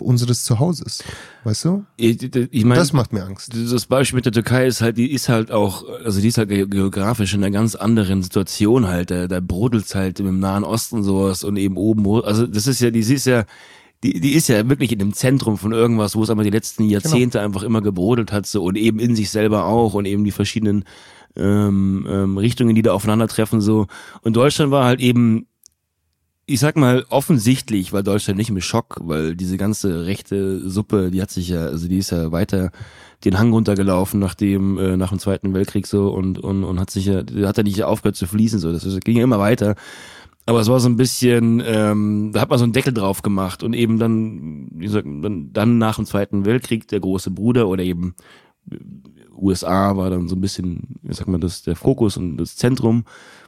unseres 0.01 0.45
Zuhauses. 0.45 1.05
Weißt 1.45 1.65
du? 1.65 1.85
Ich, 1.97 2.23
ich 2.23 2.65
mein, 2.65 2.77
das 2.77 2.93
macht 2.93 3.13
mir 3.13 3.25
Angst. 3.25 3.53
Das 3.55 3.87
Beispiel 3.87 4.17
mit 4.17 4.27
der 4.27 4.33
Türkei 4.33 4.67
ist 4.67 4.81
halt, 4.81 4.97
die 4.97 5.13
ist 5.13 5.29
halt 5.29 5.53
auch, 5.53 5.85
also 6.05 6.21
die 6.21 6.29
ist 6.29 6.39
halt 6.39 6.49
geografisch 6.49 7.35
in 7.35 7.45
einer 7.45 7.53
ganz 7.53 7.75
anderen 7.75 8.23
Situation 8.23 8.89
halt. 8.89 9.11
Da, 9.11 9.29
da 9.29 9.41
brodelt 9.41 9.95
halt 9.95 10.21
im 10.21 10.41
Nahen 10.41 10.65
Osten 10.65 11.03
sowas 11.03 11.45
und 11.45 11.57
eben 11.57 11.77
oben, 11.77 12.05
also 12.25 12.47
das 12.47 12.67
ist 12.67 12.81
ja, 12.81 12.91
die 12.91 13.01
ist 13.01 13.27
ja, 13.27 13.45
die, 14.03 14.21
die 14.21 14.33
ist 14.33 14.49
ja 14.49 14.69
wirklich 14.69 14.93
in 14.93 14.99
dem 14.99 15.15
Zentrum 15.15 15.57
von 15.57 15.73
irgendwas, 15.73 16.15
wo 16.15 16.23
es 16.23 16.31
aber 16.31 16.45
die 16.45 16.51
letzten 16.51 16.85
Jahrzehnte 16.85 17.39
genau. 17.39 17.45
einfach 17.45 17.63
immer 17.63 17.81
gebrodelt 17.81 18.33
hat 18.33 18.47
so 18.47 18.63
und 18.63 18.77
eben 18.77 18.99
in 18.99 19.17
sich 19.17 19.31
selber 19.31 19.65
auch 19.65 19.95
und 19.95 20.05
eben 20.05 20.25
die 20.25 20.31
verschiedenen 20.31 20.85
ähm, 21.37 22.07
ähm, 22.09 22.37
Richtungen, 22.37 22.75
die 22.75 22.83
da 22.83 22.93
aufeinandertreffen 22.93 23.61
so. 23.61 23.87
Und 24.23 24.37
Deutschland 24.37 24.71
war 24.71 24.85
halt 24.85 25.01
eben 25.01 25.47
ich 26.47 26.61
sag 26.61 26.77
mal, 26.77 27.05
offensichtlich 27.09 27.93
war 27.93 28.03
Deutschland 28.03 28.39
nicht 28.39 28.51
im 28.51 28.61
Schock, 28.61 28.99
weil 29.01 29.35
diese 29.35 29.57
ganze 29.57 30.07
rechte 30.07 30.69
Suppe, 30.69 31.11
die 31.11 31.23
hat 31.23 31.31
sich 31.31 31.49
ja, 31.49 31.67
also 31.67 31.89
die 31.89 31.99
ist 31.99 32.11
ja 32.11 32.33
weiter 32.33 32.71
den 33.25 33.39
Hang 33.39 33.53
runtergelaufen 33.53 34.21
nach 34.21 34.35
dem, 34.35 34.79
äh, 34.79 34.97
nach 34.97 35.09
dem 35.09 35.19
Zweiten 35.19 35.55
Weltkrieg 35.55 35.87
so 35.87 36.09
und, 36.09 36.39
und, 36.39 36.65
und 36.65 36.79
hat 36.79 36.91
sich 36.91 37.07
ja, 37.07 37.23
hat 37.47 37.57
ja 37.57 37.63
nicht 37.63 37.83
aufgehört 37.83 38.17
zu 38.17 38.27
fließen, 38.27 38.59
so. 38.59 38.73
Das 38.73 38.85
ging 39.01 39.17
ja 39.17 39.25
immer 39.25 39.39
weiter. 39.39 39.75
Aber 40.47 40.61
es 40.61 40.69
war 40.69 40.79
so 40.79 40.91
ein 40.91 40.99
bisschen, 40.99 41.63
ähm, 41.65 42.33
da 42.35 42.43
hat 42.43 42.51
man 42.51 42.59
so 42.59 42.65
einen 42.65 42.75
Deckel 42.75 42.93
drauf 42.93 43.23
gemacht 43.23 43.63
und 43.63 43.73
eben 43.73 43.99
dann, 43.99 44.69
wie 44.73 44.85
gesagt, 44.85 45.07
dann, 45.07 45.53
dann 45.55 45.79
nach 45.79 45.97
dem 45.97 46.05
Zweiten 46.05 46.45
Weltkrieg 46.45 46.87
der 46.89 47.01
große 47.01 47.31
Bruder 47.31 47.69
oder 47.69 47.83
eben 47.83 48.15
USA 49.35 49.97
war 49.97 50.11
dann 50.11 50.29
so 50.29 50.37
ein 50.37 50.43
bisschen, 50.43 50.99
wie 51.03 51.15
sagt 51.15 51.29
man 51.29 51.41
das, 51.41 51.63
der 51.63 51.77
Fokus 51.77 52.19
und 52.19 52.37
das 52.37 52.57
Zentrum 52.57 53.05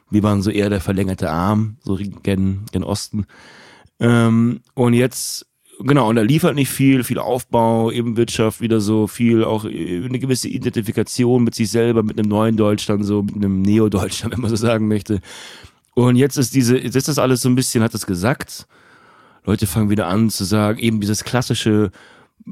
wir 0.09 0.23
waren 0.23 0.41
so 0.41 0.49
eher 0.49 0.69
der 0.69 0.81
verlängerte 0.81 1.29
Arm, 1.29 1.77
so 1.83 1.97
gen, 2.23 2.65
gen 2.71 2.83
Osten. 2.83 3.25
Ähm, 3.99 4.61
und 4.73 4.93
jetzt, 4.93 5.47
genau, 5.79 6.09
und 6.09 6.15
da 6.15 6.21
liefert 6.21 6.55
nicht 6.55 6.69
viel, 6.69 7.03
viel 7.03 7.19
Aufbau, 7.19 7.91
eben 7.91 8.17
Wirtschaft, 8.17 8.61
wieder 8.61 8.79
so 8.79 9.07
viel, 9.07 9.43
auch 9.43 9.65
eine 9.65 10.19
gewisse 10.19 10.47
Identifikation 10.47 11.43
mit 11.43 11.55
sich 11.55 11.69
selber, 11.69 12.03
mit 12.03 12.17
einem 12.17 12.29
neuen 12.29 12.57
Deutschland, 12.57 13.05
so 13.05 13.23
mit 13.23 13.35
einem 13.35 13.61
Neo-Deutschland, 13.61 14.33
wenn 14.35 14.41
man 14.41 14.49
so 14.49 14.55
sagen 14.55 14.87
möchte. 14.87 15.19
Und 15.93 16.15
jetzt 16.15 16.37
ist 16.37 16.53
diese, 16.53 16.77
jetzt 16.77 16.95
ist 16.95 17.07
das 17.07 17.19
alles 17.19 17.41
so 17.41 17.49
ein 17.49 17.55
bisschen, 17.55 17.83
hat 17.83 17.93
das 17.93 18.05
gesagt. 18.05 18.67
Leute 19.45 19.65
fangen 19.65 19.89
wieder 19.89 20.07
an 20.07 20.29
zu 20.29 20.43
sagen, 20.43 20.77
eben 20.77 21.01
dieses 21.01 21.23
klassische, 21.23 21.91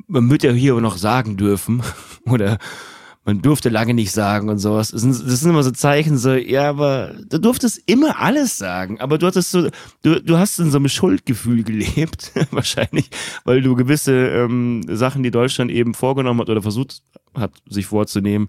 man 0.07 0.29
wird 0.29 0.43
ja 0.43 0.51
hier 0.51 0.79
noch 0.81 0.97
sagen 0.97 1.37
dürfen, 1.37 1.83
oder 2.25 2.57
man 3.25 3.41
durfte 3.41 3.69
lange 3.69 3.95
nicht 3.95 4.11
sagen 4.11 4.49
und 4.49 4.59
sowas. 4.59 4.91
Das 4.91 5.01
sind, 5.01 5.11
das 5.13 5.39
sind 5.39 5.49
immer 5.49 5.63
so 5.63 5.71
Zeichen, 5.71 6.17
so, 6.17 6.33
ja, 6.33 6.69
aber 6.69 7.15
du 7.27 7.39
durftest 7.39 7.81
immer 7.87 8.19
alles 8.21 8.57
sagen, 8.57 9.01
aber 9.01 9.17
du 9.17 9.25
hattest 9.25 9.51
so, 9.51 9.69
du, 10.03 10.21
du 10.21 10.37
hast 10.37 10.59
in 10.59 10.69
so 10.69 10.77
einem 10.77 10.87
Schuldgefühl 10.87 11.63
gelebt, 11.63 12.31
wahrscheinlich, 12.51 13.09
weil 13.43 13.61
du 13.61 13.75
gewisse 13.75 14.13
ähm, 14.13 14.83
Sachen, 14.87 15.23
die 15.23 15.31
Deutschland 15.31 15.71
eben 15.71 15.95
vorgenommen 15.95 16.39
hat 16.39 16.49
oder 16.49 16.61
versucht 16.61 17.01
hat, 17.33 17.51
sich 17.67 17.87
vorzunehmen, 17.87 18.47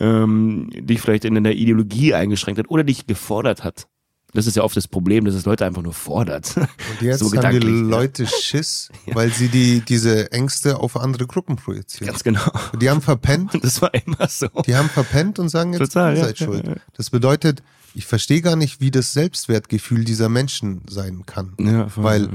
ähm, 0.00 0.70
dich 0.72 1.00
vielleicht 1.00 1.24
in 1.24 1.42
der 1.42 1.54
Ideologie 1.54 2.12
eingeschränkt 2.12 2.58
hat 2.58 2.68
oder 2.68 2.82
dich 2.82 3.06
gefordert 3.06 3.62
hat. 3.62 3.86
Das 4.32 4.46
ist 4.46 4.56
ja 4.56 4.62
oft 4.62 4.76
das 4.76 4.86
Problem, 4.86 5.24
dass 5.24 5.34
es 5.34 5.44
Leute 5.44 5.66
einfach 5.66 5.82
nur 5.82 5.92
fordert. 5.92 6.56
Und 6.56 6.68
jetzt 7.00 7.20
so 7.20 7.32
haben 7.32 7.60
die 7.60 7.66
Leute 7.66 8.26
Schiss, 8.26 8.90
ja. 9.06 9.14
weil 9.14 9.32
sie 9.32 9.48
die, 9.48 9.80
diese 9.80 10.30
Ängste 10.32 10.78
auf 10.78 10.96
andere 10.96 11.26
Gruppen 11.26 11.56
projizieren. 11.56 12.08
Ganz 12.08 12.22
genau. 12.22 12.50
Die 12.80 12.88
haben 12.88 13.02
verpennt. 13.02 13.58
Das 13.62 13.82
war 13.82 13.92
immer 13.94 14.28
so. 14.28 14.48
Die 14.66 14.76
haben 14.76 14.88
verpennt 14.88 15.38
und 15.38 15.48
sagen 15.48 15.72
jetzt, 15.72 15.92
Total, 15.92 16.16
ihr 16.16 16.24
seid 16.24 16.38
ja, 16.38 16.46
schuld. 16.46 16.80
Das 16.96 17.10
bedeutet, 17.10 17.62
ich 17.94 18.06
verstehe 18.06 18.40
gar 18.40 18.56
nicht, 18.56 18.80
wie 18.80 18.90
das 18.90 19.12
Selbstwertgefühl 19.12 20.04
dieser 20.04 20.28
Menschen 20.28 20.82
sein 20.88 21.24
kann. 21.26 21.54
Ja, 21.58 21.88
voll, 21.88 22.04
weil, 22.04 22.28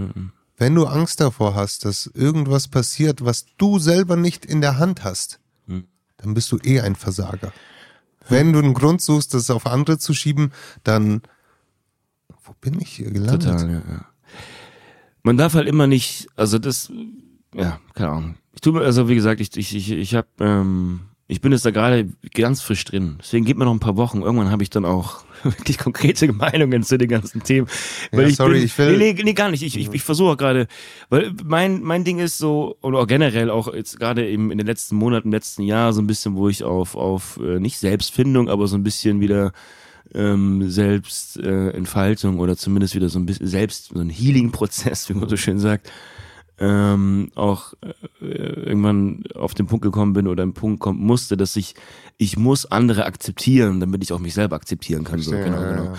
wenn 0.58 0.76
du 0.76 0.86
Angst 0.86 1.22
davor 1.22 1.56
hast, 1.56 1.86
dass 1.86 2.10
irgendwas 2.14 2.68
passiert, 2.68 3.24
was 3.24 3.46
du 3.58 3.80
selber 3.80 4.16
nicht 4.16 4.46
in 4.46 4.62
der 4.62 4.78
Hand 4.78 5.04
hast, 5.04 5.40
hm. 5.68 5.86
dann 6.18 6.34
bist 6.34 6.52
du 6.52 6.58
eh 6.64 6.82
ein 6.82 6.96
Versager. 6.96 7.54
Wenn 8.28 8.54
du 8.54 8.60
einen 8.60 8.74
Grund 8.74 9.02
suchst, 9.02 9.34
das 9.34 9.50
auf 9.50 9.68
andere 9.68 9.98
zu 10.00 10.14
schieben, 10.14 10.52
dann 10.84 11.22
wo 12.44 12.54
bin 12.62 12.80
ich 12.82 12.90
hier 12.90 13.12
gelandet? 13.12 13.44
Total, 13.44 13.70
ja, 13.70 13.82
ja. 13.88 14.06
Man 15.24 15.38
darf 15.38 15.56
halt 15.56 15.68
immer 15.68 15.88
nicht, 15.88 16.28
also 16.36 16.60
das, 16.60 16.92
ja, 17.54 17.80
keine 17.94 18.10
Ahnung. 18.10 18.36
Ich 18.54 18.62
tue 18.62 18.80
also 18.82 19.10
wie 19.10 19.16
gesagt, 19.16 19.42
ich, 19.42 19.56
ich, 19.58 19.76
ich, 19.76 19.92
ich 19.92 20.16
habe, 20.16 20.28
ähm, 20.40 21.02
ich 21.28 21.42
bin 21.42 21.52
jetzt 21.52 21.66
da 21.66 21.72
gerade 21.72 22.08
ganz 22.36 22.62
frisch 22.62 22.86
drin. 22.86 23.16
Deswegen 23.20 23.46
gibt 23.46 23.58
mir 23.58 23.66
noch 23.66 23.74
ein 23.74 23.80
paar 23.80 23.98
Wochen. 23.98 24.22
Irgendwann 24.22 24.52
habe 24.52 24.62
ich 24.62 24.70
dann 24.70 24.86
auch 24.86 25.24
wirklich 25.44 25.80
konkrete 25.80 26.32
Meinungen 26.32 26.84
zu 26.84 26.98
den 26.98 27.10
ganzen 27.10 27.42
Themen. 27.42 27.68
Weil 28.12 28.22
ja, 28.22 28.28
ich 28.28 28.36
sorry, 28.36 28.58
bin, 28.58 28.64
ich 28.66 28.78
will. 28.78 28.98
Nee, 28.98 29.14
nee, 29.14 29.24
nee, 29.24 29.34
gar 29.34 29.50
nicht. 29.50 29.64
Ich, 29.64 29.78
ich, 29.78 29.92
ich 29.92 30.04
versuche 30.04 30.38
gerade, 30.38 30.68
weil 31.10 31.34
mein, 31.44 31.82
mein 31.82 32.04
Ding 32.04 32.20
ist 32.20 32.38
so, 32.38 32.78
oder 32.82 33.00
auch 33.00 33.08
generell 33.08 33.50
auch 33.50 33.74
jetzt 33.74 34.00
gerade 34.00 34.28
eben 34.28 34.52
in 34.52 34.60
den 34.60 34.68
letzten 34.68 34.96
Monaten, 34.96 35.30
im 35.30 35.34
letzten 35.34 35.64
Jahr 35.64 35.94
so 35.94 36.02
ein 36.02 36.08
bisschen, 36.08 36.36
wo 36.36 36.48
ich 36.48 36.64
auf, 36.64 36.96
auf 36.96 37.40
äh, 37.44 37.60
nicht 37.60 37.80
Selbstfindung, 37.80 38.48
aber 38.48 38.68
so 38.68 38.78
ein 38.78 38.84
bisschen 38.84 39.20
wieder 39.20 39.52
ähm, 40.16 40.70
Selbstentfaltung 40.70 42.38
äh, 42.38 42.40
oder 42.40 42.58
zumindest 42.58 42.96
wieder 42.96 43.10
so 43.10 43.20
ein 43.20 43.26
bisschen 43.26 43.48
selbst 43.48 43.90
so 43.94 44.00
ein 44.00 44.10
Healing-Prozess, 44.10 45.10
wie 45.10 45.14
man 45.14 45.30
so 45.30 45.38
schön 45.38 45.60
sagt, 45.60 45.92
ähm, 46.58 47.32
auch 47.36 47.74
äh, 48.22 48.26
irgendwann 48.26 49.24
auf 49.36 49.54
den 49.54 49.68
Punkt 49.68 49.84
gekommen 49.84 50.14
bin 50.14 50.28
oder 50.28 50.44
im 50.44 50.54
Punkt 50.54 50.80
kommen 50.80 51.02
musste, 51.02 51.36
dass 51.36 51.56
ich 51.58 51.76
ich 52.18 52.38
muss 52.38 52.66
andere 52.66 53.06
akzeptieren, 53.06 53.82
damit 53.82 54.04
ich 54.04 54.14
auch 54.14 54.20
mich 54.20 54.34
selber 54.34 54.56
akzeptieren 54.56 55.04
kann. 55.04 55.20
So, 55.20 55.32
genau, 55.32 55.60
genau. 55.60 55.94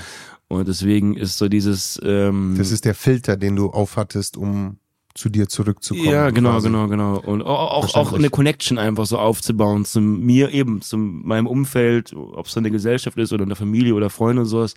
Und 0.48 0.66
deswegen 0.66 1.16
ist 1.16 1.36
so 1.36 1.48
dieses 1.48 2.00
ähm, 2.02 2.54
Das 2.56 2.70
ist 2.70 2.84
der 2.84 2.94
Filter, 2.94 3.36
den 3.36 3.56
du 3.56 3.68
aufhattest, 3.70 4.36
um 4.36 4.78
zu 5.16 5.28
dir 5.28 5.48
zurückzukommen. 5.48 6.08
Ja, 6.08 6.30
genau, 6.30 6.52
quasi. 6.52 6.68
genau, 6.68 6.88
genau. 6.88 7.18
Und 7.18 7.42
auch, 7.42 7.94
auch 7.94 8.12
eine 8.12 8.30
Connection 8.30 8.78
einfach 8.78 9.06
so 9.06 9.18
aufzubauen 9.18 9.84
zu 9.84 10.00
mir 10.00 10.52
eben, 10.52 10.82
zu 10.82 10.96
meinem 10.96 11.46
Umfeld, 11.46 12.14
ob 12.14 12.46
es 12.46 12.56
eine 12.56 12.70
Gesellschaft 12.70 13.18
ist 13.18 13.32
oder 13.32 13.44
eine 13.44 13.56
Familie 13.56 13.94
oder 13.94 14.10
Freunde 14.10 14.42
und 14.42 14.48
sowas 14.48 14.74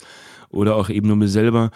oder 0.49 0.75
auch 0.75 0.89
eben 0.89 1.08
nur 1.08 1.17
mir 1.17 1.28
selber. 1.28 1.71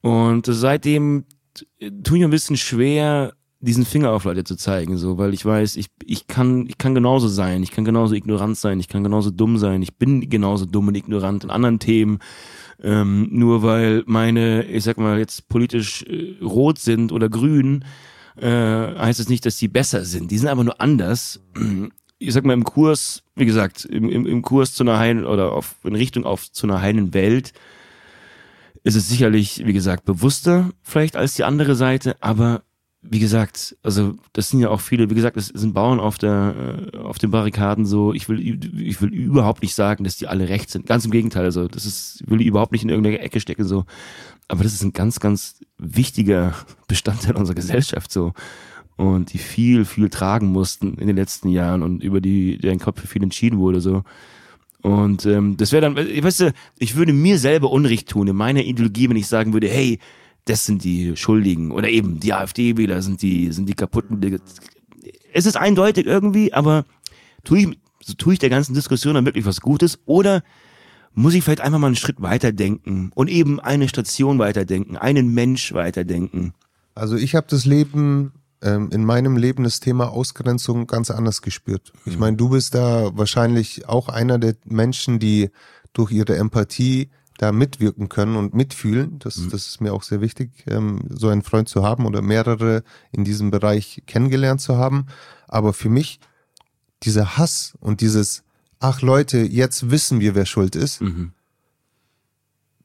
Und 0.00 0.46
seitdem 0.46 1.24
tue 1.54 2.16
ich 2.16 2.20
mir 2.20 2.28
ein 2.28 2.30
bisschen 2.30 2.56
schwer, 2.56 3.34
diesen 3.60 3.84
Finger 3.84 4.12
auf 4.12 4.24
Leute 4.24 4.44
zu 4.44 4.56
zeigen, 4.56 4.96
so, 4.96 5.18
weil 5.18 5.34
ich 5.34 5.44
weiß, 5.44 5.76
ich, 5.76 5.88
ich 6.04 6.26
kann, 6.26 6.66
ich 6.66 6.78
kann 6.78 6.94
genauso 6.94 7.28
sein, 7.28 7.62
ich 7.62 7.70
kann 7.70 7.84
genauso 7.84 8.14
ignorant 8.14 8.56
sein, 8.56 8.80
ich 8.80 8.88
kann 8.88 9.04
genauso 9.04 9.30
dumm 9.30 9.58
sein, 9.58 9.82
ich 9.82 9.96
bin 9.96 10.30
genauso 10.30 10.64
dumm 10.64 10.88
und 10.88 10.96
ignorant 10.96 11.44
in 11.44 11.50
anderen 11.50 11.78
Themen 11.78 12.20
ähm, 12.82 13.28
nur 13.30 13.62
weil 13.62 14.02
meine, 14.06 14.64
ich 14.64 14.84
sag 14.84 14.98
mal, 14.98 15.18
jetzt 15.18 15.48
politisch 15.48 16.02
äh, 16.04 16.36
rot 16.42 16.78
sind 16.78 17.12
oder 17.12 17.28
grün, 17.28 17.84
äh, 18.36 18.46
heißt 18.48 19.20
es 19.20 19.26
das 19.26 19.28
nicht, 19.28 19.46
dass 19.46 19.56
die 19.56 19.68
besser 19.68 20.04
sind. 20.04 20.30
Die 20.30 20.38
sind 20.38 20.48
einfach 20.48 20.64
nur 20.64 20.80
anders. 20.80 21.40
Ich 22.22 22.34
sag 22.34 22.44
mal, 22.44 22.52
im 22.52 22.64
Kurs, 22.64 23.22
wie 23.34 23.46
gesagt, 23.46 23.86
im, 23.86 24.10
im, 24.10 24.26
im 24.26 24.42
Kurs 24.42 24.74
zu 24.74 24.82
einer 24.82 24.98
heilen 24.98 25.24
oder 25.24 25.52
auf, 25.52 25.76
in 25.84 25.94
Richtung 25.94 26.26
auf 26.26 26.52
zu 26.52 26.66
einer 26.66 26.82
heilen 26.82 27.14
Welt 27.14 27.54
ist 28.84 28.94
es 28.94 29.08
sicherlich, 29.08 29.64
wie 29.64 29.72
gesagt, 29.72 30.04
bewusster 30.04 30.68
vielleicht 30.82 31.16
als 31.16 31.32
die 31.32 31.44
andere 31.44 31.74
Seite, 31.74 32.16
aber 32.20 32.62
wie 33.02 33.18
gesagt, 33.18 33.76
also 33.82 34.14
das 34.34 34.50
sind 34.50 34.60
ja 34.60 34.68
auch 34.68 34.80
viele, 34.80 35.08
wie 35.08 35.14
gesagt, 35.14 35.36
es 35.36 35.46
sind 35.46 35.72
Bauern 35.72 36.00
auf 36.00 36.18
der 36.18 36.90
äh, 36.92 36.98
auf 36.98 37.18
den 37.18 37.30
Barrikaden 37.30 37.86
so, 37.86 38.12
ich 38.12 38.28
will 38.28 38.40
ich 38.40 39.00
will 39.00 39.12
überhaupt 39.12 39.62
nicht 39.62 39.74
sagen, 39.74 40.04
dass 40.04 40.16
die 40.16 40.26
alle 40.26 40.48
recht 40.48 40.70
sind. 40.70 40.86
Ganz 40.86 41.04
im 41.06 41.10
Gegenteil, 41.10 41.44
also 41.44 41.66
das 41.66 41.86
ist 41.86 42.22
will 42.26 42.40
ich 42.40 42.46
überhaupt 42.46 42.72
nicht 42.72 42.82
in 42.82 42.90
irgendeine 42.90 43.20
Ecke 43.20 43.40
stecken 43.40 43.64
so, 43.64 43.84
aber 44.48 44.64
das 44.64 44.74
ist 44.74 44.82
ein 44.82 44.92
ganz 44.92 45.18
ganz 45.18 45.60
wichtiger 45.78 46.54
Bestandteil 46.88 47.36
unserer 47.36 47.56
Gesellschaft 47.56 48.12
so 48.12 48.34
und 48.96 49.32
die 49.32 49.38
viel 49.38 49.86
viel 49.86 50.10
tragen 50.10 50.48
mussten 50.48 50.94
in 50.94 51.06
den 51.06 51.16
letzten 51.16 51.48
Jahren 51.48 51.82
und 51.82 52.02
über 52.02 52.20
die 52.20 52.58
deren 52.58 52.78
Kopf 52.78 53.06
viel 53.06 53.22
entschieden 53.22 53.58
wurde 53.58 53.80
so. 53.80 54.02
Und 54.82 55.26
ähm, 55.26 55.58
das 55.58 55.72
wäre 55.72 55.82
dann, 55.82 55.96
weißt 55.96 56.40
du, 56.40 56.52
ich 56.78 56.96
würde 56.96 57.12
mir 57.12 57.38
selber 57.38 57.70
Unrecht 57.70 58.08
tun 58.08 58.28
in 58.28 58.36
meiner 58.36 58.62
Ideologie, 58.62 59.10
wenn 59.10 59.16
ich 59.16 59.26
sagen 59.26 59.52
würde, 59.52 59.68
hey, 59.68 59.98
das 60.44 60.66
sind 60.66 60.84
die 60.84 61.16
Schuldigen 61.16 61.70
oder 61.70 61.88
eben 61.88 62.20
die 62.20 62.32
AfD-Wähler 62.32 63.02
sind 63.02 63.22
die, 63.22 63.52
sind 63.52 63.68
die 63.68 63.74
kaputten. 63.74 64.40
Es 65.32 65.46
ist 65.46 65.56
eindeutig 65.56 66.06
irgendwie, 66.06 66.52
aber 66.52 66.84
tue 67.44 67.58
ich, 67.58 67.78
so 68.00 68.14
tue 68.14 68.32
ich 68.32 68.38
der 68.38 68.50
ganzen 68.50 68.74
Diskussion 68.74 69.14
dann 69.14 69.26
wirklich 69.26 69.46
was 69.46 69.60
Gutes 69.60 69.98
oder 70.06 70.42
muss 71.12 71.34
ich 71.34 71.44
vielleicht 71.44 71.60
einfach 71.60 71.78
mal 71.78 71.88
einen 71.88 71.96
Schritt 71.96 72.22
weiterdenken 72.22 73.10
und 73.14 73.28
eben 73.28 73.60
eine 73.60 73.88
Station 73.88 74.38
weiterdenken, 74.38 74.96
einen 74.96 75.34
Mensch 75.34 75.72
weiterdenken? 75.72 76.54
Also 76.94 77.16
ich 77.16 77.34
habe 77.34 77.46
das 77.50 77.66
Leben 77.66 78.32
ähm, 78.62 78.90
in 78.92 79.04
meinem 79.04 79.36
Leben 79.36 79.64
das 79.64 79.80
Thema 79.80 80.10
Ausgrenzung 80.10 80.86
ganz 80.86 81.10
anders 81.10 81.42
gespürt. 81.42 81.92
Ich 82.04 82.18
meine, 82.18 82.36
du 82.36 82.50
bist 82.50 82.74
da 82.74 83.10
wahrscheinlich 83.16 83.88
auch 83.88 84.08
einer 84.08 84.38
der 84.38 84.54
Menschen, 84.64 85.18
die 85.18 85.50
durch 85.92 86.12
ihre 86.12 86.36
Empathie 86.36 87.10
da 87.40 87.52
mitwirken 87.52 88.08
können 88.08 88.36
und 88.36 88.52
mitfühlen. 88.52 89.18
Das, 89.18 89.38
mhm. 89.38 89.50
das 89.50 89.66
ist 89.66 89.80
mir 89.80 89.94
auch 89.94 90.02
sehr 90.02 90.20
wichtig, 90.20 90.50
ähm, 90.66 91.00
so 91.08 91.28
einen 91.28 91.42
Freund 91.42 91.68
zu 91.68 91.82
haben 91.82 92.04
oder 92.04 92.20
mehrere 92.20 92.82
in 93.12 93.24
diesem 93.24 93.50
Bereich 93.50 94.02
kennengelernt 94.06 94.60
zu 94.60 94.76
haben. 94.76 95.06
Aber 95.48 95.72
für 95.72 95.88
mich, 95.88 96.20
dieser 97.02 97.38
Hass 97.38 97.78
und 97.80 98.02
dieses, 98.02 98.42
ach 98.78 99.00
Leute, 99.00 99.38
jetzt 99.38 99.90
wissen 99.90 100.20
wir, 100.20 100.34
wer 100.34 100.44
schuld 100.44 100.76
ist, 100.76 101.00
mhm 101.00 101.32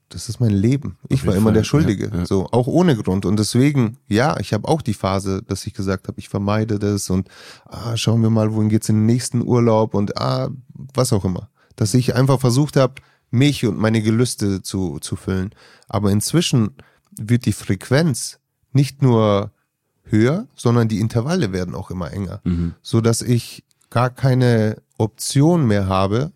das 0.10 0.30
ist 0.30 0.40
mein 0.40 0.52
Leben. 0.52 0.98
Ich 1.10 1.26
war 1.26 1.34
immer 1.34 1.46
Fall. 1.46 1.54
der 1.54 1.64
Schuldige, 1.64 2.08
ja, 2.08 2.20
ja. 2.20 2.26
so 2.26 2.48
auch 2.52 2.68
ohne 2.68 2.96
Grund. 2.96 3.26
Und 3.26 3.38
deswegen, 3.38 3.98
ja, 4.08 4.40
ich 4.40 4.54
habe 4.54 4.68
auch 4.68 4.82
die 4.82 4.94
Phase, 4.94 5.42
dass 5.44 5.66
ich 5.66 5.74
gesagt 5.74 6.08
habe, 6.08 6.20
ich 6.20 6.30
vermeide 6.30 6.80
das 6.80 7.10
und 7.10 7.28
ah, 7.66 7.98
schauen 7.98 8.22
wir 8.22 8.30
mal, 8.30 8.54
wohin 8.54 8.70
geht's 8.70 8.88
in 8.88 8.98
den 8.98 9.06
nächsten 9.08 9.42
Urlaub 9.42 9.94
und 9.94 10.18
ah, 10.18 10.50
was 10.94 11.12
auch 11.12 11.26
immer. 11.26 11.50
Dass 11.76 11.94
ich 11.94 12.16
einfach 12.16 12.40
versucht 12.40 12.78
habe, 12.78 12.94
mich 13.36 13.66
und 13.66 13.78
meine 13.78 14.02
Gelüste 14.02 14.62
zu, 14.62 15.00
zu 15.00 15.16
füllen. 15.16 15.54
Aber 15.88 16.12
inzwischen 16.12 16.72
wird 17.18 17.46
die 17.46 17.54
Frequenz 17.54 18.40
nicht 18.72 19.02
nur 19.02 19.52
höher, 20.04 20.48
sondern 20.56 20.88
die 20.88 21.00
Intervalle 21.00 21.52
werden 21.52 21.76
auch 21.76 21.92
immer 21.92 22.12
enger, 22.12 22.42
mhm. 22.44 22.74
so 22.82 23.02
dass 23.02 23.22
ich 23.22 23.64
gar 23.90 24.10
keine 24.10 24.82
Option 24.98 25.68
mehr 25.68 25.88
habe, 25.88 26.32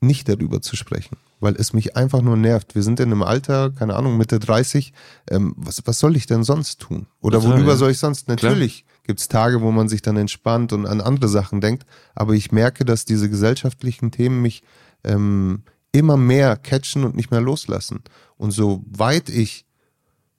nicht 0.00 0.28
darüber 0.28 0.62
zu 0.62 0.76
sprechen 0.76 1.16
weil 1.40 1.56
es 1.56 1.72
mich 1.72 1.96
einfach 1.96 2.20
nur 2.20 2.36
nervt. 2.36 2.74
Wir 2.74 2.82
sind 2.82 3.00
in 3.00 3.10
einem 3.10 3.22
Alter, 3.22 3.70
keine 3.70 3.96
Ahnung, 3.96 4.16
Mitte 4.16 4.38
30. 4.38 4.92
Ähm, 5.30 5.54
was, 5.56 5.82
was 5.86 5.98
soll 5.98 6.16
ich 6.16 6.26
denn 6.26 6.44
sonst 6.44 6.80
tun? 6.80 7.06
Oder 7.20 7.42
worüber 7.42 7.72
ja. 7.72 7.76
soll 7.76 7.90
ich 7.90 7.98
sonst? 7.98 8.28
Natürlich 8.28 8.84
gibt 9.04 9.20
es 9.20 9.28
Tage, 9.28 9.62
wo 9.62 9.72
man 9.72 9.88
sich 9.88 10.02
dann 10.02 10.16
entspannt 10.16 10.72
und 10.72 10.86
an 10.86 11.00
andere 11.00 11.28
Sachen 11.28 11.60
denkt. 11.60 11.86
Aber 12.14 12.34
ich 12.34 12.52
merke, 12.52 12.84
dass 12.84 13.06
diese 13.06 13.30
gesellschaftlichen 13.30 14.10
Themen 14.10 14.42
mich 14.42 14.62
ähm, 15.02 15.62
immer 15.92 16.16
mehr 16.16 16.56
catchen 16.56 17.04
und 17.04 17.16
nicht 17.16 17.30
mehr 17.30 17.40
loslassen. 17.40 18.02
Und 18.36 18.52
soweit 18.52 19.28
ich 19.28 19.64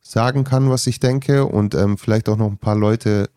sagen 0.01 0.43
kann, 0.43 0.69
was 0.69 0.87
ich 0.87 0.99
denke 0.99 1.45
und 1.45 1.75
ähm, 1.75 1.97
vielleicht 1.97 2.29
auch 2.29 2.37
noch 2.37 2.47
ein 2.47 2.57
paar 2.57 2.75
Leute 2.75 3.29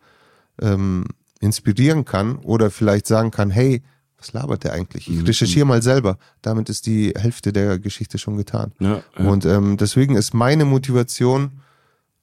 ähm, 0.61 1.05
inspirieren 1.39 2.05
kann 2.05 2.37
oder 2.37 2.71
vielleicht 2.71 3.07
sagen 3.07 3.31
kann, 3.31 3.51
hey, 3.51 3.83
was 4.17 4.33
labert 4.33 4.63
der 4.63 4.73
eigentlich? 4.73 5.07
Ich 5.09 5.19
mhm. 5.19 5.25
recherchiere 5.25 5.65
mal 5.65 5.81
selber. 5.81 6.17
Damit 6.41 6.69
ist 6.69 6.85
die 6.87 7.13
Hälfte 7.15 7.53
der 7.53 7.77
Geschichte 7.79 8.17
schon 8.17 8.37
getan. 8.37 8.71
Ja, 8.79 9.03
ja. 9.17 9.25
Und 9.29 9.45
ähm, 9.45 9.77
deswegen 9.77 10.15
ist 10.15 10.33
meine 10.33 10.65
Motivation 10.65 11.61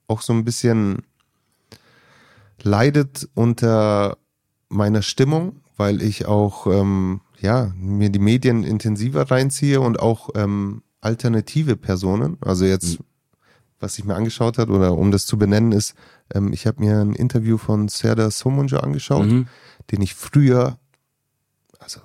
auch 0.08 0.22
so 0.22 0.32
ein 0.32 0.44
bisschen 0.44 1.02
leidet 2.62 3.28
unter 3.34 4.18
meiner 4.68 5.02
Stimmung, 5.02 5.60
weil 5.76 6.02
ich 6.02 6.26
auch 6.26 6.66
ähm, 6.66 7.20
ja 7.42 7.72
mir 7.76 8.10
die 8.10 8.18
Medien 8.18 8.64
intensiver 8.64 9.30
reinziehe 9.30 9.80
und 9.80 10.00
auch 10.00 10.30
ähm, 10.34 10.82
alternative 11.00 11.76
Personen. 11.76 12.38
Also 12.40 12.64
jetzt, 12.64 13.00
mhm. 13.00 13.04
was 13.80 13.98
ich 13.98 14.04
mir 14.04 14.14
angeschaut 14.14 14.58
hat 14.58 14.70
oder 14.70 14.96
um 14.96 15.10
das 15.10 15.26
zu 15.26 15.36
benennen 15.36 15.72
ist, 15.72 15.94
ähm, 16.34 16.52
ich 16.52 16.66
habe 16.66 16.80
mir 16.80 17.00
ein 17.00 17.14
Interview 17.14 17.58
von 17.58 17.88
Serdar 17.88 18.30
Somunja 18.30 18.80
angeschaut, 18.80 19.26
mhm. 19.26 19.48
den 19.90 20.00
ich 20.00 20.14
früher 20.14 20.78
also 21.82 22.00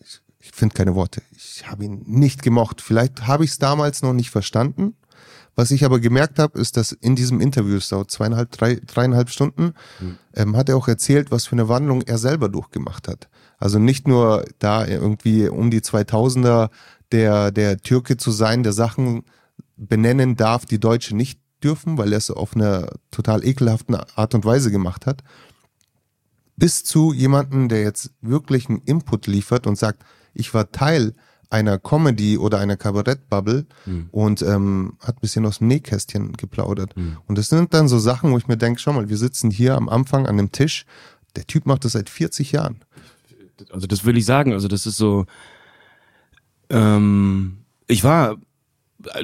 ich, 0.00 0.20
ich 0.40 0.52
finde 0.52 0.74
keine 0.74 0.94
Worte. 0.94 1.22
Ich 1.36 1.68
habe 1.68 1.84
ihn 1.84 2.02
nicht 2.06 2.42
gemocht. 2.42 2.80
Vielleicht 2.80 3.26
habe 3.26 3.44
ich 3.44 3.50
es 3.50 3.58
damals 3.58 4.02
noch 4.02 4.12
nicht 4.12 4.30
verstanden. 4.30 4.96
Was 5.54 5.70
ich 5.72 5.84
aber 5.84 5.98
gemerkt 5.98 6.38
habe, 6.38 6.58
ist, 6.58 6.76
dass 6.76 6.92
in 6.92 7.16
diesem 7.16 7.40
Interview, 7.40 7.76
es 7.76 7.88
dauert 7.88 8.10
zweieinhalb, 8.10 8.52
drei, 8.52 8.76
dreieinhalb 8.76 9.28
Stunden, 9.28 9.74
mhm. 9.98 10.18
ähm, 10.34 10.56
hat 10.56 10.68
er 10.68 10.76
auch 10.76 10.86
erzählt, 10.86 11.30
was 11.30 11.46
für 11.46 11.52
eine 11.52 11.68
Wandlung 11.68 12.02
er 12.02 12.18
selber 12.18 12.48
durchgemacht 12.48 13.08
hat. 13.08 13.28
Also 13.58 13.78
nicht 13.78 14.06
nur 14.06 14.44
da 14.58 14.86
irgendwie 14.86 15.48
um 15.48 15.70
die 15.70 15.80
2000er 15.80 16.70
der, 17.12 17.50
der 17.50 17.78
Türke 17.78 18.16
zu 18.16 18.30
sein, 18.30 18.62
der 18.62 18.72
Sachen 18.72 19.24
benennen 19.76 20.36
darf, 20.36 20.66
die 20.66 20.80
Deutsche 20.80 21.16
nicht 21.16 21.40
dürfen, 21.62 21.98
weil 21.98 22.12
er 22.12 22.18
es 22.18 22.30
auf 22.30 22.54
eine 22.54 22.88
total 23.10 23.44
ekelhaften 23.44 23.96
Art 23.96 24.34
und 24.34 24.44
Weise 24.44 24.70
gemacht 24.70 25.06
hat, 25.06 25.22
bis 26.56 26.84
zu 26.84 27.12
jemanden, 27.12 27.68
der 27.68 27.82
jetzt 27.82 28.12
wirklich 28.20 28.68
einen 28.68 28.82
Input 28.82 29.26
liefert 29.26 29.66
und 29.66 29.76
sagt, 29.78 30.02
ich 30.34 30.52
war 30.54 30.70
Teil 30.70 31.14
einer 31.50 31.78
Comedy 31.78 32.36
oder 32.36 32.58
einer 32.58 32.76
Kabarettbubble 32.76 33.66
mhm. 33.86 34.08
und 34.10 34.42
ähm, 34.42 34.98
hat 35.00 35.16
ein 35.16 35.20
bisschen 35.20 35.46
aus 35.46 35.58
dem 35.58 35.68
Nähkästchen 35.68 36.32
geplaudert. 36.32 36.96
Mhm. 36.96 37.16
Und 37.26 37.38
das 37.38 37.48
sind 37.48 37.72
dann 37.72 37.88
so 37.88 37.98
Sachen, 37.98 38.32
wo 38.32 38.38
ich 38.38 38.48
mir 38.48 38.58
denke, 38.58 38.80
schau 38.80 38.92
mal, 38.92 39.08
wir 39.08 39.16
sitzen 39.16 39.50
hier 39.50 39.76
am 39.76 39.88
Anfang 39.88 40.26
an 40.26 40.38
einem 40.38 40.52
Tisch, 40.52 40.84
der 41.36 41.46
Typ 41.46 41.66
macht 41.66 41.84
das 41.84 41.92
seit 41.92 42.10
40 42.10 42.52
Jahren. 42.52 42.80
Also 43.70 43.86
das 43.86 44.04
will 44.04 44.16
ich 44.16 44.24
sagen, 44.24 44.52
also 44.52 44.68
das 44.68 44.86
ist 44.86 44.96
so, 44.96 45.26
ähm, 46.70 47.58
ich 47.86 48.04
war 48.04 48.36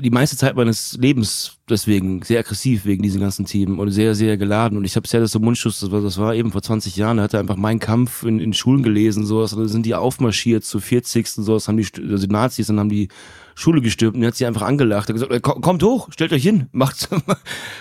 die 0.00 0.10
meiste 0.10 0.36
Zeit 0.36 0.54
meines 0.54 0.96
Lebens 1.00 1.58
deswegen 1.68 2.22
sehr 2.22 2.38
aggressiv 2.38 2.84
wegen 2.84 3.02
diesen 3.02 3.20
ganzen 3.20 3.44
Themen 3.44 3.80
und 3.80 3.90
sehr, 3.90 4.14
sehr 4.14 4.36
geladen. 4.36 4.78
Und 4.78 4.84
ich 4.84 4.94
habe 4.94 5.06
das 5.08 5.32
so 5.32 5.40
Mundschuss, 5.40 5.80
das 5.80 5.90
war, 5.90 6.00
das 6.00 6.16
war 6.16 6.34
eben 6.34 6.52
vor 6.52 6.62
20 6.62 6.94
Jahren, 6.94 7.16
da 7.16 7.24
hat 7.24 7.34
er 7.34 7.40
einfach 7.40 7.56
meinen 7.56 7.80
Kampf 7.80 8.22
in, 8.22 8.38
in 8.38 8.52
Schulen 8.52 8.84
gelesen, 8.84 9.26
so, 9.26 9.44
da 9.44 9.68
sind 9.68 9.84
die 9.84 9.96
aufmarschiert 9.96 10.64
zu 10.64 10.78
40. 10.78 11.28
so, 11.28 11.54
das 11.54 11.66
haben 11.66 11.76
die, 11.76 11.86
also 12.08 12.26
die 12.26 12.32
Nazis, 12.32 12.68
dann 12.68 12.78
haben 12.78 12.88
die 12.88 13.08
Schule 13.56 13.80
gestürmt 13.80 14.16
und 14.16 14.22
er 14.22 14.28
hat 14.28 14.36
sie 14.36 14.46
einfach 14.46 14.62
angelacht, 14.62 15.08
er 15.10 15.16
hat 15.16 15.28
gesagt, 15.28 15.42
kommt 15.42 15.82
hoch, 15.82 16.08
stellt 16.12 16.32
euch 16.32 16.42
hin, 16.42 16.68
macht, 16.72 17.08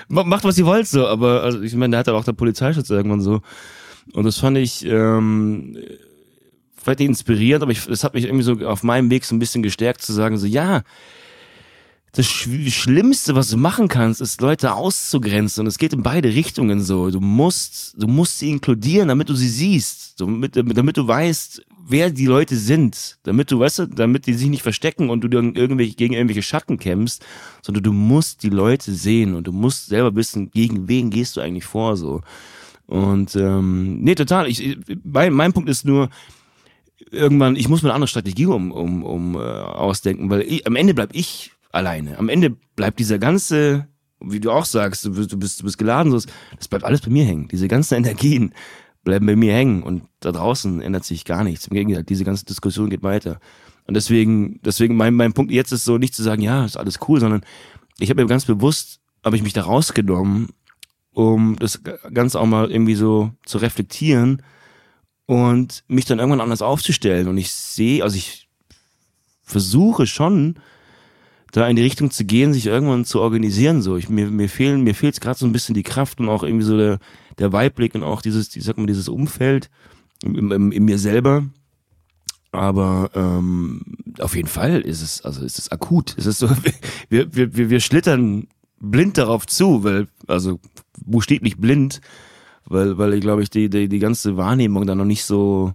macht 0.07 0.43
was 0.43 0.57
ihr 0.57 0.65
wollt, 0.65 0.87
so. 0.87 1.05
Aber 1.05 1.43
also, 1.43 1.61
ich 1.61 1.75
meine, 1.75 1.91
da 1.91 1.99
hat 1.99 2.07
er 2.07 2.15
auch 2.15 2.25
der 2.25 2.33
Polizeischutz 2.33 2.89
irgendwann 2.89 3.21
so. 3.21 3.41
Und 4.13 4.25
das 4.25 4.37
fand 4.39 4.57
ich, 4.57 4.83
ähm, 4.85 5.77
vielleicht 6.83 7.01
inspirierend, 7.01 7.63
aber 7.63 7.71
ich, 7.71 7.85
das 7.85 8.03
hat 8.03 8.13
mich 8.13 8.25
irgendwie 8.25 8.43
so 8.43 8.53
auf 8.65 8.83
meinem 8.83 9.09
Weg 9.09 9.25
so 9.25 9.35
ein 9.35 9.39
bisschen 9.39 9.63
gestärkt 9.63 10.01
zu 10.01 10.13
sagen, 10.13 10.37
so, 10.37 10.45
ja, 10.45 10.83
das 12.15 12.27
Schlimmste, 12.27 13.33
was 13.33 13.49
du 13.49 13.57
machen 13.57 13.87
kannst, 13.87 14.21
ist 14.21 14.39
Leute 14.39 14.75
auszugrenzen 14.75 15.61
und 15.61 15.67
es 15.67 15.79
geht 15.79 15.93
in 15.93 16.03
beide 16.03 16.29
Richtungen 16.29 16.79
so. 16.79 17.09
Du 17.09 17.19
musst, 17.19 17.95
du 17.97 18.07
musst 18.07 18.37
sie 18.37 18.51
inkludieren, 18.51 19.07
damit 19.07 19.29
du 19.29 19.33
sie 19.33 19.49
siehst, 19.49 20.21
damit, 20.21 20.55
damit 20.55 20.95
du 20.95 21.07
weißt, 21.07 21.65
wer 21.87 22.11
die 22.11 22.27
Leute 22.27 22.55
sind, 22.55 23.17
damit 23.23 23.49
du, 23.49 23.59
weißt 23.59 23.79
du, 23.79 23.85
damit 23.87 24.27
die 24.27 24.35
sich 24.35 24.49
nicht 24.49 24.61
verstecken 24.61 25.09
und 25.09 25.21
du 25.21 25.27
irgendwelche, 25.35 25.95
gegen 25.95 26.13
irgendwelche 26.13 26.43
Schatten 26.43 26.77
kämpfst, 26.77 27.25
sondern 27.63 27.83
du 27.83 27.93
musst 27.93 28.43
die 28.43 28.49
Leute 28.49 28.93
sehen 28.93 29.33
und 29.33 29.47
du 29.47 29.51
musst 29.51 29.87
selber 29.87 30.15
wissen, 30.15 30.51
gegen 30.51 30.87
wen 30.87 31.09
gehst 31.09 31.35
du 31.35 31.41
eigentlich 31.41 31.65
vor, 31.65 31.97
so. 31.97 32.21
Und, 32.85 33.35
ähm, 33.35 34.01
nee, 34.01 34.13
total, 34.13 34.47
ich, 34.47 34.77
mein, 35.03 35.33
mein 35.33 35.51
Punkt 35.51 35.67
ist 35.67 35.83
nur, 35.83 36.09
irgendwann, 37.13 37.55
ich 37.55 37.69
muss 37.69 37.81
mir 37.81 37.89
eine 37.89 37.95
andere 37.95 38.07
Strategie 38.07 38.45
um, 38.45 38.71
um, 38.71 39.03
um 39.03 39.35
äh, 39.35 39.39
ausdenken, 39.39 40.29
weil 40.29 40.41
ich, 40.41 40.67
am 40.67 40.75
Ende 40.75 40.93
bleib 40.93 41.09
ich 41.13 41.51
alleine. 41.71 42.17
Am 42.17 42.29
Ende 42.29 42.55
bleibt 42.75 42.99
dieser 42.99 43.19
ganze, 43.19 43.87
wie 44.19 44.39
du 44.39 44.51
auch 44.51 44.65
sagst, 44.65 45.05
du 45.05 45.13
bist, 45.13 45.31
du 45.31 45.37
bist, 45.37 45.59
du 45.59 45.63
bist 45.63 45.77
geladen, 45.77 46.11
so, 46.11 46.19
das 46.57 46.67
bleibt 46.67 46.83
alles 46.83 47.01
bei 47.01 47.09
mir 47.09 47.25
hängen. 47.25 47.47
Diese 47.47 47.67
ganzen 47.67 47.95
Energien 47.97 48.53
bleiben 49.03 49.25
bei 49.25 49.35
mir 49.35 49.53
hängen 49.53 49.83
und 49.83 50.03
da 50.19 50.31
draußen 50.31 50.81
ändert 50.81 51.03
sich 51.03 51.25
gar 51.25 51.43
nichts. 51.43 51.67
Im 51.67 51.75
Gegenteil, 51.75 52.03
diese 52.03 52.23
ganze 52.23 52.45
Diskussion 52.45 52.89
geht 52.89 53.03
weiter. 53.03 53.39
Und 53.85 53.95
deswegen, 53.95 54.61
deswegen 54.63 54.95
mein, 54.95 55.13
mein 55.13 55.33
Punkt 55.33 55.51
jetzt 55.51 55.73
ist 55.73 55.83
so 55.83 55.97
nicht 55.97 56.15
zu 56.15 56.23
sagen, 56.23 56.41
ja, 56.41 56.63
ist 56.63 56.77
alles 56.77 56.99
cool, 57.07 57.19
sondern 57.19 57.41
ich 57.99 58.09
habe 58.09 58.21
mir 58.21 58.27
ganz 58.27 58.45
bewusst, 58.45 59.01
habe 59.23 59.35
ich 59.35 59.43
mich 59.43 59.53
da 59.53 59.63
rausgenommen, 59.63 60.49
um 61.11 61.57
das 61.57 61.81
Ganze 62.13 62.39
auch 62.39 62.45
mal 62.45 62.71
irgendwie 62.71 62.95
so 62.95 63.31
zu 63.45 63.57
reflektieren 63.57 64.41
und 65.25 65.83
mich 65.87 66.05
dann 66.05 66.19
irgendwann 66.19 66.41
anders 66.41 66.61
aufzustellen. 66.61 67.27
Und 67.27 67.37
ich 67.37 67.51
sehe, 67.51 68.03
also 68.03 68.17
ich 68.17 68.47
versuche 69.43 70.07
schon, 70.07 70.55
da 71.51 71.67
in 71.67 71.75
die 71.75 71.83
Richtung 71.83 72.09
zu 72.09 72.25
gehen, 72.25 72.51
sich 72.51 72.65
irgendwann 72.65 73.05
zu 73.05 73.21
organisieren. 73.21 73.81
So, 73.81 73.95
ich, 73.95 74.09
mir, 74.09 74.29
mir 74.29 74.49
fehlen, 74.49 74.81
mir 74.81 74.95
fehlt 74.95 75.21
gerade 75.21 75.37
so 75.37 75.45
ein 75.45 75.51
bisschen 75.51 75.75
die 75.75 75.83
Kraft 75.83 76.19
und 76.19 76.27
auch 76.27 76.43
irgendwie 76.43 76.65
so 76.65 76.77
der, 76.77 76.97
der 77.37 77.53
Weitblick 77.53 77.93
und 77.93 78.03
auch 78.03 78.21
dieses, 78.21 78.55
ich 78.55 78.63
sag 78.63 78.77
mal, 78.77 78.87
dieses 78.87 79.07
Umfeld 79.07 79.69
in, 80.23 80.51
in, 80.51 80.71
in 80.71 80.85
mir 80.85 80.97
selber. 80.97 81.45
Aber 82.51 83.11
ähm, 83.13 83.81
auf 84.19 84.35
jeden 84.35 84.47
Fall 84.47 84.81
ist 84.81 85.01
es, 85.01 85.21
also 85.21 85.43
ist 85.43 85.59
es 85.59 85.71
akut. 85.71 86.15
Es 86.17 86.25
ist 86.25 86.39
so, 86.39 86.49
wir, 87.09 87.33
wir, 87.35 87.55
wir, 87.55 87.69
wir 87.69 87.79
schlittern 87.79 88.47
blind 88.79 89.17
darauf 89.17 89.45
zu, 89.45 89.83
weil, 89.83 90.07
also 90.27 90.59
buchstäblich 91.05 91.57
blind, 91.57 92.01
weil, 92.65 92.97
weil 92.97 93.13
ich 93.13 93.21
glaube 93.21 93.43
ich 93.43 93.49
die, 93.49 93.69
die, 93.69 93.87
die 93.87 93.99
ganze 93.99 94.37
Wahrnehmung 94.37 94.85
da 94.85 94.95
noch 94.95 95.05
nicht 95.05 95.25
so 95.25 95.73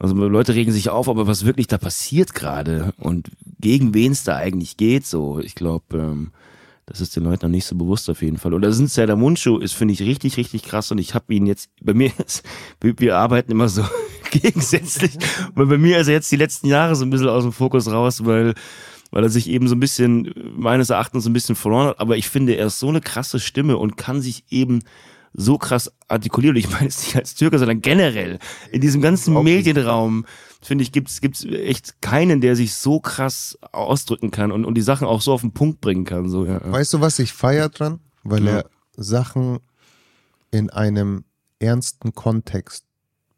also 0.00 0.14
Leute 0.14 0.54
regen 0.54 0.70
sich 0.70 0.90
auf, 0.90 1.08
aber 1.08 1.26
was 1.26 1.44
wirklich 1.44 1.66
da 1.66 1.76
passiert 1.76 2.34
gerade 2.34 2.92
und 2.98 3.30
gegen 3.60 3.94
wen 3.94 4.12
es 4.12 4.22
da 4.22 4.36
eigentlich 4.36 4.76
geht, 4.76 5.04
so, 5.04 5.40
ich 5.40 5.56
glaube, 5.56 5.98
ähm, 5.98 6.30
das 6.86 7.00
ist 7.00 7.16
den 7.16 7.24
Leuten 7.24 7.46
noch 7.46 7.50
nicht 7.50 7.66
so 7.66 7.76
bewusst 7.76 8.08
auf 8.08 8.22
jeden 8.22 8.38
Fall. 8.38 8.54
Und 8.54 8.62
da 8.62 8.72
sind 8.72 8.96
der 8.96 9.16
Mundschuh 9.16 9.58
ist, 9.58 9.74
finde 9.74 9.92
ich, 9.92 10.00
richtig, 10.00 10.36
richtig 10.36 10.62
krass. 10.62 10.90
Und 10.90 10.98
ich 10.98 11.14
habe 11.14 11.34
ihn 11.34 11.46
jetzt, 11.46 11.68
bei 11.82 11.92
mir 11.92 12.10
ist, 12.24 12.44
wir, 12.80 12.98
wir 12.98 13.16
arbeiten 13.16 13.50
immer 13.50 13.68
so 13.68 13.84
gegensätzlich. 14.30 15.18
weil 15.54 15.66
bei 15.66 15.78
mir 15.78 15.98
ist 15.98 16.06
er 16.06 16.14
jetzt 16.14 16.30
die 16.32 16.36
letzten 16.36 16.68
Jahre 16.68 16.94
so 16.94 17.04
ein 17.04 17.10
bisschen 17.10 17.28
aus 17.28 17.42
dem 17.42 17.52
Fokus 17.52 17.90
raus, 17.90 18.24
weil, 18.24 18.54
weil 19.10 19.22
er 19.22 19.28
sich 19.28 19.50
eben 19.50 19.68
so 19.68 19.74
ein 19.74 19.80
bisschen, 19.80 20.32
meines 20.56 20.90
Erachtens 20.90 21.24
so 21.24 21.30
ein 21.30 21.34
bisschen 21.34 21.56
verloren 21.56 21.88
hat. 21.88 22.00
Aber 22.00 22.16
ich 22.16 22.28
finde, 22.28 22.54
er 22.54 22.68
ist 22.68 22.78
so 22.78 22.88
eine 22.88 23.00
krasse 23.00 23.40
Stimme 23.40 23.76
und 23.76 23.96
kann 23.96 24.22
sich 24.22 24.44
eben 24.48 24.80
so 25.38 25.56
krass 25.56 25.90
artikuliert. 26.08 26.50
Und 26.50 26.58
ich 26.58 26.70
meine 26.70 26.88
es 26.88 27.00
nicht 27.02 27.16
als 27.16 27.34
Türke, 27.34 27.58
sondern 27.58 27.80
generell 27.80 28.38
in 28.72 28.80
diesem 28.80 29.00
ganzen 29.00 29.40
Medienraum 29.42 30.26
finde 30.60 30.82
ich, 30.82 30.92
gibt's 30.92 31.20
gibt's 31.20 31.44
echt 31.44 32.02
keinen, 32.02 32.40
der 32.40 32.56
sich 32.56 32.74
so 32.74 32.98
krass 33.00 33.56
ausdrücken 33.72 34.30
kann 34.32 34.50
und, 34.50 34.64
und 34.64 34.74
die 34.74 34.82
Sachen 34.82 35.06
auch 35.06 35.22
so 35.22 35.32
auf 35.32 35.42
den 35.42 35.52
Punkt 35.52 35.80
bringen 35.80 36.04
kann. 36.04 36.28
So, 36.28 36.44
ja. 36.44 36.60
Weißt 36.70 36.92
du, 36.92 37.00
was 37.00 37.18
ich 37.20 37.32
feier 37.32 37.68
dran? 37.68 38.00
Weil 38.24 38.44
ja. 38.44 38.58
er 38.58 38.70
Sachen 38.96 39.60
in 40.50 40.70
einem 40.70 41.24
ernsten 41.60 42.14
Kontext 42.14 42.84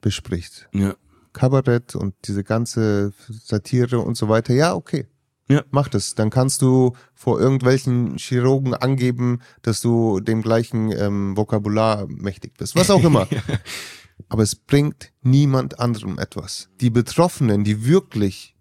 bespricht. 0.00 0.68
Ja. 0.72 0.94
Kabarett 1.32 1.94
und 1.94 2.14
diese 2.24 2.42
ganze 2.42 3.12
Satire 3.28 4.00
und 4.00 4.16
so 4.16 4.28
weiter. 4.28 4.54
Ja, 4.54 4.74
okay. 4.74 5.06
Ja. 5.50 5.64
Mach 5.70 5.88
das. 5.88 6.14
Dann 6.14 6.30
kannst 6.30 6.62
du 6.62 6.94
vor 7.14 7.40
irgendwelchen 7.40 8.16
Chirurgen 8.18 8.72
angeben, 8.72 9.40
dass 9.62 9.80
du 9.80 10.20
dem 10.20 10.42
gleichen 10.42 10.92
ähm, 10.92 11.36
Vokabular 11.36 12.06
mächtig 12.06 12.56
bist. 12.56 12.76
Was 12.76 12.90
auch 12.90 13.02
immer. 13.02 13.26
Aber 14.28 14.44
es 14.44 14.54
bringt 14.54 15.12
niemand 15.22 15.80
anderem 15.80 16.18
etwas. 16.18 16.68
Die 16.80 16.90
Betroffenen, 16.90 17.64
die 17.64 17.84
wirklich 17.84 18.54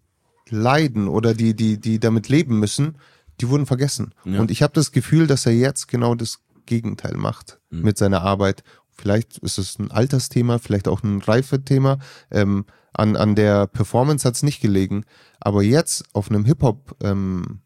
leiden 0.50 1.08
oder 1.08 1.36
die, 1.36 1.54
die, 1.54 1.80
die 1.80 2.00
damit 2.00 2.28
leben 2.28 2.60
müssen, 2.60 2.98
die 3.40 3.50
wurden 3.50 3.68
vergessen. 3.68 4.16
Ja. 4.26 4.40
Und 4.40 4.50
ich 4.50 4.64
habe 4.64 4.74
das 4.74 4.92
Gefühl, 4.92 5.28
dass 5.28 5.46
er 5.46 5.54
jetzt 5.54 5.88
genau 5.88 6.16
das 6.16 6.40
Gegenteil 6.66 7.16
macht 7.16 7.60
mhm. 7.70 7.84
mit 7.84 7.98
seiner 8.00 8.22
Arbeit. 8.22 8.64
Vielleicht 8.90 9.38
ist 9.40 9.60
es 9.60 9.78
ein 9.78 9.92
Altersthema, 9.92 10.58
vielleicht 10.58 10.88
auch 10.88 11.04
ein 11.04 11.22
Reifethema. 11.22 12.00
Ähm, 12.32 12.66
an, 12.94 13.16
an 13.16 13.36
der 13.36 13.68
Performance 13.68 14.28
hat 14.28 14.36
es 14.36 14.44
nicht 14.44 14.62
gelegen. 14.62 15.06
Aber 15.40 15.64
jetzt 15.64 16.04
auf 16.14 16.30
einem 16.30 16.46
Hip-Hop, 16.46 16.96
ähm, 17.02 17.62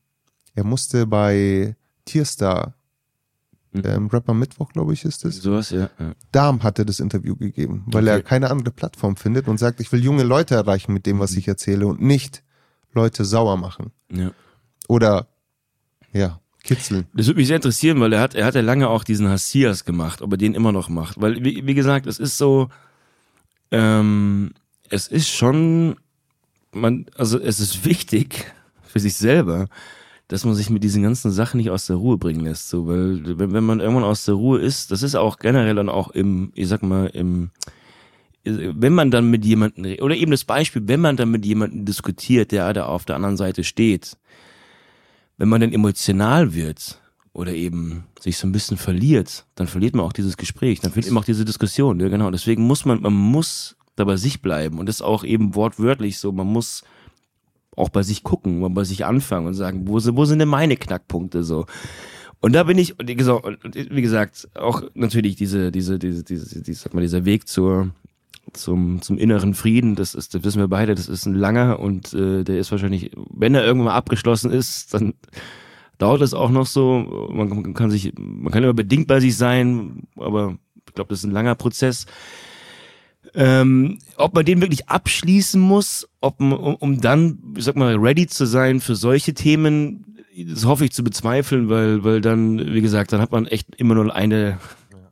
er 0.55 0.63
musste 0.63 1.07
bei 1.07 1.75
Tierstar, 2.05 2.75
mhm. 3.71 3.81
ähm, 3.85 4.07
Rapper 4.07 4.33
Mittwoch, 4.33 4.71
glaube 4.71 4.93
ich, 4.93 5.05
ist 5.05 5.25
es. 5.25 5.37
Sowas, 5.37 5.71
ja. 5.71 5.89
ja. 5.99 6.13
Darm 6.31 6.63
hat 6.63 6.79
er 6.79 6.85
das 6.85 6.99
Interview 6.99 7.35
gegeben, 7.35 7.83
weil 7.87 8.03
okay. 8.03 8.17
er 8.17 8.21
keine 8.21 8.51
andere 8.51 8.71
Plattform 8.71 9.15
findet 9.15 9.47
und 9.47 9.57
sagt, 9.57 9.79
ich 9.79 9.91
will 9.91 10.03
junge 10.03 10.23
Leute 10.23 10.55
erreichen 10.55 10.93
mit 10.93 11.05
dem, 11.05 11.19
was 11.19 11.31
mhm. 11.31 11.39
ich 11.39 11.47
erzähle 11.47 11.87
und 11.87 12.01
nicht 12.01 12.43
Leute 12.93 13.25
sauer 13.25 13.57
machen. 13.57 13.91
Ja. 14.11 14.31
Oder, 14.87 15.27
ja, 16.11 16.39
kitzeln. 16.63 17.07
Das 17.13 17.27
würde 17.27 17.39
mich 17.39 17.47
sehr 17.47 17.55
interessieren, 17.55 17.99
weil 17.99 18.13
er 18.13 18.21
hat, 18.21 18.35
er 18.35 18.45
hat 18.45 18.55
ja 18.55 18.61
lange 18.61 18.87
auch 18.89 19.03
diesen 19.03 19.27
Hassias 19.27 19.85
gemacht, 19.85 20.21
ob 20.21 20.31
er 20.31 20.37
den 20.37 20.53
immer 20.53 20.71
noch 20.71 20.89
macht. 20.89 21.19
Weil, 21.19 21.43
wie, 21.43 21.65
wie 21.65 21.73
gesagt, 21.73 22.05
es 22.05 22.19
ist 22.19 22.37
so, 22.37 22.69
ähm, 23.71 24.51
es 24.89 25.07
ist 25.07 25.29
schon, 25.29 25.95
man, 26.71 27.05
also 27.15 27.39
es 27.39 27.59
ist 27.59 27.85
wichtig 27.85 28.51
für 28.83 28.99
sich 28.99 29.15
selber, 29.15 29.67
dass 30.27 30.45
man 30.45 30.55
sich 30.55 30.69
mit 30.69 30.83
diesen 30.83 31.03
ganzen 31.03 31.31
Sachen 31.31 31.57
nicht 31.57 31.69
aus 31.69 31.87
der 31.87 31.97
Ruhe 31.97 32.17
bringen 32.17 32.41
lässt. 32.41 32.69
So, 32.69 32.87
weil 32.87 33.37
wenn, 33.37 33.53
wenn 33.53 33.63
man 33.63 33.79
irgendwann 33.79 34.03
aus 34.03 34.25
der 34.25 34.35
Ruhe 34.35 34.59
ist, 34.59 34.91
das 34.91 35.03
ist 35.03 35.15
auch 35.15 35.37
generell 35.37 35.75
dann 35.75 35.89
auch 35.89 36.09
im, 36.11 36.51
ich 36.55 36.67
sag 36.67 36.81
mal, 36.81 37.07
im, 37.07 37.51
wenn 38.43 38.93
man 38.93 39.11
dann 39.11 39.29
mit 39.29 39.45
jemandem, 39.45 39.97
oder 40.01 40.15
eben 40.15 40.31
das 40.31 40.43
Beispiel, 40.43 40.87
wenn 40.87 41.01
man 41.01 41.17
dann 41.17 41.31
mit 41.31 41.45
jemandem 41.45 41.85
diskutiert, 41.85 42.51
der 42.51 42.73
da 42.73 42.85
auf 42.85 43.05
der 43.05 43.15
anderen 43.15 43.37
Seite 43.37 43.63
steht, 43.63 44.17
wenn 45.37 45.49
man 45.49 45.61
dann 45.61 45.73
emotional 45.73 46.53
wird 46.53 46.99
oder 47.33 47.53
eben 47.53 48.05
sich 48.19 48.37
so 48.37 48.47
ein 48.47 48.51
bisschen 48.51 48.77
verliert, 48.77 49.45
dann 49.55 49.67
verliert 49.67 49.95
man 49.95 50.05
auch 50.05 50.13
dieses 50.13 50.37
Gespräch, 50.37 50.79
dann 50.79 50.91
verliert 50.91 51.13
man 51.13 51.21
auch 51.21 51.25
diese 51.25 51.45
Diskussion, 51.45 51.99
ja 51.99 52.09
genau. 52.09 52.31
Deswegen 52.31 52.63
muss 52.63 52.85
man, 52.85 53.01
man 53.01 53.13
muss 53.13 53.75
da 53.95 54.05
bei 54.05 54.17
sich 54.17 54.41
bleiben 54.41 54.79
und 54.79 54.87
das 54.87 55.01
auch 55.01 55.23
eben 55.23 55.55
wortwörtlich 55.55 56.17
so, 56.17 56.31
man 56.31 56.47
muss 56.47 56.83
auch 57.75 57.89
bei 57.89 58.03
sich 58.03 58.23
gucken, 58.23 58.59
man 58.59 58.73
bei 58.73 58.83
sich 58.83 59.05
anfangen 59.05 59.47
und 59.47 59.53
sagen, 59.53 59.87
wo, 59.87 59.95
wo 59.95 60.25
sind 60.25 60.39
denn 60.39 60.49
meine 60.49 60.77
Knackpunkte 60.77 61.43
so? 61.43 61.65
Und 62.39 62.53
da 62.53 62.63
bin 62.63 62.77
ich, 62.77 62.95
wie 62.99 63.15
gesagt, 64.01 64.49
auch 64.53 64.83
natürlich 64.95 65.37
diese, 65.37 65.71
diese, 65.71 65.97
diese, 65.97 66.23
diese, 66.23 66.61
diese 66.61 66.79
sag 66.79 66.93
mal, 66.93 67.01
dieser 67.01 67.23
Weg 67.23 67.47
zur, 67.47 67.91
zum, 68.51 69.01
zum 69.01 69.17
inneren 69.17 69.53
Frieden, 69.53 69.95
das 69.95 70.13
ist, 70.13 70.35
das 70.35 70.43
wissen 70.43 70.59
wir 70.59 70.67
beide, 70.67 70.93
das 70.93 71.07
ist 71.07 71.25
ein 71.25 71.35
langer 71.35 71.79
und 71.79 72.13
äh, 72.13 72.43
der 72.43 72.59
ist 72.59 72.69
wahrscheinlich, 72.71 73.11
wenn 73.29 73.55
er 73.55 73.63
irgendwann 73.63 73.85
mal 73.85 73.97
abgeschlossen 73.97 74.51
ist, 74.51 74.93
dann 74.93 75.13
dauert 75.97 76.21
es 76.21 76.33
auch 76.33 76.49
noch 76.49 76.65
so. 76.65 77.29
Man 77.31 77.73
kann 77.73 77.89
sich, 77.89 78.13
man 78.17 78.51
kann 78.51 78.63
immer 78.63 78.73
bedingt 78.73 79.07
bei 79.07 79.21
sich 79.21 79.37
sein, 79.37 80.03
aber 80.17 80.57
ich 80.85 80.93
glaube, 80.93 81.09
das 81.09 81.19
ist 81.19 81.25
ein 81.25 81.31
langer 81.31 81.55
Prozess. 81.55 82.07
Ähm, 83.35 83.99
ob 84.17 84.35
man 84.35 84.45
den 84.45 84.61
wirklich 84.61 84.89
abschließen 84.89 85.59
muss, 85.59 86.07
ob 86.21 86.39
man, 86.39 86.53
um, 86.53 86.75
um 86.75 87.01
dann, 87.01 87.39
ich 87.57 87.63
sag 87.63 87.75
mal, 87.75 87.95
ready 87.95 88.27
zu 88.27 88.45
sein 88.45 88.79
für 88.79 88.95
solche 88.95 89.33
Themen, 89.33 90.23
das 90.35 90.65
hoffe 90.65 90.85
ich 90.85 90.91
zu 90.91 91.03
bezweifeln, 91.03 91.69
weil, 91.69 92.03
weil 92.03 92.21
dann, 92.21 92.73
wie 92.73 92.81
gesagt, 92.81 93.11
dann 93.11 93.21
hat 93.21 93.31
man 93.31 93.47
echt 93.47 93.75
immer 93.75 93.95
nur 93.95 94.15
eine, 94.15 94.59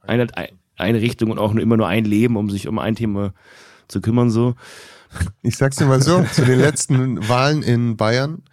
eine, 0.01 0.27
eine 0.75 1.01
Richtung 1.01 1.31
und 1.31 1.39
auch 1.39 1.53
nur 1.53 1.63
immer 1.63 1.77
nur 1.77 1.87
ein 1.87 2.05
Leben, 2.05 2.37
um 2.37 2.49
sich 2.49 2.67
um 2.67 2.77
ein 2.79 2.95
Thema 2.95 3.33
zu 3.87 4.01
kümmern, 4.01 4.29
so. 4.29 4.55
Ich 5.41 5.57
sag's 5.57 5.75
dir 5.75 5.85
mal 5.85 6.01
so, 6.01 6.23
zu 6.23 6.45
den 6.45 6.59
letzten 6.59 7.27
Wahlen 7.27 7.63
in 7.63 7.97
Bayern 7.97 8.43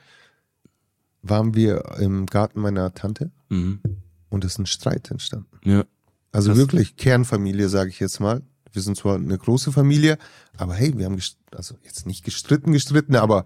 waren 1.23 1.55
wir 1.55 1.97
im 2.01 2.27
Garten 2.27 2.61
meiner 2.61 2.95
Tante 2.95 3.31
mhm. 3.49 3.81
und 4.29 4.45
es 4.45 4.53
ist 4.53 4.59
ein 4.59 4.67
Streit 4.67 5.11
entstanden. 5.11 5.61
Ja. 5.65 5.85
Also 6.33 6.51
das 6.51 6.59
wirklich 6.59 6.97
Kernfamilie, 6.97 7.69
sage 7.69 7.91
ich 7.91 8.01
jetzt 8.01 8.21
mal. 8.21 8.43
Wir 8.73 8.83
sind 8.83 8.97
zwar 8.97 9.17
eine 9.17 9.39
große 9.39 9.73
Familie, 9.73 10.19
aber 10.57 10.75
hey, 10.75 10.97
wir 10.97 11.07
haben 11.07 11.21
also 11.53 11.77
jetzt 11.85 12.07
nicht 12.07 12.25
gestritten, 12.25 12.73
gestritten, 12.73 13.17
aber 13.17 13.45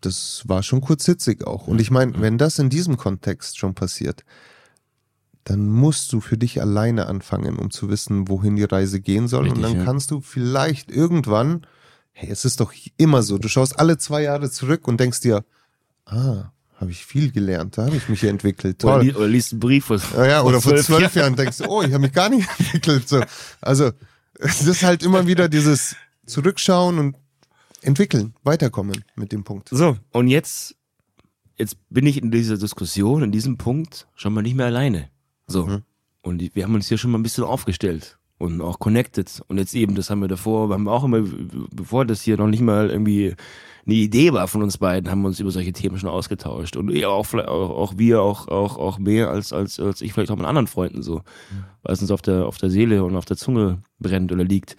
das 0.00 0.42
war 0.46 0.62
schon 0.62 0.80
kurzsitzig 0.80 1.46
auch. 1.46 1.66
Und 1.66 1.80
ich 1.80 1.90
meine, 1.90 2.20
wenn 2.20 2.38
das 2.38 2.58
in 2.58 2.70
diesem 2.70 2.96
Kontext 2.96 3.58
schon 3.58 3.74
passiert, 3.74 4.24
dann 5.44 5.68
musst 5.68 6.12
du 6.12 6.20
für 6.20 6.36
dich 6.36 6.60
alleine 6.60 7.06
anfangen, 7.06 7.58
um 7.58 7.70
zu 7.70 7.88
wissen, 7.88 8.28
wohin 8.28 8.56
die 8.56 8.64
Reise 8.64 9.00
gehen 9.00 9.28
soll. 9.28 9.44
Richtig, 9.44 9.56
und 9.56 9.62
dann 9.62 9.78
ja. 9.78 9.84
kannst 9.84 10.10
du 10.10 10.20
vielleicht 10.20 10.90
irgendwann, 10.90 11.66
hey, 12.12 12.30
es 12.30 12.44
ist 12.44 12.60
doch 12.60 12.72
immer 12.96 13.22
so, 13.22 13.38
du 13.38 13.48
schaust 13.48 13.78
alle 13.78 13.98
zwei 13.98 14.22
Jahre 14.22 14.50
zurück 14.50 14.86
und 14.86 15.00
denkst 15.00 15.20
dir, 15.20 15.44
ah, 16.06 16.50
habe 16.80 16.90
ich 16.90 17.04
viel 17.04 17.30
gelernt, 17.30 17.76
da 17.76 17.86
habe 17.86 17.96
ich 17.96 18.08
mich 18.08 18.20
hier 18.20 18.30
entwickelt. 18.30 18.78
Toll. 18.78 18.94
Oder, 18.94 19.02
li 19.02 19.14
oder 19.14 19.28
liest 19.28 19.52
einen 19.52 19.60
Brief 19.60 19.84
von, 19.84 20.00
ja, 20.16 20.26
ja, 20.26 20.42
oder 20.42 20.62
vor 20.62 20.74
zwölf 20.76 21.14
Jahren 21.14 21.36
denkst 21.36 21.58
du, 21.58 21.64
oh, 21.66 21.82
ich 21.82 21.92
habe 21.92 22.00
mich 22.00 22.12
gar 22.12 22.30
nicht 22.30 22.48
entwickelt. 22.58 23.06
So. 23.06 23.22
Also 23.60 23.92
es 24.38 24.66
ist 24.66 24.82
halt 24.82 25.02
immer 25.02 25.26
wieder 25.26 25.48
dieses 25.48 25.94
Zurückschauen 26.24 26.98
und 26.98 27.16
entwickeln, 27.82 28.34
weiterkommen 28.44 29.04
mit 29.14 29.32
dem 29.32 29.44
Punkt. 29.44 29.68
So, 29.68 29.98
und 30.12 30.28
jetzt, 30.28 30.74
jetzt 31.58 31.76
bin 31.90 32.06
ich 32.06 32.22
in 32.22 32.30
dieser 32.30 32.56
Diskussion, 32.56 33.22
in 33.22 33.32
diesem 33.32 33.58
Punkt 33.58 34.06
schon 34.14 34.32
mal 34.32 34.42
nicht 34.42 34.56
mehr 34.56 34.66
alleine. 34.66 35.10
So. 35.46 35.66
Mhm. 35.66 35.82
Und 36.22 36.54
wir 36.54 36.64
haben 36.64 36.74
uns 36.74 36.88
hier 36.88 36.98
schon 36.98 37.10
mal 37.10 37.18
ein 37.18 37.22
bisschen 37.22 37.44
aufgestellt 37.44 38.18
und 38.40 38.62
auch 38.62 38.78
connected. 38.78 39.42
Und 39.48 39.58
jetzt 39.58 39.74
eben, 39.74 39.94
das 39.94 40.08
haben 40.08 40.20
wir 40.20 40.28
davor, 40.28 40.70
haben 40.70 40.84
wir 40.84 40.92
auch 40.92 41.04
immer, 41.04 41.22
bevor 41.72 42.06
das 42.06 42.22
hier 42.22 42.38
noch 42.38 42.46
nicht 42.46 42.62
mal 42.62 42.88
irgendwie 42.88 43.34
eine 43.84 43.94
Idee 43.94 44.32
war 44.32 44.48
von 44.48 44.62
uns 44.62 44.78
beiden, 44.78 45.10
haben 45.10 45.20
wir 45.20 45.28
uns 45.28 45.40
über 45.40 45.50
solche 45.50 45.74
Themen 45.74 45.98
schon 45.98 46.08
ausgetauscht. 46.08 46.76
Und 46.76 46.90
auch, 47.04 47.34
auch, 47.34 47.70
auch 47.70 47.98
wir, 47.98 48.22
auch, 48.22 48.48
auch, 48.48 48.78
auch 48.78 48.98
mehr 48.98 49.28
als, 49.28 49.52
als, 49.52 49.78
als 49.78 50.00
ich 50.00 50.14
vielleicht 50.14 50.30
auch 50.30 50.38
mit 50.38 50.46
anderen 50.46 50.68
Freunden 50.68 51.02
so, 51.02 51.20
weil 51.82 51.92
es 51.92 52.00
uns 52.00 52.10
auf 52.10 52.22
der, 52.22 52.46
auf 52.46 52.56
der 52.56 52.70
Seele 52.70 53.04
und 53.04 53.14
auf 53.14 53.26
der 53.26 53.36
Zunge 53.36 53.82
brennt 53.98 54.32
oder 54.32 54.44
liegt. 54.44 54.76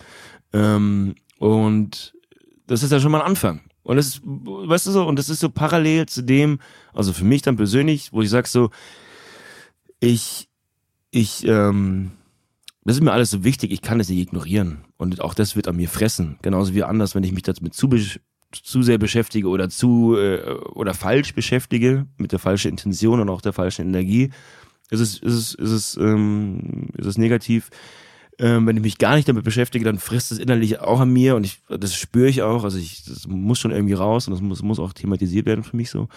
Ähm, 0.54 1.14
und 1.38 2.16
das 2.66 2.82
ist 2.82 2.92
ja 2.92 3.00
schon 3.00 3.12
mal 3.12 3.22
ein 3.22 3.28
Anfang. 3.28 3.62
Und 3.84 3.98
das 3.98 4.08
ist, 4.08 4.22
weißt 4.24 4.88
du 4.88 4.92
so, 4.92 5.06
und 5.06 5.20
das 5.20 5.30
ist 5.30 5.40
so 5.40 5.50
parallel 5.52 6.08
zu 6.08 6.24
dem, 6.24 6.60
also 6.94 7.14
für 7.14 7.26
mich 7.26 7.44
dann 7.44 7.58
persönlich, 7.58 8.12
wo 8.12 8.24
ich 8.24 8.30
sag 8.32 8.48
so, 8.48 8.72
ich, 10.00 10.50
ich, 11.12 11.46
ähm, 11.46 12.12
das 12.84 12.96
ist 12.96 13.04
mir 13.04 13.12
alles 13.12 13.32
so 13.32 13.44
wichtig, 13.44 13.72
ich 13.72 13.82
kann 13.82 14.00
das 14.00 14.10
nicht 14.10 14.20
ignorieren. 14.20 14.86
Und 14.98 15.22
auch 15.22 15.34
das 15.34 15.56
wird 15.56 15.68
an 15.68 15.76
mir 15.76 15.90
fressen. 15.90 16.38
Genauso 16.42 16.74
wie 16.74 16.84
anders, 16.84 17.14
wenn 17.14 17.24
ich 17.24 17.32
mich 17.32 17.44
damit 17.44 17.74
zu, 17.74 17.90
zu 18.52 18.84
sehr 18.84 18.98
beschäftige 18.98 19.48
oder 19.48 19.70
zu 19.70 20.16
äh, 20.18 20.42
oder 20.74 20.94
falsch 20.94 21.36
beschäftige, 21.36 22.08
mit 22.18 22.32
der 22.32 22.40
falschen 22.40 22.72
Intention 22.72 23.20
und 23.20 23.30
auch 23.30 23.42
der 23.42 23.54
falschen 23.54 23.88
Energie, 23.88 24.32
ist 24.90 25.00
es, 25.00 25.20
ist 25.20 25.34
es, 25.34 25.54
ist 25.56 25.72
es, 25.72 25.98
ähm, 25.98 26.90
ist 26.98 27.06
es 27.06 27.18
negativ. 27.18 27.70
Ähm, 28.40 28.66
wenn 28.66 28.78
ich 28.78 28.84
mich 28.84 28.98
gar 28.98 29.16
nicht 29.16 29.30
damit 29.30 29.44
beschäftige, 29.44 29.86
dann 29.86 30.00
frisst 30.00 30.32
es 30.32 30.40
innerlich 30.40 30.80
auch 30.80 31.00
an 31.02 31.14
mir 31.14 31.36
und 31.36 31.44
ich, 31.44 31.62
das 31.70 31.94
spüre 31.94 32.28
ich 32.28 32.42
auch. 32.42 32.64
Also 32.64 32.80
ich, 32.80 33.04
das 33.06 33.28
muss 33.28 33.60
schon 33.60 33.72
irgendwie 33.72 33.94
raus 33.94 34.28
und 34.28 34.34
das 34.34 34.42
muss, 34.42 34.64
muss 34.64 34.80
auch 34.80 34.94
thematisiert 34.94 35.46
werden 35.46 35.64
für 35.64 35.78
mich 35.78 35.92
so. 35.92 36.08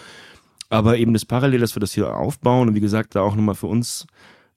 Aber 0.69 0.97
eben 0.97 1.13
das 1.13 1.25
Parallel, 1.25 1.59
dass 1.59 1.75
wir 1.75 1.79
das 1.79 1.93
hier 1.93 2.17
aufbauen 2.17 2.69
und 2.69 2.75
wie 2.75 2.79
gesagt, 2.79 3.13
da 3.13 3.21
auch 3.21 3.35
nochmal 3.35 3.55
für 3.55 3.67
uns, 3.67 4.07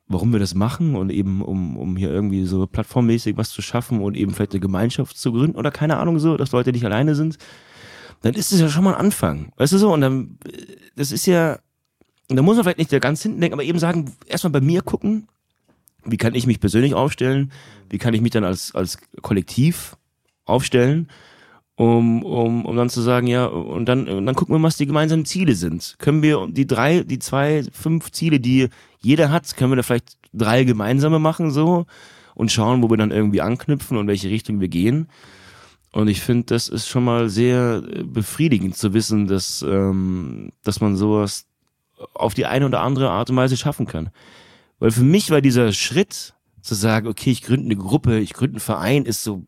warum 0.09 0.33
wir 0.33 0.41
das 0.41 0.55
machen 0.55 0.97
und 0.97 1.11
eben 1.11 1.43
um, 1.43 1.77
um 1.77 1.97
hier 1.97 2.11
irgendwie 2.11 2.45
so 2.45 2.67
plattformmäßig 2.67 3.37
was 3.37 3.51
zu 3.51 3.63
schaffen 3.63 4.01
und 4.01 4.17
eben 4.17 4.33
vielleicht 4.33 4.53
eine 4.53 4.61
Gemeinschaft 4.61 5.19
zu 5.19 5.33
gründen 5.33 5.57
oder 5.57 5.71
keine 5.71 5.99
Ahnung 5.99 6.19
so, 6.19 6.37
dass 6.37 6.53
Leute 6.53 6.73
nicht 6.73 6.85
alleine 6.85 7.15
sind, 7.15 7.39
dann 8.23 8.35
ist 8.35 8.53
es 8.53 8.61
ja 8.61 8.69
schon 8.69 8.85
mal 8.85 8.95
ein 8.95 9.01
Anfang. 9.07 9.53
Weißt 9.57 9.73
du 9.73 9.79
so? 9.79 9.93
Und 9.93 10.01
dann, 10.01 10.39
das 10.97 11.13
ist 11.13 11.27
ja, 11.27 11.59
da 12.29 12.43
muss 12.43 12.57
man 12.57 12.65
vielleicht 12.65 12.79
nicht 12.79 13.03
ganz 13.03 13.23
hinten 13.23 13.41
denken, 13.41 13.55
aber 13.55 13.65
eben 13.65 13.79
sagen, 13.79 14.17
erstmal 14.27 14.53
bei 14.53 14.61
mir 14.61 14.83
gucken, 14.83 15.29
wie 16.05 16.17
kann 16.17 16.35
ich 16.35 16.47
mich 16.47 16.59
persönlich 16.59 16.95
aufstellen, 16.95 17.53
wie 17.91 17.99
kann 17.99 18.15
ich 18.15 18.23
mich 18.23 18.33
dann 18.33 18.45
als, 18.45 18.75
als 18.75 18.99
Kollektiv 19.21 19.97
aufstellen 20.47 21.09
um, 21.79 22.25
um, 22.25 22.67
um 22.67 22.77
dann 22.77 22.91
zu 22.91 23.01
sagen, 23.01 23.29
ja, 23.29 23.47
und 23.47 23.87
dann, 23.87 24.09
und 24.09 24.27
dann 24.27 24.35
gucken 24.35 24.55
wir, 24.55 24.63
was 24.63 24.77
die 24.77 24.87
gemeinsamen 24.87 25.25
Ziele 25.25 25.55
sind. 25.55 25.95
Können 25.99 26.23
wir 26.23 26.49
die 26.51 26.67
drei, 26.67 27.05
die 27.05 27.21
zwei, 27.21 27.63
fünf 27.73 28.11
Ziele, 28.11 28.41
die 28.41 28.69
jeder 29.01 29.31
hat, 29.31 29.57
können 29.57 29.73
wir 29.73 29.77
da 29.77 29.83
vielleicht 29.83 30.17
drei 30.33 30.65
gemeinsame 30.65 31.19
machen 31.19 31.51
so 31.51 31.87
und 32.35 32.53
schauen, 32.53 32.83
wo 32.83 32.91
wir 32.91 32.97
dann 32.97 33.11
irgendwie 33.11 33.41
anknüpfen 33.41 33.97
und 33.97 34.07
welche 34.07 34.31
Richtung 34.31 34.61
wir 34.61 34.69
gehen. 34.69 35.09
Und 35.91 36.09
ich 36.09 36.21
finde, 36.21 36.47
das 36.47 36.69
ist 36.69 36.89
schon 36.89 37.05
mal 37.05 37.29
sehr 37.29 37.83
äh, 37.85 38.03
befriedigend 38.03 38.77
zu 38.77 38.93
wissen, 38.93 39.27
dass, 39.27 39.63
ähm, 39.63 40.53
dass 40.63 40.81
man 40.81 40.97
sowas 40.97 41.47
auf 42.15 42.35
die 42.35 42.47
eine 42.47 42.67
oder 42.67 42.81
andere 42.81 43.11
Art 43.11 43.31
und 43.31 43.37
Weise 43.37 43.57
schaffen 43.57 43.87
kann. 43.87 44.11
Weil 44.79 44.91
für 44.91 45.03
mich 45.03 45.31
war 45.31 45.41
dieser 45.41 45.73
Schritt 45.73 46.35
zu 46.61 46.75
sagen, 46.75 47.09
okay, 47.09 47.31
ich 47.31 47.43
gründe 47.43 47.67
eine 47.67 47.77
Gruppe, 47.77 48.19
ich 48.19 48.35
gründe 48.35 48.57
einen 48.57 48.61
Verein, 48.61 49.05
ist 49.07 49.23
so 49.23 49.45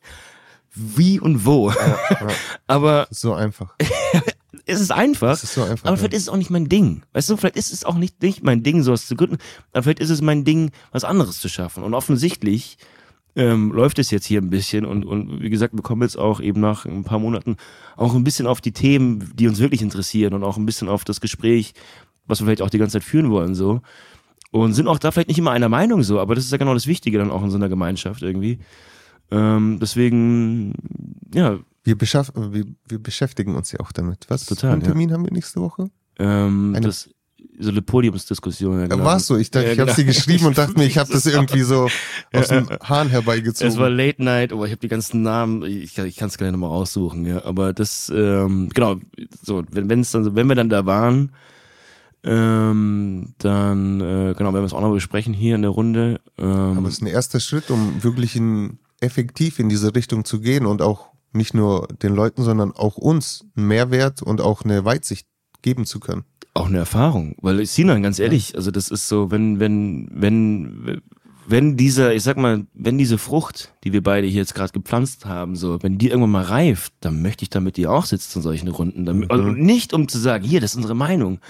wie 0.74 1.20
und 1.20 1.44
wo. 1.44 1.70
Ja, 1.70 1.98
ja. 2.10 2.26
Aber 2.66 3.08
so 3.10 3.34
einfach. 3.34 3.74
es 4.66 4.80
ist 4.80 4.90
einfach. 4.90 5.32
Es 5.32 5.44
ist 5.44 5.54
so 5.54 5.62
einfach. 5.62 5.86
Aber 5.86 5.96
vielleicht 5.96 6.14
ist 6.14 6.22
es 6.22 6.28
auch 6.28 6.36
nicht 6.36 6.50
mein 6.50 6.68
Ding. 6.68 7.02
Weißt 7.12 7.30
du, 7.30 7.36
vielleicht 7.36 7.56
ist 7.56 7.72
es 7.72 7.84
auch 7.84 7.94
nicht, 7.94 8.20
nicht 8.20 8.42
mein 8.42 8.62
Ding, 8.62 8.82
sowas 8.82 9.06
zu 9.06 9.14
gründen. 9.14 9.38
Aber 9.72 9.84
vielleicht 9.84 10.00
ist 10.00 10.10
es 10.10 10.20
mein 10.20 10.44
Ding, 10.44 10.72
was 10.90 11.04
anderes 11.04 11.40
zu 11.40 11.48
schaffen. 11.48 11.84
Und 11.84 11.94
offensichtlich 11.94 12.76
ähm, 13.36 13.70
läuft 13.70 14.00
es 14.00 14.10
jetzt 14.10 14.26
hier 14.26 14.40
ein 14.40 14.50
bisschen. 14.50 14.84
Und, 14.84 15.04
und 15.04 15.40
wie 15.40 15.50
gesagt, 15.50 15.74
wir 15.74 15.82
kommen 15.82 16.02
jetzt 16.02 16.18
auch 16.18 16.40
eben 16.40 16.60
nach 16.60 16.84
ein 16.84 17.04
paar 17.04 17.20
Monaten 17.20 17.56
auch 17.96 18.14
ein 18.14 18.24
bisschen 18.24 18.48
auf 18.48 18.60
die 18.60 18.72
Themen, 18.72 19.30
die 19.36 19.46
uns 19.46 19.60
wirklich 19.60 19.82
interessieren 19.82 20.34
und 20.34 20.42
auch 20.42 20.56
ein 20.56 20.66
bisschen 20.66 20.88
auf 20.88 21.04
das 21.04 21.20
Gespräch, 21.20 21.72
was 22.26 22.40
wir 22.40 22.46
vielleicht 22.46 22.62
auch 22.62 22.70
die 22.70 22.78
ganze 22.78 22.94
Zeit 22.94 23.04
führen 23.04 23.30
wollen, 23.30 23.54
so. 23.54 23.82
Und 24.50 24.74
sind 24.74 24.88
auch 24.88 24.98
da 24.98 25.10
vielleicht 25.10 25.28
nicht 25.28 25.38
immer 25.38 25.50
einer 25.50 25.68
Meinung 25.68 26.02
so, 26.02 26.18
aber 26.18 26.34
das 26.34 26.44
ist 26.44 26.50
ja 26.50 26.56
genau 26.56 26.74
das 26.74 26.86
Wichtige 26.86 27.18
dann 27.18 27.30
auch 27.30 27.42
in 27.42 27.50
so 27.50 27.56
einer 27.56 27.68
Gemeinschaft 27.68 28.22
irgendwie. 28.22 28.58
Ähm, 29.30 29.78
deswegen, 29.80 30.74
ja. 31.34 31.58
Wir, 31.84 31.96
beschaff, 31.96 32.32
wir, 32.34 32.64
wir 32.88 32.98
beschäftigen 32.98 33.54
uns 33.54 33.70
ja 33.70 33.78
auch 33.78 33.92
damit. 33.92 34.26
Was 34.28 34.46
Total, 34.46 34.70
für 34.70 34.72
einen 34.72 34.82
Termin 34.82 35.08
ja. 35.08 35.14
haben 35.14 35.24
wir 35.24 35.32
nächste 35.32 35.60
Woche? 35.60 35.88
Ähm, 36.18 36.74
eine, 36.74 36.86
das, 36.86 37.08
so 37.58 37.70
eine 37.70 37.82
Podiumsdiskussion. 37.82 38.80
Ja, 38.80 38.86
genau. 38.86 39.04
Warst 39.04 39.30
du? 39.30 39.36
Ich, 39.36 39.50
dachte, 39.50 39.66
ja, 39.66 39.72
ich 39.72 39.78
genau. 39.78 39.88
habe 39.88 39.96
sie 39.96 40.04
geschrieben 40.04 40.46
und 40.46 40.58
dachte 40.58 40.76
mir, 40.76 40.84
ich 40.84 40.98
habe 40.98 41.10
das 41.12 41.26
irgendwie 41.26 41.62
so 41.62 41.88
aus 42.32 42.48
dem 42.48 42.68
Hahn 42.82 43.08
herbeigezogen. 43.08 43.72
Es 43.72 43.78
war 43.78 43.88
Late 43.88 44.22
Night, 44.22 44.52
aber 44.52 44.66
ich 44.66 44.72
habe 44.72 44.80
die 44.80 44.88
ganzen 44.88 45.22
Namen, 45.22 45.62
ich, 45.62 45.96
ich 45.96 46.16
kann 46.16 46.28
es 46.28 46.38
gleich 46.38 46.52
nochmal 46.52 46.70
raussuchen, 46.70 47.24
ja. 47.24 47.44
Aber 47.44 47.72
das, 47.72 48.12
ähm, 48.14 48.70
genau, 48.74 48.96
so, 49.42 49.62
wenn, 49.70 49.88
wenn's 49.88 50.10
dann, 50.10 50.34
wenn 50.34 50.46
wir 50.46 50.54
dann 50.54 50.68
da 50.68 50.86
waren, 50.86 51.32
ähm, 52.24 53.34
dann, 53.38 54.00
äh, 54.00 54.34
genau, 54.36 54.52
werden 54.52 54.62
wir 54.62 54.64
es 54.64 54.72
auch 54.72 54.80
noch 54.80 54.92
besprechen 54.92 55.32
hier 55.32 55.54
in 55.54 55.62
der 55.62 55.70
Runde. 55.70 56.20
Ähm, 56.38 56.78
aber 56.78 56.88
es 56.88 56.94
ist 56.94 57.02
ein 57.02 57.06
erster 57.06 57.40
Schritt, 57.40 57.70
um 57.70 58.02
wirklich 58.02 58.34
in, 58.34 58.78
effektiv 59.00 59.58
in 59.58 59.68
diese 59.68 59.94
Richtung 59.94 60.24
zu 60.24 60.40
gehen 60.40 60.66
und 60.66 60.82
auch 60.82 61.10
nicht 61.32 61.54
nur 61.54 61.88
den 62.02 62.14
Leuten, 62.14 62.42
sondern 62.42 62.72
auch 62.72 62.96
uns 62.96 63.44
einen 63.56 63.68
Mehrwert 63.68 64.22
und 64.22 64.40
auch 64.40 64.62
eine 64.62 64.84
Weitsicht 64.84 65.26
geben 65.62 65.84
zu 65.84 66.00
können. 66.00 66.24
Auch 66.54 66.66
eine 66.66 66.78
Erfahrung, 66.78 67.36
weil 67.42 67.64
Sinan, 67.66 68.02
ganz 68.02 68.18
ehrlich, 68.18 68.56
also 68.56 68.70
das 68.70 68.88
ist 68.88 69.08
so, 69.08 69.30
wenn, 69.30 69.60
wenn, 69.60 70.08
wenn, 70.10 71.02
wenn 71.46 71.76
dieser, 71.76 72.14
ich 72.14 72.22
sag 72.22 72.38
mal, 72.38 72.66
wenn 72.72 72.96
diese 72.96 73.18
Frucht, 73.18 73.74
die 73.84 73.92
wir 73.92 74.02
beide 74.02 74.26
hier 74.26 74.40
jetzt 74.40 74.54
gerade 74.54 74.72
gepflanzt 74.72 75.26
haben, 75.26 75.54
so, 75.54 75.82
wenn 75.82 75.98
die 75.98 76.08
irgendwann 76.08 76.30
mal 76.30 76.44
reift, 76.44 76.94
dann 77.00 77.20
möchte 77.20 77.42
ich 77.42 77.50
da 77.50 77.60
mit 77.60 77.76
dir 77.76 77.92
auch 77.92 78.06
sitzen 78.06 78.38
in 78.38 78.42
solchen 78.42 78.68
Runden. 78.68 79.04
Dann, 79.04 79.18
mhm. 79.18 79.26
also 79.28 79.44
nicht 79.44 79.92
um 79.92 80.08
zu 80.08 80.18
sagen, 80.18 80.44
hier, 80.44 80.60
das 80.60 80.70
ist 80.70 80.76
unsere 80.76 80.94
Meinung, 80.94 81.40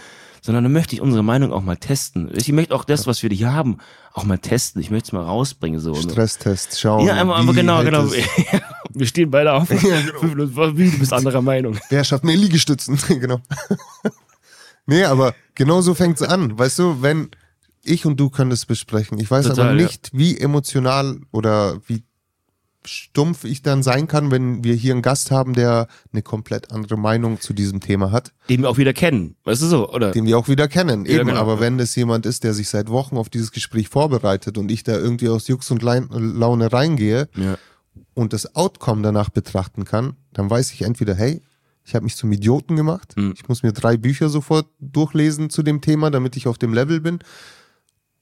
sondern 0.46 0.62
dann 0.62 0.72
möchte 0.72 0.94
ich 0.94 1.00
unsere 1.00 1.24
Meinung 1.24 1.52
auch 1.52 1.62
mal 1.62 1.76
testen. 1.76 2.30
Ich 2.32 2.52
möchte 2.52 2.72
auch 2.72 2.85
das, 2.85 3.09
was 3.09 3.20
wir 3.20 3.30
hier 3.30 3.52
haben, 3.52 3.78
auch 4.12 4.22
mal 4.22 4.38
testen. 4.38 4.80
Ich 4.80 4.92
möchte 4.92 5.09
es 5.09 5.12
mal 5.12 5.24
rausbringen. 5.24 5.80
So. 5.80 5.92
Stresstest, 5.92 6.78
schauen. 6.78 7.04
Ja, 7.04 7.14
einfach, 7.14 7.37
einfach 7.40 7.54
genau, 7.54 7.82
genau. 7.82 8.09
wir 8.94 9.06
stehen 9.06 9.28
beide 9.28 9.52
auf. 9.52 9.68
ja, 9.70 10.00
genau. 10.20 10.22
Wie, 10.76 10.88
du 10.88 10.98
bist 11.00 11.12
anderer 11.12 11.42
Meinung. 11.42 11.76
Wer 11.90 12.04
schafft 12.04 12.22
mehr 12.22 12.37
Liegestützen? 12.37 12.96
genau. 13.09 13.40
nee, 14.87 15.02
aber 15.02 15.35
genau 15.56 15.80
so 15.80 15.94
fängt 15.94 16.20
es 16.20 16.28
an. 16.28 16.56
Weißt 16.56 16.78
du, 16.78 17.02
wenn 17.02 17.30
ich 17.82 18.06
und 18.06 18.20
du 18.20 18.30
können 18.30 18.50
das 18.50 18.66
besprechen. 18.66 19.18
Ich 19.18 19.28
weiß 19.28 19.48
Total, 19.48 19.70
aber 19.70 19.74
nicht, 19.74 20.12
ja. 20.12 20.18
wie 20.20 20.38
emotional 20.38 21.18
oder 21.32 21.80
wie 21.88 22.04
stumpf 22.87 23.44
ich 23.44 23.62
dann 23.62 23.83
sein 23.83 24.09
kann, 24.09 24.31
wenn 24.31 24.64
wir 24.64 24.75
hier 24.75 24.92
einen 24.92 25.03
Gast 25.03 25.31
haben, 25.31 25.55
der 25.55 25.88
eine 26.12 26.22
komplett 26.22 26.72
andere 26.72 26.96
Meinung 26.96 27.40
zu 27.40 27.53
diesem 27.53 27.81
Thema 27.81 28.11
hat. 28.11 28.33
Den 28.49 28.62
wir 28.62 28.70
auch 28.70 28.79
wieder 28.79 28.92
kennen, 28.92 29.37
weißt 29.44 29.62
du 29.62 29.66
so, 29.66 29.90
oder? 29.90 30.12
Den 30.12 30.27
wir 30.27 30.38
auch 30.38 30.49
wieder 30.49 30.68
kennen, 30.68 31.05
ja, 31.05 31.16
eben. 31.16 31.29
Genau. 31.29 31.40
Aber 31.40 31.61
wenn 31.61 31.79
das 31.79 31.94
jemand 31.96 32.27
ist, 32.27 32.44
der 32.44 32.55
sich 32.55 32.68
seit 32.68 32.88
Wochen 32.88 33.16
auf 33.16 33.29
dieses 33.29 33.53
Gespräch 33.53 33.88
vorbereitet 33.88 34.59
und 34.59 34.70
ich 34.70 34.83
da 34.83 34.96
irgendwie 34.96 35.29
aus 35.29 35.49
Jux 35.49 35.70
und 35.70 35.83
Laune 35.83 36.72
reingehe 36.72 37.29
ja. 37.37 37.59
und 38.14 38.33
das 38.33 38.55
Outcome 38.55 39.03
danach 39.03 39.31
betrachten 39.31 39.85
kann, 39.85 40.16
dann 40.33 40.51
weiß 40.51 40.72
ich 40.72 40.83
entweder, 40.83 41.14
hey, 41.14 41.42
ich 41.85 41.94
habe 41.94 42.05
mich 42.05 42.16
zum 42.16 42.33
Idioten 42.33 42.75
gemacht, 42.75 43.16
mhm. 43.16 43.35
ich 43.37 43.49
muss 43.49 43.62
mir 43.62 43.72
drei 43.72 43.96
Bücher 43.96 44.29
sofort 44.29 44.66
durchlesen 44.81 45.51
zu 45.51 45.62
dem 45.62 45.81
Thema, 45.81 46.11
damit 46.11 46.37
ich 46.37 46.49
auf 46.49 46.59
dem 46.59 46.75
Level 46.75 47.01
bin. 47.01 47.20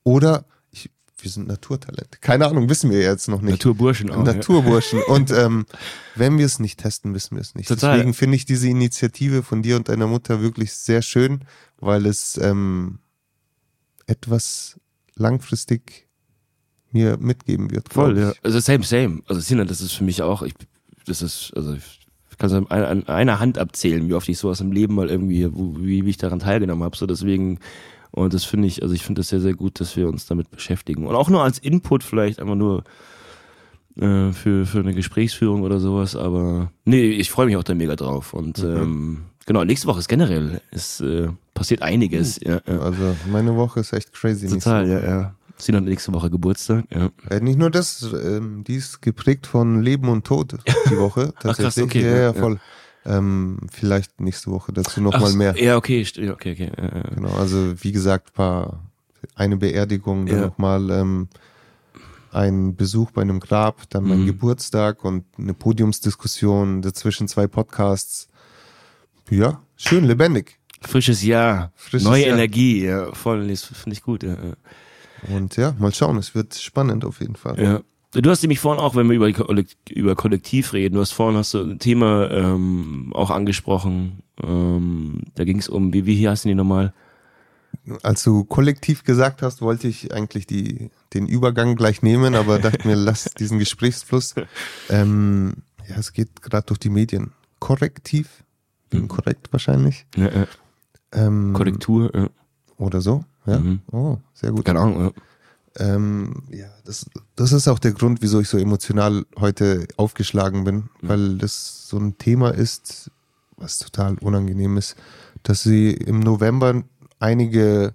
Oder 0.02 0.44
wir 1.24 1.30
sind 1.30 1.48
Naturtalent. 1.48 2.20
Keine 2.20 2.46
Ahnung, 2.46 2.68
wissen 2.68 2.90
wir 2.90 3.00
jetzt 3.00 3.28
noch 3.28 3.40
nicht. 3.40 3.52
Naturburschen 3.52 4.10
auch. 4.10 4.22
Naturburschen. 4.22 5.00
Ja. 5.00 5.04
Und 5.14 5.30
ähm, 5.30 5.66
wenn 6.14 6.38
wir 6.38 6.46
es 6.46 6.58
nicht 6.58 6.78
testen, 6.80 7.14
wissen 7.14 7.36
wir 7.36 7.40
es 7.40 7.54
nicht. 7.54 7.68
Total. 7.68 7.96
Deswegen 7.96 8.14
finde 8.14 8.36
ich 8.36 8.44
diese 8.44 8.68
Initiative 8.68 9.42
von 9.42 9.62
dir 9.62 9.76
und 9.76 9.88
deiner 9.88 10.06
Mutter 10.06 10.40
wirklich 10.40 10.72
sehr 10.72 11.02
schön, 11.02 11.40
weil 11.78 12.06
es 12.06 12.36
ähm, 12.36 12.98
etwas 14.06 14.78
langfristig 15.16 16.06
mir 16.92 17.16
mitgeben 17.18 17.70
wird. 17.70 17.92
Voll, 17.92 18.18
ja. 18.18 18.32
Also 18.42 18.60
same, 18.60 18.84
same. 18.84 19.22
Also 19.26 19.40
Sina, 19.40 19.64
das 19.64 19.80
ist 19.80 19.92
für 19.92 20.04
mich 20.04 20.22
auch, 20.22 20.42
ich, 20.42 20.54
das 21.06 21.22
ist, 21.22 21.52
also 21.56 21.74
ich 21.74 22.00
kann 22.38 22.50
es 22.50 22.70
an 22.70 23.08
einer 23.08 23.40
Hand 23.40 23.58
abzählen, 23.58 24.08
wie 24.08 24.14
oft 24.14 24.28
ich 24.28 24.38
sowas 24.38 24.60
im 24.60 24.72
Leben 24.72 24.94
mal 24.94 25.08
irgendwie, 25.08 25.50
wie, 25.52 26.04
wie 26.04 26.10
ich 26.10 26.16
daran 26.16 26.38
teilgenommen 26.38 26.84
habe. 26.84 26.96
So 26.96 27.06
deswegen 27.06 27.58
und 28.14 28.32
das 28.32 28.44
finde 28.44 28.68
ich, 28.68 28.80
also 28.82 28.94
ich 28.94 29.02
finde 29.02 29.20
das 29.20 29.28
sehr, 29.28 29.40
sehr 29.40 29.54
gut, 29.54 29.80
dass 29.80 29.96
wir 29.96 30.06
uns 30.06 30.26
damit 30.26 30.48
beschäftigen. 30.48 31.06
Und 31.06 31.16
auch 31.16 31.28
nur 31.28 31.42
als 31.42 31.58
Input 31.58 32.04
vielleicht 32.04 32.38
einfach 32.38 32.54
nur 32.54 32.84
äh, 33.96 34.30
für, 34.30 34.66
für 34.66 34.78
eine 34.78 34.94
Gesprächsführung 34.94 35.62
oder 35.62 35.80
sowas. 35.80 36.14
Aber 36.14 36.70
nee, 36.84 37.10
ich 37.10 37.32
freue 37.32 37.46
mich 37.46 37.56
auch 37.56 37.64
da 37.64 37.74
mega 37.74 37.96
drauf. 37.96 38.32
Und 38.32 38.62
mhm. 38.62 38.76
ähm, 38.76 39.22
genau, 39.46 39.64
nächste 39.64 39.88
Woche 39.88 39.98
ist 39.98 40.06
generell, 40.06 40.60
es 40.70 41.00
äh, 41.00 41.26
passiert 41.54 41.82
einiges. 41.82 42.40
Mhm. 42.40 42.50
Ja, 42.50 42.60
ja. 42.68 42.78
Also 42.78 43.16
meine 43.32 43.56
Woche 43.56 43.80
ist 43.80 43.92
echt 43.92 44.12
crazy. 44.12 44.46
Total, 44.46 44.88
ja, 44.88 45.00
ja. 45.00 45.34
Sie 45.56 45.72
dann 45.72 45.84
nächste 45.84 46.12
Woche 46.12 46.30
Geburtstag, 46.30 46.84
ja. 46.94 47.10
Äh, 47.30 47.40
nicht 47.40 47.58
nur 47.58 47.70
das, 47.70 48.08
ähm, 48.12 48.62
die 48.62 48.76
ist 48.76 49.02
geprägt 49.02 49.48
von 49.48 49.82
Leben 49.82 50.08
und 50.08 50.24
Tod 50.24 50.56
die 50.88 50.98
Woche. 50.98 51.34
Tatsächlich. 51.40 51.44
Ach, 51.50 51.56
krass, 51.56 51.78
okay, 51.78 52.02
ja, 52.02 52.16
ja, 52.16 52.32
voll. 52.32 52.60
Ähm, 53.06 53.58
vielleicht 53.70 54.20
nächste 54.20 54.50
Woche 54.50 54.72
dazu 54.72 55.00
nochmal 55.00 55.34
mehr. 55.34 55.54
Ja, 55.56 55.76
okay, 55.76 56.06
okay, 56.16 56.30
okay. 56.30 56.72
Ja. 56.76 57.02
Genau, 57.14 57.34
also 57.34 57.74
wie 57.82 57.92
gesagt, 57.92 58.38
war 58.38 58.80
eine 59.34 59.56
Beerdigung, 59.56 60.26
dann 60.26 60.36
ja. 60.36 60.46
nochmal 60.46 60.90
ähm, 60.90 61.28
ein 62.32 62.76
Besuch 62.76 63.10
bei 63.10 63.22
einem 63.22 63.40
Grab, 63.40 63.88
dann 63.90 64.04
mein 64.04 64.22
mhm. 64.22 64.26
Geburtstag 64.26 65.04
und 65.04 65.24
eine 65.38 65.54
Podiumsdiskussion, 65.54 66.82
dazwischen 66.82 67.28
zwei 67.28 67.46
Podcasts. 67.46 68.28
Ja, 69.30 69.62
schön, 69.76 70.04
lebendig. 70.04 70.58
Frisches 70.80 71.22
Jahr, 71.22 71.72
Frisches 71.76 72.06
neue 72.06 72.26
Jahr. 72.26 72.34
Energie, 72.36 72.84
ja, 72.84 73.12
voll, 73.12 73.48
das 73.48 73.64
finde 73.64 73.94
ich 73.94 74.02
gut. 74.02 74.22
Ja. 74.22 74.36
Und 75.28 75.56
ja, 75.56 75.74
mal 75.78 75.94
schauen, 75.94 76.18
es 76.18 76.34
wird 76.34 76.54
spannend 76.54 77.04
auf 77.04 77.20
jeden 77.20 77.36
Fall. 77.36 77.62
Ja. 77.62 77.80
Du 78.14 78.30
hast 78.30 78.42
nämlich 78.42 78.60
vorhin 78.60 78.80
auch, 78.82 78.94
wenn 78.94 79.08
wir 79.08 79.16
über, 79.16 79.30
über 79.90 80.14
Kollektiv 80.14 80.72
reden, 80.72 80.94
du 80.94 81.00
hast 81.00 81.12
vorhin 81.12 81.36
hast 81.36 81.54
du 81.54 81.62
ein 81.62 81.78
Thema 81.78 82.30
ähm, 82.30 83.12
auch 83.14 83.30
angesprochen. 83.30 84.22
Ähm, 84.42 85.22
da 85.34 85.44
ging 85.44 85.58
es 85.58 85.68
um, 85.68 85.92
wie, 85.92 86.06
wie 86.06 86.28
heißen 86.28 86.48
die 86.48 86.54
nochmal? 86.54 86.92
Als 88.02 88.22
du 88.22 88.44
kollektiv 88.44 89.02
gesagt 89.02 89.42
hast, 89.42 89.60
wollte 89.60 89.88
ich 89.88 90.14
eigentlich 90.14 90.46
die, 90.46 90.90
den 91.12 91.26
Übergang 91.26 91.74
gleich 91.74 92.02
nehmen, 92.02 92.36
aber 92.36 92.58
dachte 92.60 92.86
mir, 92.86 92.94
lass 92.94 93.24
diesen 93.38 93.58
Gesprächsfluss. 93.58 94.34
Ähm, 94.88 95.54
ja, 95.88 95.96
es 95.96 96.12
geht 96.12 96.40
gerade 96.40 96.66
durch 96.66 96.78
die 96.78 96.90
Medien. 96.90 97.32
Korrektiv, 97.58 98.44
mhm. 98.92 99.08
korrekt 99.08 99.48
wahrscheinlich. 99.50 100.06
Ja, 100.16 100.30
ja. 100.30 100.46
Ähm, 101.12 101.52
Korrektur, 101.52 102.14
ja. 102.14 102.28
Oder 102.76 103.00
so, 103.00 103.24
ja. 103.46 103.58
Mhm. 103.58 103.80
Oh, 103.90 104.18
sehr 104.34 104.52
gut. 104.52 104.64
Keine 104.64 104.80
Ahnung, 104.80 105.00
ja. 105.00 105.10
Ähm, 105.78 106.42
ja, 106.50 106.68
das, 106.84 107.06
das 107.34 107.52
ist 107.52 107.66
auch 107.66 107.78
der 107.78 107.92
Grund, 107.92 108.22
wieso 108.22 108.40
ich 108.40 108.48
so 108.48 108.58
emotional 108.58 109.26
heute 109.38 109.88
aufgeschlagen 109.96 110.64
bin, 110.64 110.76
mhm. 110.76 110.88
weil 111.02 111.38
das 111.38 111.88
so 111.88 111.98
ein 111.98 112.16
Thema 112.18 112.50
ist, 112.50 113.10
was 113.56 113.78
total 113.78 114.16
unangenehm 114.18 114.76
ist, 114.76 114.96
dass 115.42 115.62
sie 115.62 115.92
im 115.92 116.20
November 116.20 116.82
einige, 117.18 117.94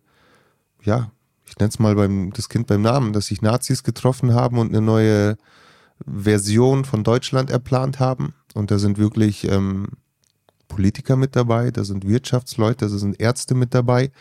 ja, 0.83 1.11
ich 1.45 1.57
nenne 1.57 1.69
es 1.69 1.79
mal 1.79 1.95
beim, 1.95 2.31
das 2.33 2.49
Kind 2.49 2.67
beim 2.67 2.81
Namen, 2.81 3.13
dass 3.13 3.27
sich 3.27 3.41
Nazis 3.41 3.83
getroffen 3.83 4.33
haben 4.33 4.57
und 4.57 4.69
eine 4.69 4.81
neue 4.81 5.37
Version 6.05 6.85
von 6.85 7.03
Deutschland 7.03 7.49
erplant 7.49 7.99
haben. 7.99 8.33
Und 8.53 8.71
da 8.71 8.79
sind 8.79 8.97
wirklich 8.97 9.49
ähm, 9.49 9.87
Politiker 10.67 11.15
mit 11.15 11.35
dabei, 11.35 11.71
da 11.71 11.83
sind 11.83 12.07
Wirtschaftsleute, 12.07 12.87
da 12.87 12.97
sind 12.97 13.19
Ärzte 13.19 13.55
mit 13.55 13.73
dabei. 13.73 14.11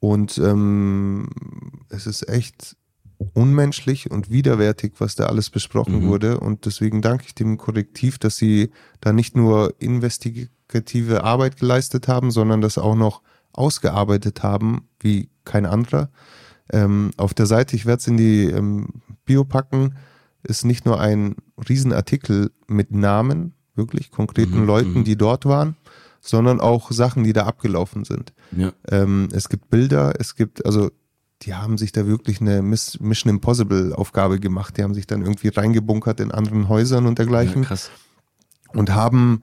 Und 0.00 0.38
ähm, 0.38 1.28
es 1.90 2.06
ist 2.06 2.28
echt 2.28 2.76
unmenschlich 3.34 4.10
und 4.10 4.30
widerwärtig, 4.30 4.94
was 4.98 5.14
da 5.14 5.26
alles 5.26 5.50
besprochen 5.50 6.04
mhm. 6.04 6.08
wurde. 6.08 6.40
Und 6.40 6.64
deswegen 6.64 7.02
danke 7.02 7.24
ich 7.26 7.34
dem 7.34 7.58
Korrektiv, 7.58 8.18
dass 8.18 8.36
sie 8.36 8.70
da 9.00 9.12
nicht 9.12 9.36
nur 9.36 9.74
investigative 9.78 11.22
Arbeit 11.22 11.58
geleistet 11.58 12.08
haben, 12.08 12.30
sondern 12.30 12.62
das 12.62 12.78
auch 12.78 12.94
noch 12.94 13.22
ausgearbeitet 13.52 14.42
haben 14.42 14.88
wie 15.00 15.28
kein 15.44 15.66
anderer. 15.66 16.10
Ähm, 16.72 17.10
auf 17.16 17.34
der 17.34 17.46
Seite, 17.46 17.76
ich 17.76 17.84
werde 17.84 18.00
es 18.00 18.06
in 18.06 18.16
die 18.16 18.44
ähm, 18.44 18.88
Bio 19.24 19.44
packen, 19.44 19.96
ist 20.42 20.64
nicht 20.64 20.86
nur 20.86 21.00
ein 21.00 21.36
Riesenartikel 21.68 22.50
mit 22.66 22.92
Namen, 22.92 23.54
wirklich 23.74 24.10
konkreten 24.10 24.60
Mhm, 24.60 24.66
Leuten, 24.66 24.98
mhm. 25.00 25.04
die 25.04 25.16
dort 25.16 25.44
waren, 25.44 25.76
sondern 26.20 26.60
auch 26.60 26.90
Sachen, 26.92 27.24
die 27.24 27.32
da 27.32 27.46
abgelaufen 27.46 28.04
sind. 28.04 28.32
Ja. 28.56 28.72
Ähm, 28.88 29.28
es 29.32 29.48
gibt 29.48 29.70
Bilder, 29.70 30.14
es 30.18 30.34
gibt, 30.34 30.64
also 30.66 30.90
die 31.42 31.54
haben 31.54 31.78
sich 31.78 31.92
da 31.92 32.06
wirklich 32.06 32.40
eine 32.40 32.62
Miss 32.62 33.00
Mission 33.00 33.30
Impossible 33.30 33.94
Aufgabe 33.94 34.38
gemacht. 34.38 34.76
Die 34.76 34.82
haben 34.82 34.94
sich 34.94 35.06
dann 35.06 35.22
irgendwie 35.22 35.48
reingebunkert 35.48 36.20
in 36.20 36.32
anderen 36.32 36.68
Häusern 36.68 37.06
und 37.06 37.18
ja, 37.18 37.24
dergleichen 37.24 37.64
krass. 37.64 37.90
und 38.72 38.90
haben 38.90 39.42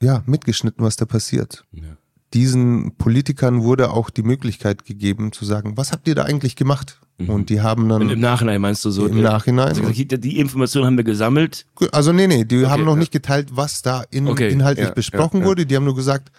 ja 0.00 0.22
mitgeschnitten, 0.26 0.84
was 0.84 0.96
da 0.96 1.04
passiert. 1.04 1.64
Ja. 1.72 1.96
Diesen 2.34 2.94
Politikern 2.96 3.62
wurde 3.62 3.90
auch 3.90 4.10
die 4.10 4.22
Möglichkeit 4.22 4.84
gegeben 4.84 5.32
zu 5.32 5.44
sagen, 5.44 5.76
was 5.76 5.92
habt 5.92 6.06
ihr 6.08 6.14
da 6.14 6.24
eigentlich 6.24 6.56
gemacht? 6.56 7.00
Mhm. 7.18 7.30
Und 7.30 7.50
die 7.50 7.60
haben 7.62 7.88
dann 7.88 8.02
Und 8.02 8.10
im 8.10 8.20
Nachhinein 8.20 8.60
meinst 8.60 8.84
du 8.84 8.90
so? 8.90 9.06
im 9.06 9.18
äh, 9.18 9.22
Nachhinein, 9.22 9.68
also 9.68 9.82
die, 9.90 10.38
Information 10.38 10.84
haben 10.84 10.96
wir 10.96 11.04
gesammelt. 11.04 11.66
also 11.90 12.12
nee, 12.12 12.26
nee, 12.26 12.44
die 12.44 12.58
Okay, 12.58 12.66
haben 12.66 12.84
noch 12.84 12.92
ja. 12.94 12.98
nicht 12.98 13.12
geteilt, 13.12 13.48
was 13.56 13.82
da 13.82 14.04
in, 14.10 14.28
Okay, 14.28 14.50
inhaltlich 14.50 14.88
ja, 14.88 14.94
besprochen 14.94 15.38
ja, 15.38 15.42
ja. 15.44 15.48
wurde. 15.48 15.66
Die 15.66 15.74
haben 15.74 15.84
nur 15.84 15.96
gesagt, 15.96 16.30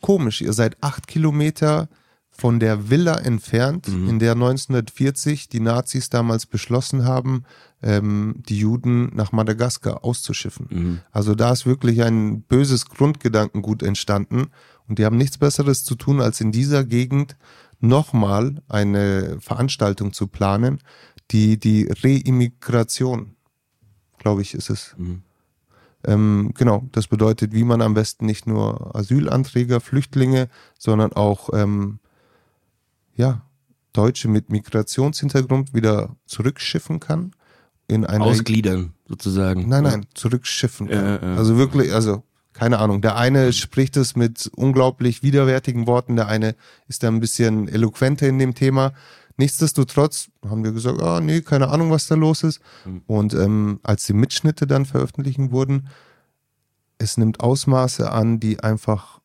komisch, 0.00 0.40
ihr 0.40 0.52
seid 0.52 0.76
acht 0.80 1.06
Kilometer 1.06 1.88
von 2.30 2.58
der 2.58 2.90
Villa 2.90 3.16
entfernt, 3.18 3.86
Mhm. 3.88 4.08
in 4.08 4.18
der 4.18 4.32
1940 4.32 5.48
die 5.48 5.60
Nazis 5.60 6.10
damals 6.10 6.46
beschlossen 6.46 7.04
haben, 7.04 7.44
ähm, 7.80 8.42
die 8.48 8.58
Juden 8.58 9.14
nach 9.14 9.30
Madagaskar 9.30 10.04
auszuschiffen. 10.04 10.66
Mhm. 10.70 11.00
Also 11.12 11.34
da 11.36 11.52
ist 11.52 11.64
wirklich 11.64 12.02
ein 12.02 12.42
böses 12.42 12.86
Grundgedankengut 12.86 13.82
entstanden 13.84 14.46
und 14.88 14.98
die 14.98 15.04
haben 15.04 15.16
nichts 15.16 15.38
Besseres 15.38 15.84
zu 15.84 15.94
tun, 15.94 16.20
als 16.20 16.40
in 16.40 16.52
dieser 16.52 16.84
Gegend 16.84 17.36
nochmal 17.80 18.62
eine 18.68 19.38
Veranstaltung 19.40 20.12
zu 20.12 20.26
planen, 20.26 20.80
die 21.30 21.58
die 21.58 21.88
Reimmigration, 21.90 23.36
glaube 24.18 24.42
ich, 24.42 24.54
ist 24.54 24.70
es. 24.70 24.94
Mhm. 24.98 25.22
Ähm, 26.06 26.52
genau, 26.54 26.86
das 26.92 27.08
bedeutet, 27.08 27.52
wie 27.52 27.64
man 27.64 27.80
am 27.80 27.94
besten 27.94 28.26
nicht 28.26 28.46
nur 28.46 28.94
Asylanträger, 28.94 29.80
Flüchtlinge, 29.80 30.48
sondern 30.78 31.12
auch 31.14 31.48
ähm, 31.54 31.98
ja, 33.14 33.42
Deutsche 33.94 34.28
mit 34.28 34.50
Migrationshintergrund 34.50 35.72
wieder 35.72 36.14
zurückschiffen 36.26 37.00
kann 37.00 37.32
in 37.86 38.04
einer 38.04 38.24
Ausgliedern, 38.24 38.92
sozusagen. 39.08 39.68
Nein, 39.68 39.84
nein, 39.84 40.06
zurückschiffen 40.14 40.88
kann. 40.88 41.04
Ja, 41.04 41.22
ja. 41.22 41.36
Also 41.36 41.56
wirklich, 41.56 41.92
also 41.92 42.22
keine 42.54 42.78
Ahnung. 42.78 43.02
Der 43.02 43.16
eine 43.16 43.52
spricht 43.52 43.96
es 43.98 44.16
mit 44.16 44.50
unglaublich 44.56 45.22
widerwärtigen 45.22 45.86
Worten, 45.86 46.16
der 46.16 46.28
eine 46.28 46.54
ist 46.88 47.02
da 47.02 47.08
ein 47.08 47.20
bisschen 47.20 47.68
eloquenter 47.68 48.26
in 48.26 48.38
dem 48.38 48.54
Thema. 48.54 48.92
Nichtsdestotrotz 49.36 50.28
haben 50.48 50.62
wir 50.64 50.72
gesagt, 50.72 51.02
ah 51.02 51.20
nee, 51.20 51.40
keine 51.40 51.68
Ahnung, 51.68 51.90
was 51.90 52.06
da 52.06 52.14
los 52.14 52.44
ist. 52.44 52.60
Mhm. 52.84 53.02
Und 53.06 53.34
ähm, 53.34 53.80
als 53.82 54.06
die 54.06 54.12
Mitschnitte 54.12 54.66
dann 54.66 54.86
veröffentlichen 54.86 55.50
wurden, 55.50 55.88
es 56.98 57.16
nimmt 57.16 57.40
Ausmaße 57.40 58.10
an, 58.10 58.38
die 58.38 58.60
einfach 58.60 59.20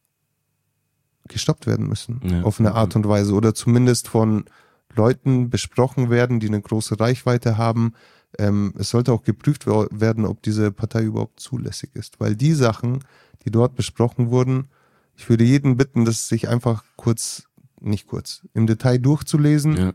gestoppt 1.27 1.67
werden 1.67 1.88
müssen. 1.88 2.21
Ja. 2.23 2.41
Auf 2.41 2.59
eine 2.59 2.73
Art 2.73 2.95
und 2.95 3.07
Weise. 3.07 3.34
Oder 3.34 3.53
zumindest 3.53 4.07
von 4.07 4.45
Leuten 4.95 5.51
besprochen 5.51 6.09
werden, 6.09 6.39
die 6.39 6.47
eine 6.47 6.59
große 6.59 6.99
Reichweite 6.99 7.59
haben. 7.59 7.93
Ähm, 8.38 8.73
es 8.77 8.89
sollte 8.89 9.11
auch 9.11 9.23
geprüft 9.23 9.65
wer- 9.65 9.88
werden, 9.91 10.25
ob 10.25 10.41
diese 10.43 10.71
Partei 10.71 11.03
überhaupt 11.03 11.39
zulässig 11.39 11.91
ist. 11.95 12.19
Weil 12.19 12.36
die 12.36 12.53
Sachen, 12.53 13.03
die 13.45 13.51
dort 13.51 13.75
besprochen 13.75 14.30
wurden, 14.30 14.69
ich 15.15 15.27
würde 15.30 15.43
jeden 15.43 15.77
bitten, 15.77 16.05
das 16.05 16.27
sich 16.27 16.47
einfach 16.47 16.84
kurz, 16.95 17.43
nicht 17.82 18.07
kurz, 18.07 18.41
im 18.53 18.67
Detail 18.67 18.99
durchzulesen. 18.99 19.75
Ja. 19.77 19.93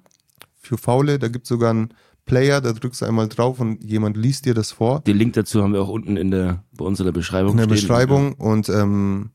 Für 0.61 0.77
Faule, 0.79 1.19
da 1.19 1.29
gibt 1.29 1.45
es 1.45 1.49
sogar 1.49 1.71
einen 1.71 1.91
Player, 2.27 2.61
da 2.61 2.73
drückst 2.73 3.03
du 3.03 3.05
einmal 3.07 3.29
drauf 3.29 3.61
und 3.61 3.85
jemand 3.85 4.17
liest 4.17 4.47
dir 4.47 4.55
das 4.55 4.73
vor. 4.73 5.01
Den 5.01 5.17
Link 5.19 5.35
dazu 5.35 5.63
haben 5.63 5.73
wir 5.75 5.83
auch 5.83 5.89
unten 5.89 6.17
in 6.17 6.31
der, 6.31 6.65
bei 6.73 6.85
uns 6.85 6.99
in 6.99 7.05
der 7.05 7.13
Beschreibung 7.13 7.53
in 7.53 7.57
der 7.59 7.65
stehen. 7.65 7.75
Beschreibung 7.75 8.33
und 8.35 8.69
ähm, 8.71 9.31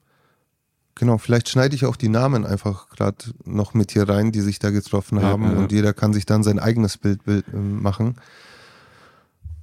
genau, 0.95 1.19
vielleicht 1.19 1.49
schneide 1.49 1.75
ich 1.75 1.85
auch 1.85 1.95
die 1.95 2.09
Namen 2.09 2.45
einfach 2.47 2.89
gerade 2.89 3.17
noch 3.45 3.75
mit 3.75 3.91
hier 3.91 4.09
rein, 4.09 4.31
die 4.31 4.41
sich 4.41 4.57
da 4.57 4.71
getroffen 4.71 5.17
Ja, 5.19 5.23
haben 5.25 5.43
ja. 5.43 5.57
und 5.57 5.71
jeder 5.71 5.93
kann 5.93 6.13
sich 6.13 6.25
dann 6.25 6.41
sein 6.43 6.57
eigenes 6.57 6.97
Bild, 6.97 7.23
Bild 7.25 7.45
ähm, 7.53 7.81
machen. 7.81 8.15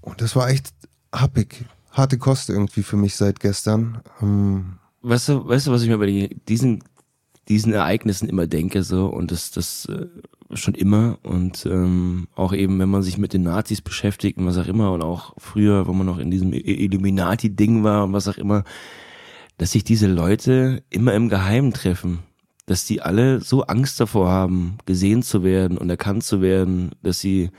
Und 0.07 0.21
das 0.21 0.37
war 0.37 0.49
echt 0.49 0.69
happig, 1.13 1.65
harte 1.91 2.17
Kost 2.17 2.49
irgendwie 2.49 2.85
für 2.85 2.97
mich 2.97 3.17
seit 3.17 3.41
gestern. 3.41 4.01
Ähm, 4.23 4.79
Weißt 5.03 5.29
du, 5.29 5.47
weißt 5.47 5.67
du, 5.67 5.73
was 5.73 5.83
ich 5.83 5.89
mir 5.89 5.99
bei 5.99 6.07
die- 6.07 6.37
diesen, 6.49 6.83
diesen 7.49 7.73
Ereignissen 7.73 8.29
immer 8.29 8.47
denke, 8.47 8.83
so, 8.83 9.07
und 9.07 9.31
das, 9.33 9.51
das 9.51 9.87
äh, 9.87 10.07
schon 10.57 10.75
immer. 10.75 11.19
Und 11.25 11.67
ähm, 11.67 12.29
auch 12.37 12.53
eben, 12.53 12.79
wenn 12.79 12.89
man 12.89 13.03
sich 13.03 13.19
mit 13.19 13.33
den 13.33 13.43
Nazis 13.43 13.83
beschäftigt 13.83 14.39
und 14.39 14.47
was 14.47 14.59
auch 14.59 14.67
immer, 14.69 14.93
und 14.93 15.03
auch 15.03 15.35
früher, 15.39 15.87
wo 15.89 15.93
man 15.93 16.07
noch 16.07 16.19
in 16.19 16.31
diesem 16.31 16.53
Illuminati-Ding 16.53 17.83
war 17.85 18.05
und 18.05 18.13
was 18.13 18.29
auch 18.29 18.37
immer, 18.39 18.63
dass 19.59 19.73
sich 19.73 19.85
diese 19.85 20.07
Leute 20.07 20.83
immer 20.91 21.15
im 21.15 21.29
Geheimen 21.29 21.73
treffen. 21.73 22.21
Dass 22.67 22.85
die 22.85 23.01
alle 23.03 23.41
so 23.41 23.65
Angst 23.65 23.99
davor 24.01 24.29
haben, 24.29 24.79
gesehen 24.87 25.23
zu 25.23 25.43
werden 25.45 25.79
und 25.79 25.91
erkannt 25.91 26.25
zu 26.25 26.41
werden, 26.41 26.93
dass 27.03 27.21
sie 27.21 27.51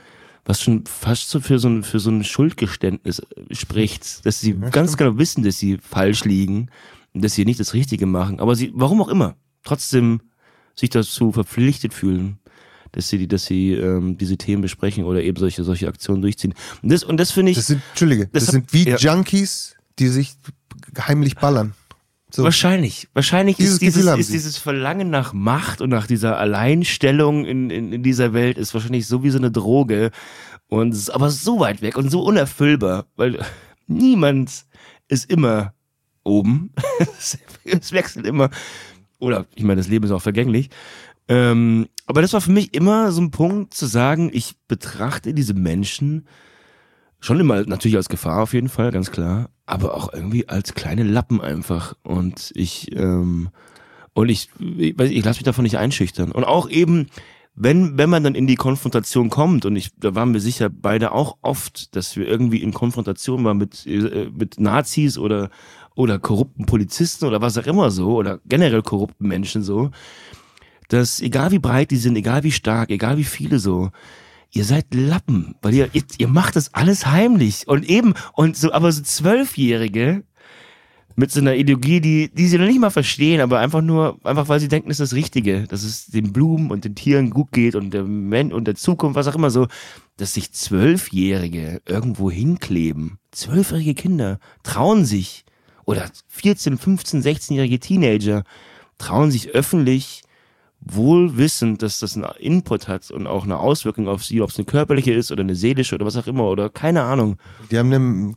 was 0.48 0.62
schon 0.62 0.86
fast 0.86 1.28
so 1.28 1.40
für 1.40 1.58
so 1.58 1.68
ein, 1.68 1.82
für 1.82 2.00
so 2.00 2.10
ein 2.10 2.24
Schuldgeständnis 2.24 3.18
äh, 3.20 3.54
spricht, 3.54 4.24
dass 4.24 4.40
sie 4.40 4.54
ganz 4.54 4.96
genau 4.96 5.18
wissen, 5.18 5.44
dass 5.44 5.58
sie 5.58 5.76
falsch 5.76 6.24
liegen 6.24 6.70
und 7.12 7.22
dass 7.22 7.34
sie 7.34 7.44
nicht 7.44 7.60
das 7.60 7.74
Richtige 7.74 8.06
machen, 8.06 8.40
aber 8.40 8.56
sie, 8.56 8.72
warum 8.74 9.02
auch 9.02 9.08
immer, 9.08 9.36
trotzdem 9.62 10.22
sich 10.74 10.88
dazu 10.88 11.32
verpflichtet 11.32 11.92
fühlen, 11.92 12.38
dass 12.92 13.08
sie, 13.08 13.28
dass 13.28 13.44
sie 13.44 13.72
ähm, 13.72 14.16
diese 14.16 14.38
Themen 14.38 14.62
besprechen 14.62 15.04
oder 15.04 15.22
eben 15.22 15.36
solche, 15.36 15.64
solche 15.64 15.86
Aktionen 15.86 16.22
durchziehen. 16.22 16.54
Und 16.82 16.90
das, 16.90 17.04
und 17.04 17.18
das 17.18 17.30
finde 17.30 17.50
ich, 17.52 17.58
das 17.58 17.66
sind, 17.66 17.82
Entschuldige, 17.90 18.28
das, 18.32 18.46
Das 18.46 18.52
sind 18.52 18.72
wie 18.72 18.88
ja. 18.88 18.96
Junkies, 18.96 19.76
die 19.98 20.08
sich 20.08 20.32
heimlich 20.98 21.36
ballern. 21.36 21.74
So. 22.30 22.44
Wahrscheinlich. 22.44 23.08
Wahrscheinlich 23.14 23.56
Dieses 23.56 23.74
ist, 23.74 23.82
dieses, 23.82 24.18
ist 24.18 24.32
dieses 24.32 24.58
Verlangen 24.58 25.08
nach 25.10 25.32
Macht 25.32 25.80
und 25.80 25.90
nach 25.90 26.06
dieser 26.06 26.38
Alleinstellung 26.38 27.46
in, 27.46 27.70
in, 27.70 27.92
in 27.92 28.02
dieser 28.02 28.34
Welt 28.34 28.58
ist 28.58 28.74
wahrscheinlich 28.74 29.06
so 29.06 29.22
wie 29.22 29.30
so 29.30 29.38
eine 29.38 29.50
Droge 29.50 30.10
und 30.68 30.92
es 30.92 31.00
ist 31.00 31.10
aber 31.10 31.30
so 31.30 31.60
weit 31.60 31.80
weg 31.80 31.96
und 31.96 32.10
so 32.10 32.22
unerfüllbar, 32.22 33.06
weil 33.16 33.42
niemand 33.86 34.66
ist 35.08 35.30
immer 35.30 35.72
oben. 36.22 36.72
es, 37.18 37.38
es 37.64 37.92
wechselt 37.92 38.26
immer. 38.26 38.50
Oder, 39.18 39.46
ich 39.54 39.64
meine, 39.64 39.80
das 39.80 39.88
Leben 39.88 40.04
ist 40.04 40.10
auch 40.10 40.22
vergänglich. 40.22 40.68
Ähm, 41.28 41.88
aber 42.06 42.22
das 42.22 42.32
war 42.32 42.40
für 42.40 42.52
mich 42.52 42.74
immer 42.74 43.10
so 43.12 43.20
ein 43.20 43.30
Punkt 43.30 43.74
zu 43.74 43.86
sagen, 43.86 44.30
ich 44.32 44.56
betrachte 44.68 45.34
diese 45.34 45.54
Menschen 45.54 46.26
schon 47.20 47.40
immer 47.40 47.64
natürlich 47.64 47.96
als 47.96 48.08
Gefahr 48.08 48.42
auf 48.42 48.54
jeden 48.54 48.68
Fall, 48.68 48.90
ganz 48.90 49.10
klar, 49.10 49.50
aber 49.66 49.94
auch 49.94 50.12
irgendwie 50.12 50.48
als 50.48 50.74
kleine 50.74 51.02
Lappen 51.02 51.40
einfach. 51.40 51.94
Und 52.02 52.52
ich, 52.54 52.94
ähm, 52.96 53.50
und 54.14 54.28
ich, 54.28 54.50
ich, 54.58 54.98
ich 54.98 55.24
lasse 55.24 55.38
mich 55.38 55.44
davon 55.44 55.64
nicht 55.64 55.78
einschüchtern. 55.78 56.32
Und 56.32 56.44
auch 56.44 56.68
eben, 56.68 57.06
wenn, 57.54 57.98
wenn 57.98 58.08
man 58.08 58.22
dann 58.22 58.34
in 58.34 58.46
die 58.46 58.54
Konfrontation 58.54 59.30
kommt, 59.30 59.64
und 59.66 59.74
ich, 59.74 59.90
da 59.96 60.14
waren 60.14 60.32
wir 60.32 60.40
sicher 60.40 60.70
beide 60.70 61.12
auch 61.12 61.38
oft, 61.42 61.94
dass 61.96 62.16
wir 62.16 62.26
irgendwie 62.26 62.62
in 62.62 62.72
Konfrontation 62.72 63.44
waren 63.44 63.58
mit, 63.58 63.84
äh, 63.86 64.30
mit 64.32 64.60
Nazis 64.60 65.18
oder, 65.18 65.50
oder 65.96 66.20
korrupten 66.20 66.66
Polizisten 66.66 67.24
oder 67.24 67.42
was 67.42 67.58
auch 67.58 67.66
immer 67.66 67.90
so, 67.90 68.16
oder 68.16 68.38
generell 68.46 68.82
korrupten 68.82 69.26
Menschen 69.26 69.62
so, 69.64 69.90
dass 70.86 71.20
egal 71.20 71.50
wie 71.50 71.58
breit 71.58 71.90
die 71.90 71.96
sind, 71.96 72.16
egal 72.16 72.44
wie 72.44 72.52
stark, 72.52 72.90
egal 72.90 73.18
wie 73.18 73.24
viele 73.24 73.58
so, 73.58 73.90
ihr 74.50 74.64
seid 74.64 74.94
Lappen, 74.94 75.54
weil 75.62 75.74
ihr, 75.74 75.90
ihr, 75.92 76.02
ihr 76.18 76.28
macht 76.28 76.56
das 76.56 76.74
alles 76.74 77.06
heimlich 77.06 77.68
und 77.68 77.88
eben, 77.88 78.14
und 78.32 78.56
so, 78.56 78.72
aber 78.72 78.92
so 78.92 79.02
Zwölfjährige 79.02 80.24
mit 81.16 81.32
so 81.32 81.40
einer 81.40 81.56
Ideologie, 81.56 82.00
die, 82.00 82.30
die 82.32 82.46
sie 82.46 82.58
noch 82.58 82.66
nicht 82.66 82.78
mal 82.78 82.90
verstehen, 82.90 83.40
aber 83.40 83.58
einfach 83.58 83.82
nur, 83.82 84.20
einfach 84.22 84.48
weil 84.48 84.60
sie 84.60 84.68
denken, 84.68 84.88
es 84.88 85.00
ist 85.00 85.10
das 85.10 85.16
Richtige, 85.16 85.64
dass 85.66 85.82
es 85.82 86.06
den 86.06 86.32
Blumen 86.32 86.70
und 86.70 86.84
den 86.84 86.94
Tieren 86.94 87.30
gut 87.30 87.50
geht 87.50 87.74
und 87.74 87.92
der 87.92 88.04
Men 88.04 88.52
und 88.52 88.66
der 88.66 88.76
Zukunft, 88.76 89.16
was 89.16 89.26
auch 89.26 89.34
immer 89.34 89.50
so, 89.50 89.66
dass 90.16 90.34
sich 90.34 90.52
Zwölfjährige 90.52 91.82
irgendwo 91.86 92.30
hinkleben. 92.30 93.18
Zwölfjährige 93.32 93.94
Kinder 93.94 94.38
trauen 94.62 95.04
sich, 95.04 95.44
oder 95.86 96.08
14, 96.28 96.78
15, 96.78 97.22
16-jährige 97.22 97.80
Teenager 97.80 98.44
trauen 98.98 99.32
sich 99.32 99.48
öffentlich 99.50 100.22
wohl 100.80 101.36
wissend, 101.36 101.82
dass 101.82 101.98
das 101.98 102.16
einen 102.16 102.26
Input 102.38 102.88
hat 102.88 103.10
und 103.10 103.26
auch 103.26 103.44
eine 103.44 103.58
Auswirkung 103.58 104.08
auf 104.08 104.24
sie, 104.24 104.40
ob 104.40 104.50
es 104.50 104.56
eine 104.56 104.64
körperliche 104.64 105.12
ist 105.12 105.32
oder 105.32 105.42
eine 105.42 105.54
seelische 105.54 105.94
oder 105.94 106.06
was 106.06 106.16
auch 106.16 106.26
immer 106.26 106.44
oder 106.44 106.70
keine 106.70 107.02
Ahnung. 107.02 107.36
Die 107.70 107.78
haben 107.78 107.92
eine, 107.92 108.34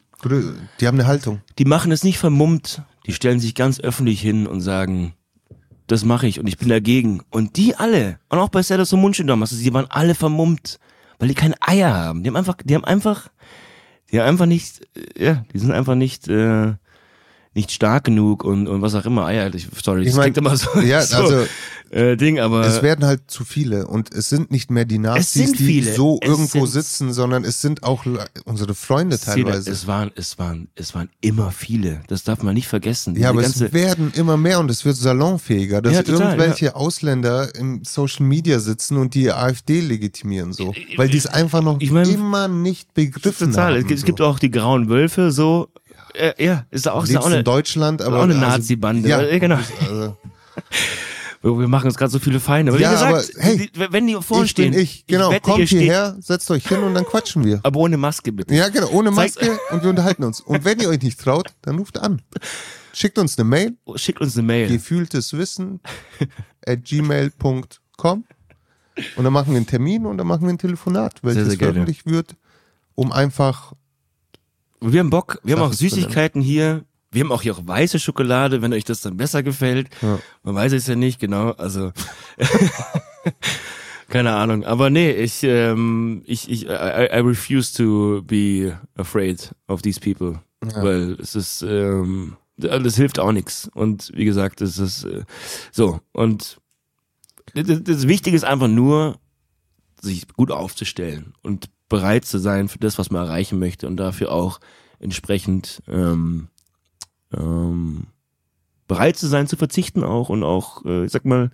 die 0.79 0.87
haben 0.87 0.99
eine 0.99 1.07
Haltung. 1.07 1.41
Die 1.57 1.65
machen 1.65 1.91
es 1.91 2.03
nicht 2.03 2.17
vermummt, 2.17 2.83
die 3.05 3.13
stellen 3.13 3.39
sich 3.39 3.55
ganz 3.55 3.79
öffentlich 3.79 4.21
hin 4.21 4.47
und 4.47 4.61
sagen, 4.61 5.13
das 5.87 6.05
mache 6.05 6.27
ich 6.27 6.39
und 6.39 6.47
ich 6.47 6.57
bin 6.57 6.69
dagegen. 6.69 7.21
Und 7.29 7.57
die 7.57 7.75
alle, 7.75 8.19
und 8.29 8.39
auch 8.39 8.49
bei 8.49 8.63
Sellers 8.63 8.93
und 8.93 9.01
Munchen 9.01 9.27
damals, 9.27 9.57
die 9.57 9.73
waren 9.73 9.87
alle 9.89 10.15
vermummt, 10.15 10.79
weil 11.19 11.27
die 11.27 11.35
keine 11.35 11.55
Eier 11.61 11.93
haben. 11.93 12.23
Die 12.23 12.29
haben 12.29 12.37
einfach, 12.37 12.57
die 12.63 12.73
haben 12.75 12.85
einfach, 12.85 13.29
die 14.11 14.19
haben 14.19 14.27
einfach 14.27 14.45
nicht, 14.45 14.81
äh, 14.95 15.25
ja, 15.25 15.45
die 15.53 15.59
sind 15.59 15.71
einfach 15.71 15.95
nicht, 15.95 16.27
äh, 16.27 16.73
nicht 17.53 17.71
stark 17.71 18.05
genug 18.05 18.43
und, 18.43 18.67
und 18.67 18.81
was 18.81 18.95
auch 18.95 19.05
immer. 19.05 19.25
Ah, 19.25 19.31
ja, 19.31 19.53
ich, 19.53 19.67
sorry, 19.83 20.01
Ich 20.01 20.07
das 20.07 20.15
mein, 20.15 20.33
klingt 20.33 20.37
immer 20.37 20.55
so, 20.55 20.79
ja, 20.85 21.01
so 21.01 21.17
also 21.17 21.45
äh, 21.91 22.15
Ding, 22.15 22.39
aber 22.39 22.65
es 22.65 22.81
werden 22.81 23.05
halt 23.05 23.23
zu 23.27 23.43
viele 23.43 23.85
und 23.85 24.13
es 24.13 24.29
sind 24.29 24.49
nicht 24.49 24.71
mehr 24.71 24.85
die 24.85 24.97
Nazis, 24.97 25.51
die 25.51 25.81
so 25.81 26.19
Es 26.21 26.29
irgendwo 26.29 26.65
sitzen, 26.65 27.11
sondern 27.11 27.43
es 27.43 27.59
sind 27.59 27.83
auch 27.83 28.05
unsere 28.45 28.73
Freunde 28.73 29.19
teilweise. 29.19 29.69
es 29.69 29.87
waren, 29.87 30.11
es 30.15 30.39
waren, 30.39 30.69
es 30.75 30.95
waren 30.95 31.09
immer 31.19 31.51
viele. 31.51 32.01
Das 32.07 32.23
darf 32.23 32.43
man 32.43 32.53
nicht 32.53 32.69
vergessen. 32.69 33.17
Ja, 33.17 33.29
aber 33.29 33.41
es 33.41 33.73
werden 33.73 34.13
immer 34.15 34.37
mehr 34.37 34.61
und 34.61 34.71
es 34.71 34.85
wird 34.85 34.95
salonfähiger, 34.95 35.81
dass 35.81 35.93
Ja, 35.93 36.03
total, 36.03 36.27
irgendwelche 36.27 36.77
Ausländer 36.77 37.53
im 37.55 37.83
Social 37.83 38.25
Media 38.25 38.59
sitzen 38.59 38.95
und 38.95 39.13
die 39.13 39.29
AfD 39.29 39.81
legitimieren 39.81 40.53
so, 40.53 40.73
weil 40.95 41.09
die 41.09 41.17
es 41.17 41.27
einfach 41.27 41.61
noch 41.61 41.81
Ich 41.81 41.91
mein, 41.91 42.09
immer 42.09 42.47
nicht 42.47 42.93
begriffen 42.93 43.49
total. 43.51 43.73
haben. 43.73 43.81
Es 43.81 43.87
gibt, 43.87 43.99
so. 43.99 44.03
es 44.03 44.05
gibt 44.05 44.21
auch 44.21 44.39
die 44.39 44.51
grauen 44.51 44.87
Wölfe, 44.87 45.31
so. 45.33 45.67
Ja, 46.15 46.33
ja 46.37 46.65
ist 46.71 46.87
auch, 46.87 47.03
ist 47.03 47.15
auch 47.17 47.25
eine, 47.25 47.39
in 47.39 47.43
Deutschland, 47.43 48.01
aber 48.01 48.19
auch 48.19 48.23
eine 48.23 48.35
also, 48.35 48.45
Nazi-Bande. 48.45 49.07
Ja, 49.07 49.21
Ja, 49.21 49.39
genau. 49.39 49.59
Also, 49.81 50.17
Wir 51.43 51.57
wir 51.57 51.67
machen 51.67 51.87
uns 51.87 51.97
gerade 51.97 52.11
so 52.11 52.19
viele 52.19 52.39
Feinde. 52.39 52.71
Aber 52.71 52.79
Ja, 52.79 52.91
gesagt, 52.91 53.31
aber, 53.35 53.43
hey, 53.43 53.57
die, 53.57 53.71
wenn 53.91 54.05
die 54.05 54.15
vorne 54.21 54.45
ich 54.45 54.51
stehen, 54.51 54.73
bin 54.73 54.81
ich, 54.81 55.07
genau. 55.07 55.31
wette, 55.31 55.41
Kommt 55.41 55.67
hierher, 55.67 56.15
setzt 56.19 56.51
euch 56.51 56.67
hin 56.67 56.79
und 56.83 56.93
dann 56.93 57.03
quatschen 57.03 57.43
wir. 57.43 57.59
Aber 57.63 57.79
ohne 57.79 57.97
Maske 57.97 58.31
bitte. 58.31 58.53
Ja, 58.53 58.69
genau, 58.69 58.89
ohne 58.91 59.11
Zeigt- 59.11 59.41
Maske 59.41 59.59
und 59.71 59.81
wir 59.81 59.89
unterhalten 59.89 60.23
uns. 60.23 60.39
Und 60.39 60.65
wenn 60.65 60.79
ihr 60.79 60.89
euch 60.89 61.01
nicht 61.01 61.19
traut, 61.19 61.47
dann 61.63 61.79
ruft 61.79 61.99
an. 61.99 62.21
Schickt 62.93 63.17
uns 63.17 63.39
eine 63.39 63.49
Mail, 63.49 63.75
Schickt 63.95 64.21
uns 64.21 64.37
eine 64.37 64.45
Mail. 64.45 64.67
gefühlteswissen 64.67 65.79
at 66.65 66.83
gmail.com 66.83 68.23
und 69.15 69.23
dann 69.23 69.33
machen 69.33 69.51
wir 69.51 69.57
einen 69.57 69.65
Termin 69.67 70.05
und 70.05 70.17
dann 70.17 70.27
machen 70.27 70.43
wir 70.43 70.49
ein 70.49 70.59
Telefonat, 70.59 71.23
welches 71.23 71.47
sehr 71.47 71.57
veröffentlicht 71.57 72.05
wird, 72.05 72.35
um 72.93 73.11
einfach 73.11 73.73
Wir 74.81 74.99
haben 74.99 75.09
Bock, 75.09 75.39
wir 75.43 75.55
haben 75.55 75.63
auch. 75.63 75.73
Süßigkeiten 75.73 76.41
hier. 76.41 76.85
Wir 77.11 77.23
haben 77.23 77.31
auch 77.31 77.41
hier 77.41 77.53
auch 77.53 77.67
weiße 77.67 77.99
Schokolade, 77.99 78.61
wenn 78.61 78.73
euch 78.73 78.85
das 78.85 79.01
dann 79.01 79.17
besser 79.17 79.43
gefällt. 79.43 79.89
Ja. 80.01 80.19
Man 80.43 80.55
weiß 80.55 80.71
es 80.71 80.87
ja 80.87 80.95
nicht, 80.95 81.19
genau. 81.19 81.51
Also 81.51 81.91
keine 84.09 84.33
Ahnung. 84.33 84.63
Aber 84.63 84.89
nee, 84.89 85.11
ich, 85.11 85.43
ähm, 85.43 86.23
ich, 86.25 86.49
ich, 86.49 86.67
I, 86.67 87.09
I 87.11 87.19
refuse 87.19 87.73
to 87.75 88.21
be 88.23 88.77
afraid 88.95 89.53
of 89.67 89.81
these 89.81 89.99
people. 89.99 90.41
Weil 90.61 91.17
es 91.19 91.35
ist, 91.35 91.63
ähm, 91.63 92.37
das 92.55 92.95
hilft 92.95 93.19
auch 93.19 93.31
nichts. 93.31 93.69
Und 93.73 94.11
wie 94.13 94.25
gesagt, 94.25 94.61
es 94.61 94.77
ist 94.77 95.03
äh, 95.03 95.23
so. 95.71 95.99
Und 96.13 96.59
das, 97.53 97.83
das 97.83 98.07
Wichtige 98.07 98.35
ist 98.35 98.45
einfach 98.45 98.67
nur, 98.67 99.17
sich 100.01 100.27
gut 100.29 100.51
aufzustellen 100.51 101.33
und 101.43 101.69
bereit 101.91 102.23
zu 102.23 102.39
sein 102.39 102.69
für 102.69 102.79
das, 102.79 102.97
was 102.97 103.11
man 103.11 103.25
erreichen 103.25 103.59
möchte 103.59 103.85
und 103.85 103.97
dafür 103.97 104.31
auch 104.31 104.61
entsprechend 104.99 105.83
ähm, 105.87 106.47
ähm, 107.33 108.07
bereit 108.87 109.17
zu 109.17 109.27
sein, 109.27 109.47
zu 109.47 109.57
verzichten 109.57 110.03
auch 110.03 110.29
und 110.29 110.43
auch, 110.43 110.85
äh, 110.85 111.03
ich 111.05 111.11
sag 111.11 111.25
mal, 111.25 111.51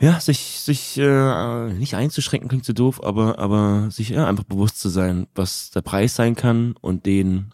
ja, 0.00 0.18
sich, 0.18 0.60
sich 0.60 0.96
äh, 0.98 1.72
nicht 1.74 1.94
einzuschränken 1.94 2.48
klingt 2.48 2.64
so 2.64 2.72
doof, 2.72 3.04
aber, 3.04 3.38
aber 3.38 3.90
sich 3.90 4.08
ja, 4.08 4.26
einfach 4.26 4.44
bewusst 4.44 4.80
zu 4.80 4.88
sein, 4.88 5.26
was 5.34 5.70
der 5.70 5.82
Preis 5.82 6.16
sein 6.16 6.34
kann 6.34 6.74
und 6.80 7.04
den, 7.04 7.52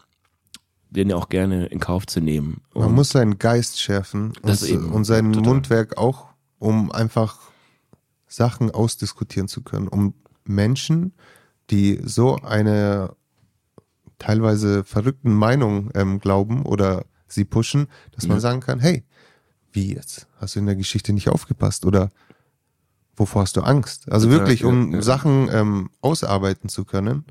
den 0.89 1.09
ja 1.09 1.17
auch 1.17 1.27
gerne 1.27 1.65
in 1.65 1.81
Kauf 1.81 2.07
zu 2.07 2.21
nehmen. 2.21 2.61
Man 2.73 2.87
Und 2.87 2.95
muss 2.95 3.09
seinen 3.09 3.37
Geist 3.37 3.81
schärfen 3.81 4.31
und, 4.41 4.63
eben, 4.63 4.91
und 4.93 5.03
sein 5.03 5.33
total. 5.33 5.53
Mundwerk 5.53 5.97
auch, 5.97 6.27
um 6.57 6.89
einfach 6.89 7.37
Sachen 8.27 8.71
ausdiskutieren 8.71 9.49
zu 9.49 9.61
können, 9.61 9.89
um 9.89 10.13
Menschen, 10.53 11.13
die 11.69 11.99
so 12.03 12.35
eine 12.37 13.15
teilweise 14.19 14.83
verrückten 14.83 15.33
Meinung 15.33 15.89
ähm, 15.95 16.19
glauben 16.19 16.63
oder 16.65 17.05
sie 17.27 17.45
pushen, 17.45 17.87
dass 18.11 18.27
man 18.27 18.37
Ja. 18.37 18.41
sagen 18.41 18.59
kann, 18.59 18.79
hey, 18.79 19.03
wie 19.71 19.93
jetzt? 19.95 20.27
Hast 20.37 20.55
du 20.55 20.59
in 20.59 20.65
der 20.65 20.75
Geschichte 20.75 21.13
nicht 21.13 21.29
aufgepasst 21.29 21.85
oder 21.85 22.09
wovor 23.15 23.43
hast 23.43 23.55
du 23.57 23.61
Angst? 23.61 24.11
Also 24.11 24.29
wirklich, 24.29 24.63
um 24.65 24.91
ja, 24.91 24.97
ja. 24.97 25.01
Sachen 25.01 25.49
ähm, 25.51 25.89
ausarbeiten 26.01 26.69
zu 26.69 26.85
können, 26.85 27.25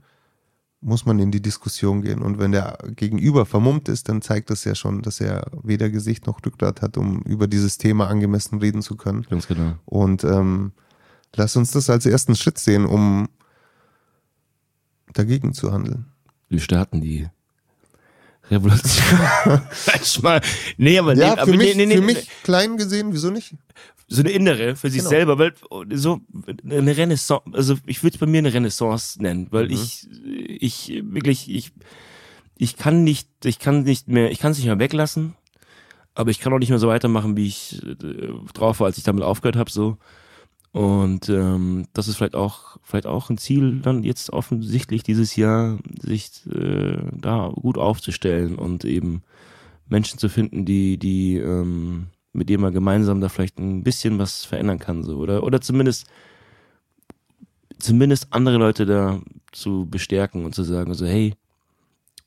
muss 0.80 1.04
man 1.04 1.18
in 1.18 1.30
die 1.30 1.42
Diskussion 1.42 2.00
gehen. 2.00 2.22
Und 2.22 2.38
wenn 2.38 2.52
der 2.52 2.78
Gegenüber 2.96 3.44
vermummt 3.44 3.88
ist, 3.90 4.08
dann 4.08 4.22
zeigt 4.22 4.48
das 4.48 4.64
ja 4.64 4.74
schon, 4.74 5.02
dass 5.02 5.20
er 5.20 5.44
weder 5.62 5.90
Gesicht 5.90 6.26
noch 6.26 6.40
Rückgrat 6.44 6.80
hat, 6.80 6.96
um 6.96 7.20
über 7.22 7.46
dieses 7.46 7.76
Thema 7.76 8.08
angemessen 8.08 8.58
reden 8.60 8.80
zu 8.80 8.96
können. 8.96 9.26
ganz 9.28 9.46
genau. 9.46 9.74
Und 9.84 10.24
ähm, 10.24 10.72
lass 11.36 11.56
uns 11.56 11.70
das 11.72 11.90
als 11.90 12.06
ersten 12.06 12.34
Schritt 12.36 12.58
sehen, 12.58 12.84
um 12.86 13.28
dagegen 15.12 15.52
zu 15.52 15.72
handeln. 15.72 16.06
Wir 16.48 16.60
starten 16.60 17.00
die 17.00 17.28
Revolution. 18.50 19.20
Manchmal. 19.86 20.40
Nee, 20.76 20.98
aber, 20.98 21.14
Ja, 21.14 21.34
nee, 21.34 21.40
aber 21.40 21.52
für, 21.52 21.56
mich, 21.58 21.76
nee, 21.76 21.86
nee, 21.86 21.94
für 21.94 22.00
nee, 22.00 22.06
mich 22.14 22.28
klein 22.42 22.76
gesehen, 22.76 23.12
wieso 23.12 23.30
nicht? 23.30 23.54
so 24.12 24.22
eine 24.22 24.30
innere 24.32 24.74
für 24.74 24.90
sich 24.90 24.98
Genau. 25.02 25.10
selber, 25.10 25.38
weil 25.38 25.54
so 25.96 26.20
eine 26.68 26.96
Renaissance, 26.96 27.44
also 27.52 27.76
ich 27.86 28.02
würde 28.02 28.14
es 28.16 28.18
bei 28.20 28.26
mir 28.26 28.38
eine 28.38 28.52
Renaissance 28.52 29.22
nennen, 29.22 29.46
weil 29.52 29.66
Mhm. 29.66 29.70
ich 29.72 30.08
ich 30.60 31.02
wirklich 31.04 31.48
ich 31.48 31.70
ich 32.58 32.76
kann 32.76 33.04
nicht 33.04 33.28
ich 33.44 33.60
kann 33.60 33.84
nicht 33.84 34.08
mehr 34.08 34.32
ich 34.32 34.40
kann 34.40 34.50
es 34.50 34.58
nicht 34.58 34.66
mehr 34.66 34.80
weglassen, 34.80 35.34
aber 36.16 36.30
ich 36.32 36.40
kann 36.40 36.52
auch 36.52 36.58
nicht 36.58 36.70
mehr 36.70 36.80
so 36.80 36.88
weitermachen, 36.88 37.36
wie 37.36 37.46
ich 37.46 37.80
äh, 37.86 37.94
drauf 38.52 38.80
war, 38.80 38.86
als 38.88 38.98
ich 38.98 39.04
damit 39.04 39.22
aufgehört 39.22 39.54
habe 39.54 39.70
so 39.70 39.96
und 40.72 41.28
ähm, 41.28 41.86
das 41.94 42.06
ist 42.06 42.16
vielleicht 42.16 42.36
auch 42.36 42.76
vielleicht 42.84 43.06
auch 43.06 43.28
ein 43.28 43.38
Ziel 43.38 43.80
dann 43.80 44.04
jetzt 44.04 44.32
offensichtlich 44.32 45.02
dieses 45.02 45.34
Jahr 45.34 45.78
sich 46.00 46.46
äh, 46.46 46.98
da 47.12 47.48
gut 47.54 47.76
aufzustellen 47.76 48.54
und 48.56 48.84
eben 48.84 49.22
Menschen 49.88 50.18
zu 50.18 50.28
finden, 50.28 50.64
die 50.64 50.96
die 50.96 51.36
ähm, 51.38 52.06
mit 52.32 52.48
denen 52.48 52.62
man 52.62 52.72
gemeinsam 52.72 53.20
da 53.20 53.28
vielleicht 53.28 53.58
ein 53.58 53.82
bisschen 53.82 54.20
was 54.20 54.44
verändern 54.44 54.78
kann 54.78 55.02
so 55.02 55.18
oder? 55.18 55.42
Oder 55.42 55.60
zumindest 55.60 56.06
zumindest 57.80 58.28
andere 58.30 58.58
Leute 58.58 58.86
da 58.86 59.20
zu 59.50 59.88
bestärken 59.90 60.44
und 60.44 60.54
zu 60.54 60.62
sagen 60.62 60.94
so 60.94 61.04
hey 61.04 61.34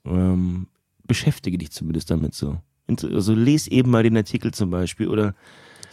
ähm, 0.04 0.68
beschäftige 1.06 1.58
dich 1.58 1.72
zumindest 1.72 2.12
damit 2.12 2.34
so. 2.34 2.58
Also 2.90 3.34
les 3.34 3.68
eben 3.68 3.90
mal 3.90 4.04
den 4.04 4.18
Artikel 4.18 4.54
zum 4.54 4.70
Beispiel 4.70 5.08
oder 5.08 5.34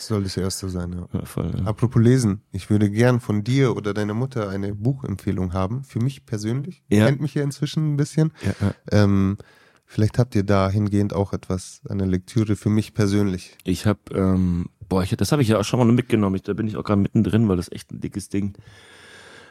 soll 0.07 0.22
das 0.22 0.36
erste 0.36 0.68
sein, 0.68 0.92
ja. 0.92 1.09
ja, 1.12 1.24
voll, 1.24 1.53
ja. 1.57 1.64
Apropos 1.64 2.03
lesen, 2.03 2.42
ich 2.53 2.70
würde 2.70 2.90
gern 2.90 3.20
von 3.20 3.44
dir 3.44 3.76
oder 3.76 3.94
deiner 3.94 4.14
Mutter 4.14 4.48
eine 4.48 4.74
Buchempfehlung 4.74 5.53
haben. 5.53 5.84
Für 5.84 6.01
mich 6.01 6.26
persönlich. 6.26 6.82
Ja. 6.88 7.07
Kennt 7.07 7.20
mich 7.20 7.34
ja 7.34 7.42
inzwischen 7.42 7.94
ein 7.94 7.96
bisschen. 7.96 8.32
Ja. 8.61 8.74
Ähm, 8.90 9.38
vielleicht 9.84 10.18
habt 10.18 10.34
ihr 10.34 10.42
dahingehend 10.42 11.12
auch 11.12 11.32
etwas, 11.32 11.82
eine 11.88 12.07
Lektüre 12.07 12.57
für 12.57 12.70
mich 12.70 12.94
persönlich. 12.94 13.57
Ich 13.64 13.86
habe, 13.86 14.01
ähm, 14.14 14.66
boah, 14.88 15.03
ich, 15.03 15.16
das 15.16 15.32
habe 15.32 15.42
ich 15.42 15.48
ja 15.48 15.59
auch 15.59 15.64
schon 15.64 15.78
mal 15.78 15.92
mitgenommen. 15.92 16.36
Ich, 16.36 16.42
da 16.42 16.53
bin 16.53 16.66
ich 16.66 16.76
auch 16.76 16.84
gerade 16.84 17.01
mittendrin, 17.01 17.48
weil 17.48 17.57
das 17.57 17.70
echt 17.70 17.90
ein 17.92 18.01
dickes 18.01 18.28
Ding 18.28 18.57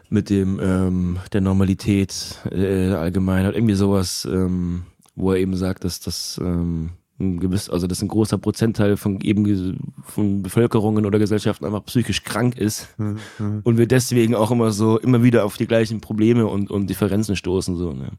mit 0.10 0.30
dem 0.30 0.60
ähm, 0.62 1.20
der 1.34 1.42
Normalität 1.42 2.40
äh, 2.52 2.92
allgemein 2.94 3.46
hat 3.46 3.56
irgendwie 3.56 3.76
sowas, 3.76 4.28
ähm, 4.30 4.84
wo 5.16 5.32
er 5.32 5.40
eben 5.40 5.56
sagt, 5.56 5.84
dass 5.84 6.00
das 6.00 6.40
ähm, 6.44 6.92
ein 7.20 7.40
gewiss, 7.40 7.70
also 7.70 7.86
dass 7.88 8.02
ein 8.02 8.08
großer 8.08 8.38
Prozentteil 8.38 8.96
von 8.98 9.20
eben 9.22 9.78
von 10.04 10.42
Bevölkerungen 10.42 11.06
oder 11.06 11.20
Gesellschaften 11.20 11.66
einfach 11.66 11.84
psychisch 11.86 12.24
krank 12.24 12.58
ist 12.58 12.88
Mhm. 12.98 13.62
und 13.64 13.78
wir 13.78 13.88
deswegen 13.88 14.36
auch 14.36 14.52
immer 14.52 14.72
so 14.72 14.98
immer 15.00 15.22
wieder 15.24 15.44
auf 15.46 15.58
die 15.58 15.68
gleichen 15.68 16.02
Probleme 16.02 16.48
und, 16.48 16.72
und 16.72 16.88
Differenzen 16.90 17.36
stoßen 17.36 17.76
so. 17.76 17.94
Ne? 17.94 18.12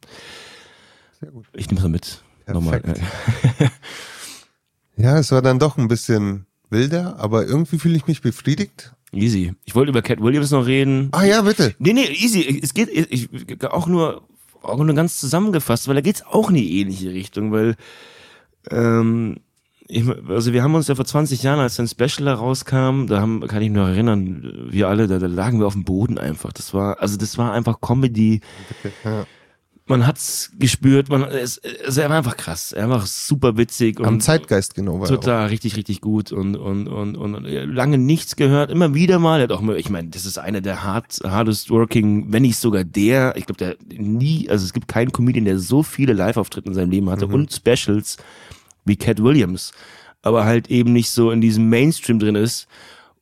Sehr 1.20 1.30
gut. 1.30 1.46
Ich 1.54 1.70
nehme 1.70 1.80
es 1.80 1.88
mit. 1.88 2.22
Nochmal. 2.46 2.82
Ja, 4.96 5.18
es 5.18 5.32
war 5.32 5.40
dann 5.40 5.58
doch 5.58 5.78
ein 5.78 5.88
bisschen 5.88 6.44
wilder, 6.68 7.18
aber 7.18 7.46
irgendwie 7.46 7.78
fühle 7.78 7.96
ich 7.96 8.06
mich 8.06 8.20
befriedigt. 8.20 8.92
Easy. 9.12 9.54
Ich 9.64 9.74
wollte 9.74 9.90
über 9.90 10.02
Cat 10.02 10.20
Williams 10.20 10.50
noch 10.50 10.66
reden. 10.66 11.08
Ah 11.12 11.24
ja, 11.24 11.40
bitte. 11.42 11.74
Nee, 11.78 11.94
nee, 11.94 12.06
easy. 12.06 12.60
Es 12.62 12.74
geht 12.74 12.90
ich, 12.90 13.28
auch 13.64 13.86
nur 13.86 14.22
auch 14.62 14.76
nur 14.76 14.94
ganz 14.94 15.18
zusammengefasst, 15.18 15.88
weil 15.88 15.94
da 15.94 16.00
geht's 16.02 16.22
auch 16.22 16.50
in 16.50 16.56
die 16.56 16.80
ähnliche 16.80 17.10
Richtung, 17.12 17.50
weil 17.50 17.76
ähm, 18.70 19.36
ich, 19.90 20.04
also 20.28 20.52
wir 20.52 20.62
haben 20.62 20.74
uns 20.74 20.88
ja 20.88 20.94
vor 20.94 21.04
20 21.04 21.42
Jahren, 21.42 21.58
als 21.58 21.78
ein 21.80 21.88
Special 21.88 22.26
da 22.26 22.34
rauskam, 22.34 23.06
da 23.06 23.20
haben, 23.20 23.46
kann 23.46 23.62
ich 23.62 23.70
mich 23.70 23.78
noch 23.78 23.88
erinnern, 23.88 24.68
wir 24.70 24.88
alle, 24.88 25.08
da, 25.08 25.18
da 25.18 25.26
lagen 25.26 25.58
wir 25.58 25.66
auf 25.66 25.74
dem 25.74 25.84
Boden 25.84 26.18
einfach. 26.18 26.52
Das 26.52 26.72
war, 26.72 27.00
also 27.00 27.16
das 27.16 27.38
war 27.38 27.52
einfach 27.52 27.80
Comedy. 27.80 28.40
Ja. 29.04 29.26
Man 29.86 30.06
hat's 30.06 30.52
gespürt, 30.56 31.08
man, 31.08 31.24
es, 31.24 31.58
es 31.58 31.96
er 31.96 32.08
war 32.08 32.18
einfach 32.18 32.36
krass, 32.36 32.70
er 32.70 32.88
war 32.88 32.96
einfach 32.96 33.08
super 33.08 33.56
witzig 33.56 33.98
und 33.98 34.06
Am 34.06 34.20
Zeitgeist 34.20 34.76
genau 34.76 35.00
war 35.00 35.08
er 35.08 35.16
auch. 35.16 35.20
Total, 35.20 35.46
richtig, 35.48 35.76
richtig 35.76 36.00
gut 36.00 36.30
und, 36.30 36.54
und, 36.54 36.86
und, 36.86 37.16
und 37.16 37.42
lange 37.42 37.98
nichts 37.98 38.36
gehört. 38.36 38.70
Immer 38.70 38.94
wieder 38.94 39.18
mal, 39.18 39.40
er 39.40 39.44
hat 39.44 39.52
auch 39.52 39.62
mal, 39.62 39.76
ich 39.76 39.90
meine, 39.90 40.10
das 40.10 40.26
ist 40.26 40.38
einer 40.38 40.60
der 40.60 40.84
hard, 40.84 41.18
hardest 41.24 41.70
working, 41.70 42.32
wenn 42.32 42.42
nicht 42.42 42.58
sogar 42.58 42.84
der, 42.84 43.34
ich 43.36 43.46
glaube, 43.46 43.58
der 43.58 43.76
nie, 43.92 44.48
also 44.48 44.64
es 44.64 44.72
gibt 44.72 44.86
keinen 44.86 45.10
Comedian, 45.10 45.44
der 45.44 45.58
so 45.58 45.82
viele 45.82 46.12
Live-Auftritte 46.12 46.68
in 46.68 46.74
seinem 46.74 46.90
Leben 46.92 47.10
hatte 47.10 47.26
und 47.26 47.52
Specials 47.52 48.18
wie 48.84 48.96
Cat 48.96 49.22
Williams, 49.22 49.72
aber 50.22 50.44
halt 50.44 50.70
eben 50.70 50.92
nicht 50.92 51.10
so 51.10 51.30
in 51.30 51.40
diesem 51.40 51.68
Mainstream 51.68 52.18
drin 52.18 52.34
ist. 52.34 52.68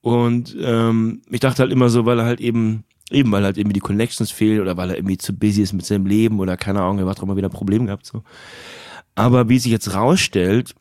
Und 0.01 0.57
ähm, 0.61 1.23
ich 1.31 1.41
dachte 1.41 1.63
halt 1.63 1.73
immer 1.73 1.89
so, 1.89 2.07
weil 2.07 2.19
er 2.21 2.25
halt 2.25 2.41
eben, 2.41 2.85
eben 3.11 3.31
weil 3.33 3.45
halt 3.45 3.59
irgendwie 3.59 3.75
die 3.75 3.81
Connections 3.81 4.31
fehlen 4.31 4.61
oder 4.61 4.77
weil 4.77 4.91
er 4.91 4.97
irgendwie 4.97 5.19
zu 5.19 5.33
busy 5.33 5.63
ist 5.63 5.73
mit 5.73 5.85
seinem 5.85 6.07
Leben 6.07 6.41
oder 6.41 6.57
keine 6.57 6.81
Ahnung, 6.81 6.99
er 6.99 7.07
hat 7.07 7.21
auch 7.21 7.27
mal 7.27 7.37
wieder 7.37 7.49
ein 7.49 7.53
Problem 7.53 7.87
gehabt 7.87 8.07
so. 8.07 8.23
Aber 9.15 9.49
wie 9.49 9.59
sich 9.59 9.73
jetzt 9.73 9.95
rausstellt, 9.95 10.75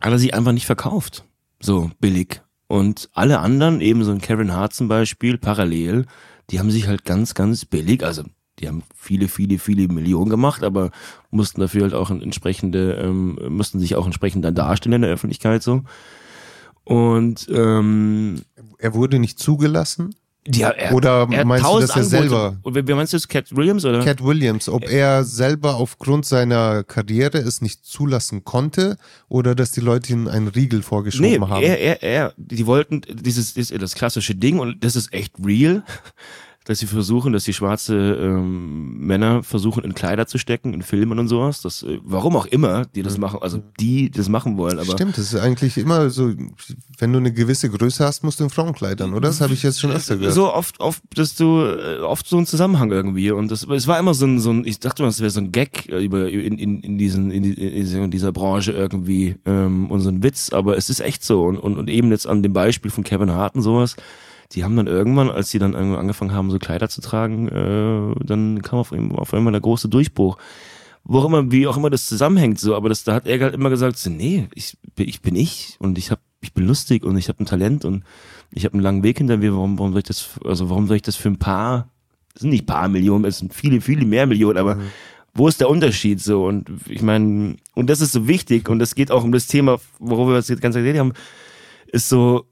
hat 0.00 0.12
er 0.12 0.18
sich 0.18 0.34
einfach 0.34 0.52
nicht 0.52 0.66
verkauft. 0.66 1.24
So 1.60 1.90
billig. 2.00 2.42
Und 2.66 3.08
alle 3.12 3.38
anderen, 3.38 3.80
eben 3.80 4.02
so 4.04 4.10
ein 4.10 4.20
Kevin 4.20 4.52
Hart 4.52 4.74
zum 4.74 4.88
Beispiel, 4.88 5.38
parallel, 5.38 6.06
die 6.50 6.58
haben 6.58 6.70
sich 6.70 6.88
halt 6.88 7.04
ganz, 7.04 7.34
ganz 7.34 7.64
billig, 7.64 8.04
also 8.04 8.24
die 8.58 8.68
haben 8.68 8.82
viele, 8.94 9.28
viele, 9.28 9.58
viele 9.58 9.88
Millionen 9.88 10.30
gemacht, 10.30 10.62
aber 10.62 10.90
mussten 11.30 11.60
dafür 11.60 11.82
halt 11.82 11.94
auch 11.94 12.10
entsprechende, 12.10 12.92
ähm, 12.94 13.38
mussten 13.48 13.78
sich 13.80 13.96
auch 13.96 14.06
entsprechend 14.06 14.44
dann 14.44 14.54
darstellen 14.54 14.94
in 14.94 15.02
der 15.02 15.10
Öffentlichkeit 15.12 15.62
so. 15.62 15.82
Und 16.84 17.48
ähm, 17.52 18.42
Er 18.78 18.94
wurde 18.94 19.18
nicht 19.18 19.38
zugelassen? 19.38 20.14
ja, 20.48 20.68
er, 20.70 20.94
Oder 20.94 21.26
er 21.32 21.44
meinst 21.44 21.66
du, 21.66 21.80
dass 21.80 21.90
er 21.90 21.96
Angebote- 21.96 22.08
selber- 22.08 22.56
Und 22.62 22.74
wer 22.76 22.94
meinst 22.94 23.12
du, 23.12 23.16
das 23.16 23.26
Cat 23.26 23.54
Williams 23.56 23.84
oder? 23.84 24.04
Cat 24.04 24.22
Williams, 24.22 24.68
ob 24.68 24.88
er 24.88 25.24
selber 25.24 25.74
aufgrund 25.74 26.24
seiner 26.24 26.84
Karriere 26.84 27.38
es 27.38 27.60
nicht 27.62 27.84
zulassen 27.84 28.44
konnte 28.44 28.96
oder 29.28 29.56
dass 29.56 29.72
die 29.72 29.80
Leute 29.80 30.12
ihm 30.12 30.28
einen 30.28 30.46
Riegel 30.46 30.82
vorgeschoben 30.82 31.28
nee, 31.28 31.40
haben. 31.40 31.62
er, 31.64 31.80
er, 31.80 32.02
er, 32.04 32.32
die 32.36 32.64
wollten 32.66 33.00
dieses, 33.12 33.54
das, 33.54 33.68
das 33.76 33.94
klassische 33.96 34.36
Ding 34.36 34.60
und 34.60 34.84
das 34.84 34.94
ist 34.94 35.12
echt 35.12 35.34
real, 35.44 35.82
dass 36.66 36.80
sie 36.80 36.86
versuchen, 36.86 37.32
dass 37.32 37.44
die 37.44 37.52
schwarze 37.52 37.94
ähm, 37.94 38.98
Männer 38.98 39.44
versuchen 39.44 39.84
in 39.84 39.94
Kleider 39.94 40.26
zu 40.26 40.36
stecken, 40.36 40.74
in 40.74 40.82
Filmen 40.82 41.20
und 41.20 41.28
sowas. 41.28 41.62
Das, 41.62 41.84
äh, 41.84 42.00
warum 42.02 42.36
auch 42.36 42.46
immer, 42.46 42.86
die 42.86 43.02
das 43.04 43.18
machen, 43.18 43.38
also 43.40 43.62
die 43.78 44.10
das 44.10 44.28
machen 44.28 44.56
wollen, 44.56 44.80
aber 44.80 44.92
Stimmt, 44.92 45.16
das 45.16 45.32
ist 45.32 45.40
eigentlich 45.40 45.78
immer 45.78 46.10
so, 46.10 46.32
wenn 46.98 47.12
du 47.12 47.20
eine 47.20 47.32
gewisse 47.32 47.70
Größe 47.70 48.04
hast, 48.04 48.24
musst 48.24 48.40
du 48.40 48.44
in 48.44 48.50
Frauenkleidern, 48.50 49.14
oder? 49.14 49.28
Das 49.28 49.40
habe 49.40 49.54
ich 49.54 49.62
jetzt 49.62 49.80
schon 49.80 49.92
öfter 49.92 50.16
gehört. 50.16 50.34
so 50.34 50.52
oft, 50.52 50.80
oft, 50.80 51.02
dass 51.14 51.36
du 51.36 51.62
äh, 51.62 52.00
oft 52.00 52.26
so 52.26 52.36
ein 52.36 52.46
Zusammenhang 52.46 52.90
irgendwie 52.90 53.30
und 53.30 53.48
das, 53.52 53.62
es 53.62 53.86
war 53.86 54.00
immer 54.00 54.14
so 54.14 54.26
ein, 54.26 54.40
so 54.40 54.50
ein, 54.50 54.64
ich 54.64 54.80
dachte 54.80 55.04
mal, 55.04 55.08
es 55.08 55.20
wäre 55.20 55.30
so 55.30 55.40
ein 55.40 55.52
Gag 55.52 55.88
äh, 55.88 56.04
über 56.04 56.28
in, 56.28 56.58
in, 56.58 56.80
in 56.80 56.98
diesen 56.98 57.30
in, 57.30 57.44
in 57.44 58.10
dieser 58.10 58.32
Branche 58.32 58.72
irgendwie 58.72 59.36
ähm, 59.46 59.88
und 59.88 60.00
so 60.00 60.08
ein 60.08 60.24
Witz, 60.24 60.52
aber 60.52 60.76
es 60.76 60.90
ist 60.90 60.98
echt 60.98 61.24
so 61.24 61.44
und, 61.44 61.58
und, 61.58 61.78
und 61.78 61.88
eben 61.88 62.10
jetzt 62.10 62.26
an 62.26 62.42
dem 62.42 62.52
Beispiel 62.52 62.90
von 62.90 63.04
Kevin 63.04 63.30
Hart 63.30 63.54
und 63.54 63.62
sowas. 63.62 63.94
Die 64.52 64.64
haben 64.64 64.76
dann 64.76 64.86
irgendwann, 64.86 65.30
als 65.30 65.50
sie 65.50 65.58
dann 65.58 65.74
irgendwann 65.74 66.00
angefangen 66.00 66.32
haben, 66.32 66.50
so 66.50 66.58
Kleider 66.58 66.88
zu 66.88 67.00
tragen, 67.00 67.48
äh, 67.48 68.24
dann 68.24 68.62
kam 68.62 68.78
auf, 68.78 68.92
einmal- 68.92 69.18
auf 69.18 69.34
einmal 69.34 69.52
der 69.52 69.60
große 69.60 69.88
Durchbruch. 69.88 70.38
Wo 71.08 71.18
auch 71.20 71.24
immer, 71.26 71.52
wie 71.52 71.66
auch 71.68 71.76
immer 71.76 71.90
das 71.90 72.06
zusammenhängt, 72.06 72.58
so, 72.58 72.74
aber 72.74 72.88
das, 72.88 73.04
da 73.04 73.14
hat 73.14 73.26
er 73.28 73.38
halt 73.40 73.54
immer 73.54 73.70
gesagt, 73.70 73.96
so, 73.96 74.10
nee, 74.10 74.48
ich, 74.54 74.76
bin- 74.96 75.08
ich 75.08 75.20
bin 75.20 75.36
ich 75.36 75.76
und 75.78 75.98
ich 75.98 76.10
hab, 76.10 76.20
ich 76.40 76.52
bin 76.52 76.66
lustig 76.66 77.04
und 77.04 77.16
ich 77.16 77.28
habe 77.28 77.42
ein 77.42 77.46
Talent 77.46 77.84
und 77.84 78.02
ich 78.50 78.64
habe 78.64 78.74
einen 78.74 78.82
langen 78.82 79.02
Weg 79.04 79.18
hinter 79.18 79.36
mir, 79.36 79.52
warum, 79.52 79.78
warum 79.78 79.92
soll 79.92 79.98
ich 80.00 80.04
das, 80.06 80.30
also 80.44 80.68
warum 80.68 80.86
soll 80.88 80.96
ich 80.96 81.02
das 81.02 81.14
für 81.16 81.28
ein 81.28 81.38
paar, 81.38 81.90
das 82.34 82.42
sind 82.42 82.50
nicht 82.50 82.66
paar 82.66 82.88
Millionen, 82.88 83.24
es 83.24 83.38
sind 83.38 83.54
viele, 83.54 83.80
viele 83.80 84.04
mehr 84.04 84.26
Millionen, 84.26 84.58
aber 84.58 84.78
wo 85.34 85.46
ist 85.48 85.60
der 85.60 85.68
Unterschied 85.70 86.20
so? 86.20 86.44
Und 86.46 86.70
ich 86.88 87.02
meine, 87.02 87.56
und 87.74 87.88
das 87.90 88.00
ist 88.00 88.12
so 88.12 88.26
wichtig 88.26 88.68
und 88.68 88.78
das 88.80 88.94
geht 88.94 89.10
auch 89.12 89.22
um 89.22 89.30
das 89.32 89.46
Thema, 89.46 89.78
worüber 90.00 90.30
wir 90.32 90.36
jetzt 90.38 90.46
Zeit 90.48 90.60
geredet 90.60 90.98
haben, 90.98 91.12
ist 91.92 92.08
so, 92.08 92.46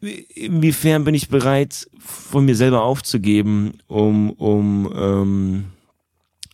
inwiefern 0.00 1.04
bin 1.04 1.14
ich 1.14 1.28
bereit, 1.28 1.88
von 1.98 2.44
mir 2.44 2.54
selber 2.54 2.82
aufzugeben, 2.82 3.78
um, 3.86 4.30
um, 4.30 4.92
ähm, 4.94 5.64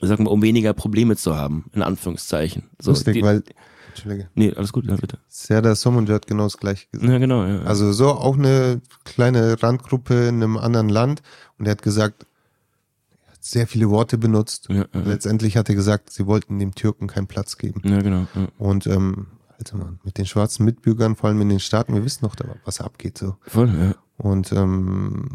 sag 0.00 0.18
mal, 0.18 0.30
um 0.30 0.42
weniger 0.42 0.72
Probleme 0.72 1.16
zu 1.16 1.36
haben, 1.36 1.66
in 1.74 1.82
Anführungszeichen. 1.82 2.70
So, 2.80 2.92
Lustig, 2.92 3.14
die, 3.14 3.22
weil, 3.22 3.42
Entschuldige, 3.88 4.28
Nee, 4.34 4.52
alles 4.54 4.72
gut, 4.72 4.86
ja, 4.86 4.96
bitte. 4.96 5.18
Serdar 5.28 5.76
Somuncu 5.76 6.12
hat 6.12 6.26
genau 6.26 6.44
das 6.44 6.56
gleiche 6.58 6.86
gesagt. 6.90 7.10
Ja, 7.10 7.18
genau, 7.18 7.44
ja. 7.44 7.62
Also 7.62 7.92
so 7.92 8.08
auch 8.08 8.36
eine 8.36 8.80
kleine 9.04 9.62
Randgruppe 9.62 10.26
in 10.28 10.36
einem 10.42 10.56
anderen 10.56 10.88
Land 10.88 11.22
und 11.58 11.66
er 11.66 11.72
hat 11.72 11.82
gesagt, 11.82 12.26
er 13.26 13.32
hat 13.32 13.44
sehr 13.44 13.66
viele 13.66 13.90
Worte 13.90 14.18
benutzt. 14.18 14.66
ja, 14.70 14.86
ja, 14.92 15.00
Letztendlich 15.04 15.56
hat 15.56 15.68
er 15.68 15.74
gesagt, 15.74 16.10
sie 16.10 16.26
wollten 16.26 16.58
dem 16.58 16.74
Türken 16.74 17.06
keinen 17.06 17.26
Platz 17.26 17.56
geben. 17.56 17.82
ja, 17.84 18.00
genau. 18.00 18.26
Ja. 18.34 18.48
Und 18.58 18.86
ähm, 18.86 19.26
Alter 19.58 19.76
Mann, 19.76 20.00
mit 20.04 20.18
den 20.18 20.26
schwarzen 20.26 20.64
Mitbürgern, 20.64 21.16
vor 21.16 21.28
allem 21.28 21.40
in 21.40 21.48
den 21.48 21.60
Staaten, 21.60 21.94
wir 21.94 22.04
wissen 22.04 22.24
noch, 22.24 22.34
da- 22.36 22.44
was 22.64 22.80
abgeht 22.80 23.18
so. 23.18 23.36
Voll, 23.46 23.68
ja. 23.68 23.94
Und 24.16 24.52
ähm, 24.52 25.28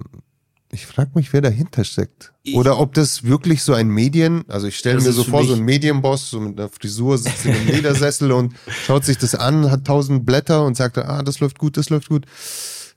ich 0.72 0.86
frage 0.86 1.11
mich, 1.15 1.34
wer 1.34 1.41
dahinter 1.41 1.84
steckt. 1.84 2.32
Ich- 2.43 2.55
Oder 2.55 2.80
ob 2.80 2.93
das 2.93 3.24
wirklich 3.24 3.63
so 3.63 3.74
ein 3.74 3.88
Medien, 3.89 4.43
also 4.47 4.67
ich 4.67 4.78
stelle 4.78 5.01
mir 5.01 5.11
so 5.11 5.24
vor, 5.24 5.43
so 5.45 5.53
ein 5.53 5.61
Medienboss, 5.63 6.30
so 6.30 6.39
mit 6.39 6.59
einer 6.59 6.70
Frisur, 6.70 7.17
sitzt 7.17 7.45
in 7.45 7.53
einem 7.55 7.67
Ledersessel 7.76 8.32
und 8.32 8.53
schaut 8.86 9.03
sich 9.05 9.17
das 9.17 9.36
an, 9.36 9.72
hat 9.72 9.86
tausend 9.86 10.26
Blätter 10.26 10.63
und 10.65 10.78
sagt, 10.78 10.97
ah, 10.97 11.24
das 11.24 11.39
läuft 11.39 11.57
gut, 11.57 11.76
das 11.78 11.89
läuft 11.89 12.09
gut. 12.09 12.26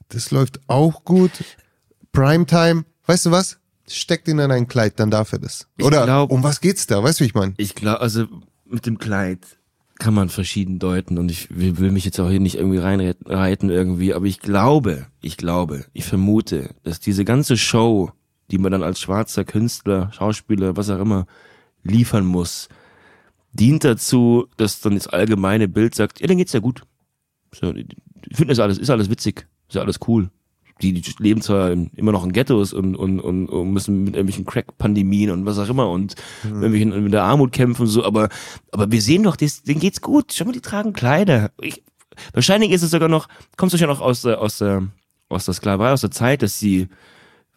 Das 0.08 0.30
läuft 0.30 0.60
auch 0.68 1.04
gut. 1.04 1.30
Primetime, 2.12 2.84
weißt 3.06 3.26
du 3.26 3.30
was? 3.30 3.58
Steckt 3.88 4.28
ihn 4.28 4.38
in 4.38 4.50
ein 4.50 4.68
Kleid, 4.68 5.00
dann 5.00 5.10
darf 5.10 5.32
er 5.32 5.38
das. 5.38 5.66
Ich 5.76 5.84
Oder 5.84 6.04
glaub- 6.04 6.30
um 6.30 6.42
was 6.42 6.60
geht's 6.60 6.86
da? 6.86 7.02
Weißt 7.02 7.20
du, 7.20 7.24
wie 7.24 7.28
ich 7.28 7.34
meine? 7.34 7.54
Ich 7.56 7.74
glaube, 7.74 8.00
also 8.00 8.26
mit 8.66 8.86
dem 8.86 8.98
Kleid 8.98 9.40
kann 10.02 10.14
man 10.14 10.30
verschieden 10.30 10.80
deuten 10.80 11.16
und 11.16 11.30
ich 11.30 11.56
will, 11.56 11.78
will 11.78 11.92
mich 11.92 12.04
jetzt 12.04 12.18
auch 12.18 12.28
hier 12.28 12.40
nicht 12.40 12.56
irgendwie 12.56 12.78
reinreiten 12.78 13.70
irgendwie, 13.70 14.14
aber 14.14 14.26
ich 14.26 14.40
glaube, 14.40 15.06
ich 15.20 15.36
glaube, 15.36 15.84
ich 15.92 16.04
vermute, 16.04 16.74
dass 16.82 16.98
diese 16.98 17.24
ganze 17.24 17.56
Show, 17.56 18.10
die 18.50 18.58
man 18.58 18.72
dann 18.72 18.82
als 18.82 18.98
schwarzer 18.98 19.44
Künstler, 19.44 20.10
Schauspieler, 20.12 20.76
was 20.76 20.90
auch 20.90 20.98
immer 20.98 21.26
liefern 21.84 22.26
muss, 22.26 22.68
dient 23.52 23.84
dazu, 23.84 24.48
dass 24.56 24.80
dann 24.80 24.96
das 24.96 25.06
allgemeine 25.06 25.68
Bild 25.68 25.94
sagt, 25.94 26.20
ja, 26.20 26.26
dann 26.26 26.36
geht's 26.38 26.52
ja 26.52 26.58
gut. 26.58 26.82
So, 27.54 27.72
die 27.72 27.86
finden 28.32 28.48
das 28.48 28.58
alles, 28.58 28.78
ist 28.78 28.90
alles 28.90 29.08
witzig, 29.08 29.46
ist 29.68 29.76
alles 29.76 30.00
cool. 30.08 30.32
Die, 30.82 30.92
die 30.92 31.14
leben 31.18 31.40
zwar 31.40 31.70
immer 31.70 32.12
noch 32.12 32.24
in 32.24 32.32
Ghettos 32.32 32.72
und, 32.72 32.96
und, 32.96 33.20
und, 33.20 33.46
und 33.46 33.72
müssen 33.72 34.04
mit 34.04 34.16
irgendwelchen 34.16 34.44
Crack-Pandemien 34.44 35.30
und 35.30 35.46
was 35.46 35.58
auch 35.58 35.68
immer 35.68 35.88
und 35.88 36.16
irgendwelchen 36.44 37.04
mit 37.04 37.12
der 37.12 37.22
Armut 37.22 37.52
kämpfen 37.52 37.82
und 37.82 37.88
so, 37.88 38.04
aber, 38.04 38.28
aber 38.72 38.90
wir 38.90 39.00
sehen 39.00 39.22
doch, 39.22 39.36
denen 39.36 39.80
geht's 39.80 40.00
gut. 40.00 40.32
Schau 40.32 40.44
mal, 40.44 40.52
die 40.52 40.60
tragen 40.60 40.92
Kleider. 40.92 41.50
Ich, 41.60 41.82
wahrscheinlich 42.32 42.72
ist 42.72 42.82
es 42.82 42.90
sogar 42.90 43.08
noch, 43.08 43.28
kommt 43.56 43.72
es 43.72 43.80
ja 43.80 43.86
noch 43.86 44.00
aus 44.00 44.22
der, 44.22 44.40
aus 44.40 44.58
der, 44.58 44.88
aus 45.28 45.44
der 45.44 45.54
Sklaverei, 45.54 45.92
aus 45.92 46.00
der 46.00 46.10
Zeit, 46.10 46.42
dass 46.42 46.58
sie 46.58 46.88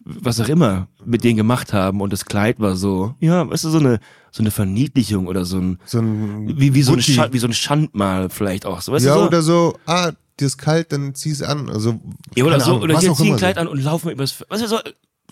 was 0.06 0.40
auch 0.40 0.48
immer 0.48 0.86
mit 1.04 1.24
denen 1.24 1.36
gemacht 1.36 1.72
haben 1.72 2.00
und 2.00 2.12
das 2.12 2.26
Kleid 2.26 2.60
war 2.60 2.76
so, 2.76 3.16
ja, 3.18 3.50
weißt 3.50 3.64
du, 3.64 3.70
so 3.70 3.78
eine, 3.78 3.98
so 4.30 4.42
eine 4.42 4.52
Verniedlichung 4.52 5.26
oder 5.26 5.44
so 5.44 5.58
ein, 5.58 5.78
So 5.84 5.98
ein 5.98 6.56
wie, 6.60 6.74
wie 6.74 6.82
so 6.82 6.92
ein. 6.92 7.02
Schand, 7.02 7.32
wie 7.32 7.40
so 7.40 7.48
ein 7.48 7.52
Schandmal 7.52 8.30
vielleicht 8.30 8.66
auch, 8.66 8.80
so, 8.80 8.92
weißt 8.92 9.04
ja, 9.04 9.14
du, 9.14 9.20
so? 9.20 9.26
oder 9.26 9.42
so, 9.42 9.78
ah, 9.86 10.12
dir 10.38 10.46
ist 10.46 10.58
kalt, 10.58 10.92
dann 10.92 11.14
zieh's 11.14 11.42
an. 11.42 11.70
Also, 11.70 12.00
Ja, 12.34 12.44
oder 12.44 12.60
so, 12.60 12.72
Ahnung, 12.72 12.82
oder 12.82 12.98
ziehen 12.98 13.14
immer 13.18 13.34
ein 13.34 13.38
Kleid 13.38 13.56
so. 13.56 13.60
an 13.62 13.68
und 13.68 13.82
laufen 13.82 14.10
übers, 14.10 14.44
was 14.48 14.62
ist 14.62 14.70
so, 14.70 14.78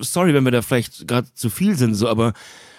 sorry, 0.01 0.35
wenn 0.35 0.45
wir 0.45 0.51
da 0.51 0.63
vielleicht 0.63 1.07
gerade 1.07 1.33
zu 1.35 1.51
viel 1.51 1.77
sind, 1.77 1.95
so, 1.95 2.09
aber 2.09 2.33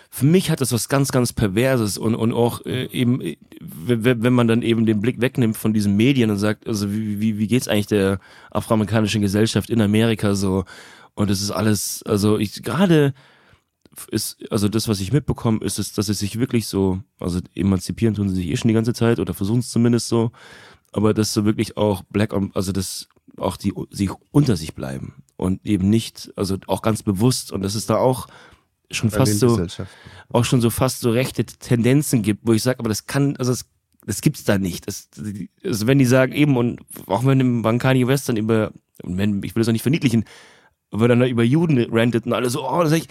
für 0.09 0.25
mich 0.25 0.49
hat 0.49 0.61
das 0.61 0.71
was 0.71 0.87
ganz, 0.87 1.11
ganz 1.11 1.33
Perverses 1.33 1.97
und, 1.97 2.15
und 2.15 2.31
auch 2.31 2.65
äh, 2.65 2.85
eben, 2.85 3.19
äh, 3.19 3.37
wenn 3.59 4.23
wenn 4.23 4.33
man 4.33 4.47
dann 4.47 4.61
eben 4.61 4.85
den 4.85 5.01
Blick 5.01 5.19
wegnimmt 5.19 5.57
von 5.57 5.73
diesen 5.73 5.97
Medien 5.97 6.31
und 6.31 6.37
sagt, 6.37 6.67
also 6.67 6.91
wie, 6.93 7.19
wie, 7.19 7.37
wie 7.37 7.47
geht's 7.47 7.67
eigentlich 7.67 7.87
der 7.87 8.19
afroamerikanischen 8.51 9.21
Gesellschaft 9.21 9.69
in 9.69 9.81
Amerika 9.81 10.35
so 10.35 10.63
und 11.15 11.29
es 11.29 11.41
ist 11.41 11.51
alles, 11.51 12.01
also 12.03 12.37
ich 12.37 12.63
gerade 12.63 13.13
ist, 14.11 14.37
also 14.51 14.67
das, 14.67 14.87
was 14.87 14.99
ich 14.99 15.13
mitbekomme, 15.13 15.59
ist 15.63 15.79
es, 15.79 15.93
dass 15.93 16.09
es 16.09 16.19
sich 16.19 16.39
wirklich 16.39 16.67
so, 16.67 17.01
also 17.19 17.39
emanzipieren 17.53 18.15
tun 18.15 18.29
sie 18.29 18.35
sich 18.35 18.47
eh 18.47 18.57
schon 18.57 18.67
die 18.69 18.73
ganze 18.73 18.93
Zeit 18.93 19.19
oder 19.19 19.33
versuchen 19.33 19.59
es 19.59 19.69
zumindest 19.69 20.07
so, 20.07 20.31
aber 20.95 21.13
dass 21.13 21.33
so 21.33 21.43
wirklich 21.43 21.75
auch 21.75 22.03
Black 22.03 22.31
on, 22.31 22.51
also 22.53 22.71
dass 22.71 23.09
auch 23.35 23.57
die 23.57 23.73
sich 23.89 24.11
unter 24.31 24.55
sich 24.55 24.75
bleiben 24.75 25.15
und 25.35 25.65
eben 25.65 25.89
nicht, 25.89 26.31
also 26.37 26.55
auch 26.67 26.81
ganz 26.81 27.03
bewusst 27.03 27.51
und 27.51 27.63
dass 27.63 27.75
es 27.75 27.85
da 27.85 27.97
auch 27.97 28.27
schon 28.89 29.11
fast 29.11 29.39
so, 29.39 29.67
auch 30.29 30.45
schon 30.45 30.61
so 30.61 30.69
fast 30.69 31.01
so 31.01 31.09
rechte 31.09 31.43
Tendenzen 31.45 32.21
gibt, 32.21 32.47
wo 32.47 32.53
ich 32.53 32.63
sage, 32.63 32.79
aber 32.79 32.87
das 32.87 33.07
kann, 33.07 33.35
also 33.35 33.51
das, 33.51 33.65
das 34.05 34.21
gibt's 34.21 34.45
da 34.45 34.57
nicht. 34.57 34.87
Das, 34.87 35.09
also 35.65 35.85
wenn 35.85 35.99
die 35.99 36.05
sagen 36.05 36.31
eben 36.31 36.55
und 36.55 36.79
auch 37.07 37.25
wenn 37.25 37.61
wenn 37.65 37.79
Kanye 37.79 38.07
West 38.07 38.29
dann 38.29 38.37
über, 38.37 38.71
und 39.03 39.17
wenn, 39.17 39.43
ich 39.43 39.53
will 39.53 39.61
das 39.61 39.67
auch 39.67 39.73
nicht 39.73 39.81
verniedlichen, 39.81 40.23
aber 40.91 41.09
dann 41.09 41.21
über 41.23 41.43
Juden 41.43 41.85
rantet 41.91 42.25
und 42.25 42.31
alle 42.31 42.49
so, 42.49 42.65
oh, 42.65 42.85
sag 42.85 42.99
ich, 42.99 43.09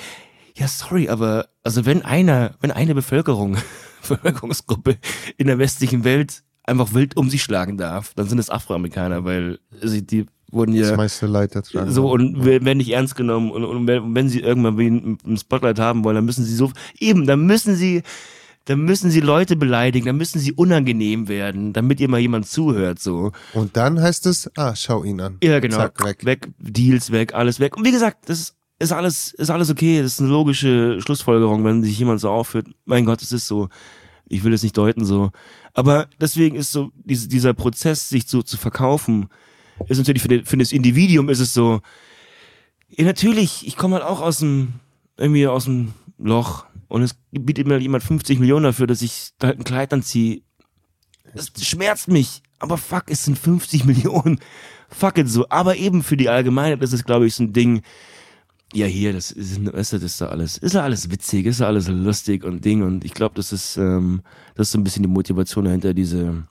ja 0.57 0.69
sorry, 0.69 1.11
aber 1.11 1.51
also 1.63 1.85
wenn 1.85 2.01
einer, 2.01 2.55
wenn 2.61 2.71
eine 2.71 2.95
Bevölkerung, 2.95 3.59
Bevölkerungsgruppe 4.09 4.97
in 5.37 5.49
der 5.49 5.59
westlichen 5.59 6.05
Welt 6.05 6.45
einfach 6.65 6.95
wild 6.95 7.17
um 7.17 7.31
sich 7.31 7.43
schlagen 7.43 7.77
darf, 7.79 8.13
dann 8.15 8.29
sind 8.29 8.39
es 8.39 8.51
Afroamerikaner, 8.51 9.25
weil 9.25 9.59
also 9.83 10.01
die 10.01 10.27
wurden 10.51 10.73
ja 10.75 10.89
Das 10.89 10.97
meiste 10.97 11.27
Leid 11.27 11.55
ertragen. 11.55 11.91
so 11.91 12.11
und 12.11 12.45
we- 12.45 12.65
werden 12.65 12.79
nicht 12.79 12.91
ernst 12.93 13.17
genommen 13.17 13.51
und, 13.51 13.65
und 13.65 13.87
wenn, 13.87 14.15
wenn 14.15 14.29
sie 14.29 14.41
irgendwann 14.41 14.79
wen 14.79 15.19
im 15.25 15.37
Spotlight 15.37 15.79
haben 15.79 16.05
wollen, 16.05 16.15
dann 16.17 16.25
müssen 16.25 16.45
sie 16.45 16.55
so 16.55 16.71
eben, 16.99 17.27
dann 17.27 17.45
müssen 17.47 17.75
sie 17.75 18.03
dann 18.67 18.81
müssen 18.81 19.11
sie 19.11 19.21
Leute 19.21 19.57
beleidigen, 19.57 20.07
dann 20.07 20.17
müssen 20.17 20.39
sie 20.39 20.53
unangenehm 20.53 21.29
werden, 21.29 21.75
damit 21.75 22.01
ihr 22.01 22.09
mal 22.09 22.19
jemand 22.21 22.47
zuhört 22.47 22.99
so. 22.99 23.33
Und 23.53 23.77
dann 23.77 24.01
heißt 24.01 24.25
es, 24.25 24.51
ah, 24.57 24.75
schau 24.75 25.05
ihn 25.05 25.21
an. 25.21 25.37
Ja, 25.43 25.61
genau. 25.61 25.77
Zack, 25.77 26.03
weg. 26.03 26.25
weg, 26.25 26.49
Deals 26.59 27.13
weg, 27.13 27.35
alles 27.35 27.61
weg. 27.61 27.77
Und 27.77 27.85
wie 27.85 27.93
gesagt, 27.93 28.27
das 28.31 28.41
ist, 28.41 28.55
ist 28.79 28.93
alles 28.93 29.35
ist 29.35 29.51
alles 29.51 29.69
okay, 29.71 30.01
das 30.01 30.13
ist 30.15 30.21
eine 30.21 30.31
logische 30.31 30.99
Schlussfolgerung, 31.03 31.63
wenn 31.63 31.83
sich 31.83 31.99
jemand 31.99 32.21
so 32.21 32.31
aufführt. 32.31 32.69
Mein 32.87 33.05
Gott, 33.05 33.21
es 33.21 33.33
ist 33.33 33.47
so. 33.47 33.69
Ich 34.27 34.43
will 34.45 34.55
es 34.55 34.63
nicht 34.63 34.79
deuten 34.79 35.05
so, 35.05 35.31
aber 35.75 36.09
deswegen 36.21 36.57
ist 36.57 36.73
so 36.73 36.91
diese, 36.95 37.29
dieser 37.29 37.53
Prozess 37.53 38.09
sich 38.09 38.27
so 38.27 38.43
zu 38.43 38.57
verkaufen 38.57 39.29
ist 39.89 39.99
natürlich 39.99 40.23
für, 40.23 40.29
den, 40.29 40.45
für 40.45 40.57
das 40.57 40.73
Individuum 40.73 41.29
ist 41.29 41.41
es 41.41 41.53
so, 41.53 41.81
ja, 42.89 43.05
natürlich, 43.05 43.67
ich 43.67 43.77
komme 43.77 43.97
halt 43.97 44.05
auch 44.05 44.21
aus 44.21 44.39
dem, 44.39 44.75
irgendwie 45.17 45.47
aus 45.47 45.65
dem 45.65 45.95
Loch 46.19 46.67
und 46.89 47.03
es 47.03 47.17
bietet 47.33 47.67
mir 47.67 47.79
jemand 47.79 48.05
50 48.05 48.39
Millionen 48.39 48.65
dafür, 48.65 48.87
dass 48.87 49.03
ich 49.03 49.31
da 49.39 49.49
halt 49.49 49.59
ein 49.59 49.65
Kleid 49.65 49.93
anziehe. 49.93 50.43
Es 51.35 51.51
schmerzt 51.61 52.09
mich. 52.09 52.43
Aber 52.61 52.79
fuck, 52.79 53.05
es 53.09 53.25
sind 53.25 53.39
50 53.39 53.85
Millionen. 53.87 54.39
Fuck 54.89 55.19
it 55.19 55.29
so. 55.29 55.49
Aber 55.49 55.77
eben 55.77 56.03
für 56.03 56.17
die 56.17 56.29
Allgemeinheit 56.29 56.83
ist 56.83 56.93
es, 56.93 57.05
glaube 57.05 57.27
ich, 57.27 57.35
so 57.35 57.43
ein 57.43 57.53
Ding. 57.53 57.83
Ja, 58.75 58.87
hier, 58.87 59.13
das 59.13 59.31
ist, 59.31 59.59
ist, 59.59 59.93
ist 59.93 60.21
da 60.21 60.27
alles, 60.27 60.59
ist 60.59 60.75
da 60.75 60.83
alles 60.83 61.11
witzig, 61.11 61.47
ist 61.47 61.61
da 61.61 61.67
alles 61.67 61.87
lustig 61.89 62.45
und 62.45 62.65
Ding. 62.65 62.83
Und 62.83 63.05
ich 63.05 63.15
glaube, 63.15 63.37
das 63.37 63.53
ist, 63.53 63.77
ähm, 63.77 64.23
das 64.57 64.69
ist 64.69 64.73
so 64.73 64.79
ein 64.79 64.85
bisschen 64.85 65.05
die 65.05 65.09
Motivation 65.09 65.65
dahinter, 65.65 65.95
diese 65.95 66.45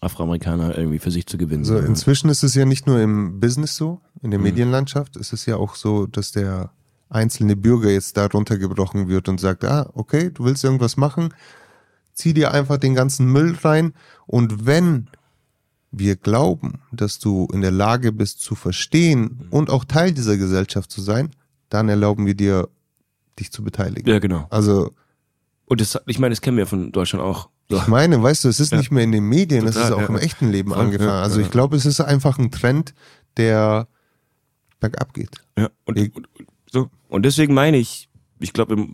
Afroamerikaner 0.00 0.78
irgendwie 0.78 0.98
für 0.98 1.10
sich 1.10 1.26
zu 1.26 1.36
gewinnen. 1.36 1.64
So, 1.64 1.76
inzwischen 1.78 2.30
ist 2.30 2.44
es 2.44 2.54
ja 2.54 2.64
nicht 2.64 2.86
nur 2.86 3.00
im 3.00 3.40
Business 3.40 3.76
so, 3.76 4.00
in 4.22 4.30
der 4.30 4.38
mhm. 4.38 4.46
Medienlandschaft 4.46 5.16
ist 5.16 5.32
es 5.32 5.44
ja 5.44 5.56
auch 5.56 5.74
so, 5.74 6.06
dass 6.06 6.32
der 6.32 6.70
einzelne 7.10 7.56
Bürger 7.56 7.90
jetzt 7.90 8.16
da 8.16 8.26
runtergebrochen 8.26 9.08
wird 9.08 9.28
und 9.28 9.38
sagt, 9.38 9.64
ah, 9.64 9.90
okay, 9.94 10.30
du 10.32 10.44
willst 10.44 10.64
irgendwas 10.64 10.96
machen, 10.96 11.34
zieh 12.12 12.32
dir 12.32 12.52
einfach 12.52 12.78
den 12.78 12.94
ganzen 12.94 13.26
Müll 13.26 13.56
rein 13.62 13.92
und 14.26 14.66
wenn 14.66 15.08
wir 15.90 16.16
glauben, 16.16 16.80
dass 16.92 17.18
du 17.18 17.48
in 17.52 17.60
der 17.60 17.70
Lage 17.70 18.12
bist 18.12 18.40
zu 18.40 18.54
verstehen 18.54 19.46
und 19.50 19.70
auch 19.70 19.84
Teil 19.84 20.12
dieser 20.12 20.36
Gesellschaft 20.36 20.90
zu 20.90 21.00
sein, 21.00 21.30
dann 21.70 21.88
erlauben 21.88 22.26
wir 22.26 22.34
dir, 22.34 22.68
dich 23.38 23.50
zu 23.52 23.62
beteiligen. 23.62 24.08
Ja, 24.08 24.18
genau. 24.18 24.46
Also. 24.50 24.94
Und 25.66 25.80
das, 25.80 25.98
ich 26.06 26.18
meine, 26.18 26.32
das 26.32 26.40
kennen 26.40 26.56
wir 26.56 26.66
von 26.66 26.92
Deutschland 26.92 27.24
auch. 27.24 27.48
So. 27.70 27.76
Ich 27.76 27.86
meine, 27.86 28.22
weißt 28.22 28.44
du, 28.44 28.48
es 28.48 28.60
ist 28.60 28.72
ja. 28.72 28.78
nicht 28.78 28.90
mehr 28.90 29.04
in 29.04 29.12
den 29.12 29.24
Medien, 29.24 29.66
Total, 29.66 29.82
es 29.82 29.88
ist 29.88 29.94
auch 29.94 30.00
ja. 30.00 30.06
im 30.06 30.16
echten 30.16 30.50
Leben 30.50 30.70
Voll, 30.70 30.80
angefangen. 30.80 31.10
Ja, 31.10 31.22
also 31.22 31.40
ich 31.40 31.50
glaube, 31.50 31.76
es 31.76 31.84
ist 31.84 32.00
einfach 32.00 32.38
ein 32.38 32.50
Trend, 32.50 32.94
der 33.36 33.88
bergab 34.80 35.12
geht. 35.12 35.42
Ja, 35.58 35.68
und, 35.84 35.98
und, 35.98 36.28
so. 36.70 36.88
und 37.08 37.24
deswegen 37.24 37.52
meine 37.52 37.76
ich, 37.76 38.08
ich 38.40 38.54
glaube, 38.54 38.86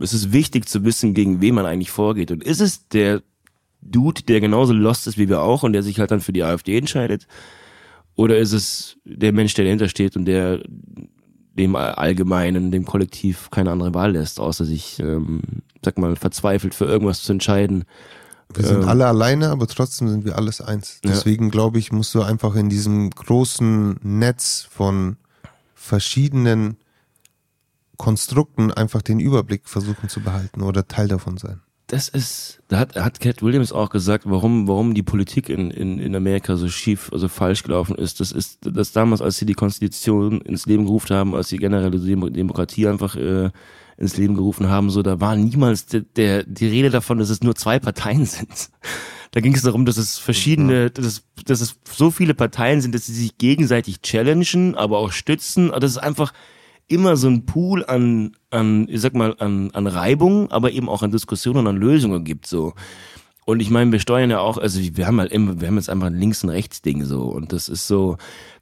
es 0.00 0.12
ist 0.12 0.32
wichtig 0.32 0.68
zu 0.68 0.84
wissen, 0.84 1.14
gegen 1.14 1.40
wen 1.40 1.54
man 1.54 1.64
eigentlich 1.64 1.90
vorgeht. 1.90 2.30
Und 2.30 2.44
ist 2.44 2.60
es 2.60 2.86
der 2.88 3.22
Dude, 3.90 4.22
der 4.22 4.40
genauso 4.40 4.72
lost 4.72 5.06
ist 5.06 5.18
wie 5.18 5.28
wir 5.28 5.42
auch 5.42 5.62
und 5.62 5.72
der 5.72 5.82
sich 5.82 5.98
halt 5.98 6.10
dann 6.10 6.20
für 6.20 6.32
die 6.32 6.42
AfD 6.42 6.76
entscheidet? 6.76 7.26
Oder 8.14 8.38
ist 8.38 8.52
es 8.52 8.96
der 9.04 9.32
Mensch, 9.32 9.54
der 9.54 9.66
dahinter 9.66 9.88
steht 9.88 10.16
und 10.16 10.24
der 10.24 10.62
dem 11.54 11.74
Allgemeinen, 11.74 12.70
dem 12.70 12.84
Kollektiv 12.84 13.50
keine 13.50 13.70
andere 13.70 13.94
Wahl 13.94 14.12
lässt, 14.12 14.40
außer 14.40 14.64
sich, 14.64 14.98
ähm, 15.00 15.40
sag 15.82 15.96
mal, 15.98 16.16
verzweifelt 16.16 16.74
für 16.74 16.84
irgendwas 16.84 17.22
zu 17.22 17.32
entscheiden? 17.32 17.84
Wir 18.52 18.64
sind 18.64 18.82
ähm, 18.82 18.88
alle 18.88 19.06
alleine, 19.06 19.50
aber 19.50 19.66
trotzdem 19.66 20.08
sind 20.08 20.24
wir 20.24 20.36
alles 20.36 20.60
eins. 20.60 21.00
Deswegen 21.02 21.46
ja. 21.46 21.50
glaube 21.50 21.78
ich, 21.78 21.92
musst 21.92 22.14
du 22.14 22.22
einfach 22.22 22.54
in 22.56 22.68
diesem 22.68 23.10
großen 23.10 23.98
Netz 24.02 24.66
von 24.70 25.16
verschiedenen 25.74 26.76
Konstrukten 27.96 28.72
einfach 28.72 29.00
den 29.00 29.20
Überblick 29.20 29.68
versuchen 29.68 30.08
zu 30.08 30.20
behalten 30.20 30.62
oder 30.62 30.86
Teil 30.86 31.08
davon 31.08 31.38
sein 31.38 31.60
das 31.86 32.08
ist, 32.08 32.60
da 32.66 32.80
hat, 32.80 32.96
hat 32.96 33.20
Cat 33.20 33.42
Williams 33.42 33.72
auch 33.72 33.90
gesagt, 33.90 34.24
warum, 34.26 34.66
warum 34.66 34.94
die 34.94 35.04
Politik 35.04 35.48
in, 35.48 35.70
in, 35.70 36.00
in 36.00 36.16
Amerika 36.16 36.56
so 36.56 36.68
schief, 36.68 37.10
also 37.12 37.28
falsch 37.28 37.62
gelaufen 37.62 37.94
ist. 37.94 38.18
Das 38.18 38.32
ist, 38.32 38.58
dass 38.62 38.90
damals, 38.90 39.22
als 39.22 39.36
sie 39.36 39.46
die 39.46 39.54
Konstitution 39.54 40.40
ins 40.40 40.66
Leben 40.66 40.84
gerufen 40.84 41.14
haben, 41.14 41.34
als 41.34 41.48
sie 41.48 41.58
generelle 41.58 42.00
Demokratie 42.30 42.88
einfach 42.88 43.14
äh, 43.14 43.50
ins 43.98 44.16
Leben 44.16 44.34
gerufen 44.34 44.68
haben, 44.68 44.90
so, 44.90 45.02
da 45.02 45.20
war 45.20 45.36
niemals 45.36 45.86
der, 45.86 46.00
der, 46.00 46.42
die 46.42 46.66
Rede 46.66 46.90
davon, 46.90 47.18
dass 47.18 47.30
es 47.30 47.42
nur 47.42 47.54
zwei 47.54 47.78
Parteien 47.78 48.26
sind. 48.26 48.70
Da 49.32 49.42
ging 49.42 49.54
es 49.54 49.62
darum, 49.62 49.84
dass 49.84 49.98
es 49.98 50.16
verschiedene, 50.16 50.88
dass 50.88 51.04
es, 51.04 51.22
dass 51.44 51.60
es 51.60 51.76
so 51.84 52.10
viele 52.10 52.32
Parteien 52.32 52.80
sind, 52.80 52.94
dass 52.94 53.04
sie 53.04 53.12
sich 53.12 53.36
gegenseitig 53.36 54.00
challengen, 54.00 54.74
aber 54.76 54.96
auch 54.96 55.12
stützen. 55.12 55.70
Das 55.78 55.90
ist 55.90 55.98
einfach, 55.98 56.32
immer 56.88 57.16
so 57.16 57.28
ein 57.28 57.46
Pool 57.46 57.84
an, 57.84 58.36
an 58.50 58.86
ich 58.88 59.00
sag 59.00 59.14
mal, 59.14 59.34
an, 59.38 59.70
an 59.72 59.86
Reibung, 59.86 60.50
aber 60.50 60.70
eben 60.72 60.88
auch 60.88 61.02
an 61.02 61.10
Diskussionen, 61.10 61.66
an 61.66 61.76
Lösungen 61.76 62.24
gibt, 62.24 62.46
so. 62.46 62.74
Und 63.44 63.60
ich 63.60 63.70
meine, 63.70 63.92
wir 63.92 64.00
steuern 64.00 64.30
ja 64.30 64.40
auch, 64.40 64.58
also 64.58 64.80
wir 64.80 65.06
haben 65.06 65.20
halt 65.20 65.30
immer, 65.30 65.60
wir 65.60 65.68
haben 65.68 65.76
jetzt 65.76 65.88
einfach 65.88 66.08
ein 66.08 66.18
Links- 66.18 66.42
und 66.42 66.50
Rechts-Ding 66.50 67.04
so. 67.04 67.22
Und 67.22 67.52
das 67.52 67.68
ist 67.68 67.86
so, 67.86 68.16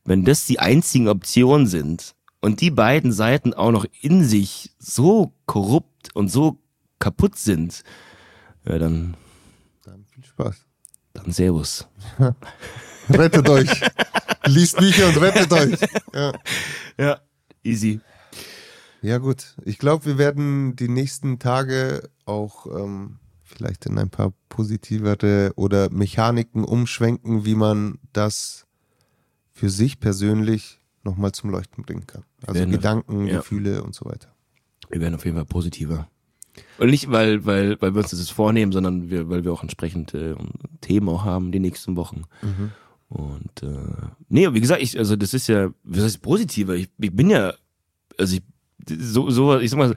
wenn 0.05 0.25
das 0.25 0.45
die 0.45 0.59
einzigen 0.59 1.09
Optionen 1.09 1.67
sind 1.67 2.15
und 2.43 2.61
die 2.61 2.71
beiden 2.71 3.11
Seiten 3.11 3.55
auch 3.55 3.71
noch 3.71 3.87
in 4.03 4.25
sich 4.25 4.75
so 4.79 5.33
korrupt 5.47 6.15
und 6.15 6.29
so 6.29 6.59
kaputt 6.99 7.37
sind, 7.37 7.83
ja, 8.67 8.79
dann. 8.79 9.17
Dann 9.85 10.05
viel 10.05 10.25
Spaß. 10.25 10.67
Dann 11.15 11.33
Servus. 11.33 11.89
rettet 13.09 13.49
euch. 13.49 13.71
Liest 14.47 14.77
Bücher 14.77 15.09
und 15.09 15.17
rettet 15.21 15.53
euch. 15.53 15.79
Ja. 16.15 16.33
ja, 16.99 17.21
easy. 17.65 18.01
Ja 19.05 19.19
gut, 19.19 19.55
ich 19.67 19.77
glaube, 19.77 20.07
wir 20.07 20.17
werden 20.17 20.77
die 20.77 20.89
nächsten 20.89 21.39
Tage 21.39 22.09
auch 22.25 22.67
ähm, 22.67 23.19
vielleicht 23.43 23.85
in 23.85 23.99
ein 23.99 24.09
paar 24.09 24.33
positivere 24.49 25.53
oder 25.57 25.91
Mechaniken 25.91 26.65
umschwenken, 26.65 27.45
wie 27.45 27.55
man 27.55 27.99
das 28.15 28.67
für 29.53 29.69
sich 29.69 30.01
persönlich 30.01 30.81
nochmal 31.03 31.33
zum 31.33 31.51
Leuchten 31.51 31.85
bringen 31.85 32.07
kann. 32.07 32.25
Also 32.47 32.61
werden, 32.61 32.71
Gedanken, 32.71 33.27
ja. 33.27 33.37
Gefühle 33.37 33.83
und 33.83 33.95
so 33.95 34.07
weiter. 34.07 34.35
Wir 34.89 35.03
werden 35.03 35.17
auf 35.17 35.27
jeden 35.27 35.37
Fall 35.37 35.45
positiver. 35.45 36.09
Und 36.79 36.89
nicht, 36.89 37.11
weil, 37.11 37.45
weil, 37.45 37.79
weil 37.83 37.95
wir 37.95 38.01
uns 38.01 38.11
das 38.11 38.31
vornehmen, 38.31 38.73
sondern 38.73 39.11
wir, 39.11 39.29
weil 39.29 39.45
wir 39.45 39.53
auch 39.53 39.63
entsprechend 39.63 40.15
äh, 40.15 40.35
Themen 40.81 41.11
auch 41.11 41.25
haben 41.25 41.53
die 41.53 41.61
nächsten 41.61 41.97
Wochen. 41.97 42.23
Mhm. 42.41 42.73
Und 43.11 43.63
äh, 43.63 44.09
nee, 44.31 44.51
wie 44.55 44.63
gesagt, 44.63 44.81
ich, 44.81 44.99
also 44.99 45.15
das 45.15 45.35
ist 45.35 45.47
ja, 45.49 45.75
was 45.83 46.05
heißt 46.05 46.23
positiver? 46.23 46.75
Ich, 46.75 46.89
ich 46.99 47.15
bin 47.15 47.29
ja, 47.29 47.53
also 48.17 48.37
ich 48.37 48.43
so, 48.89 49.31
so 49.31 49.59
ich 49.59 49.71
sag 49.71 49.79
mal, 49.79 49.95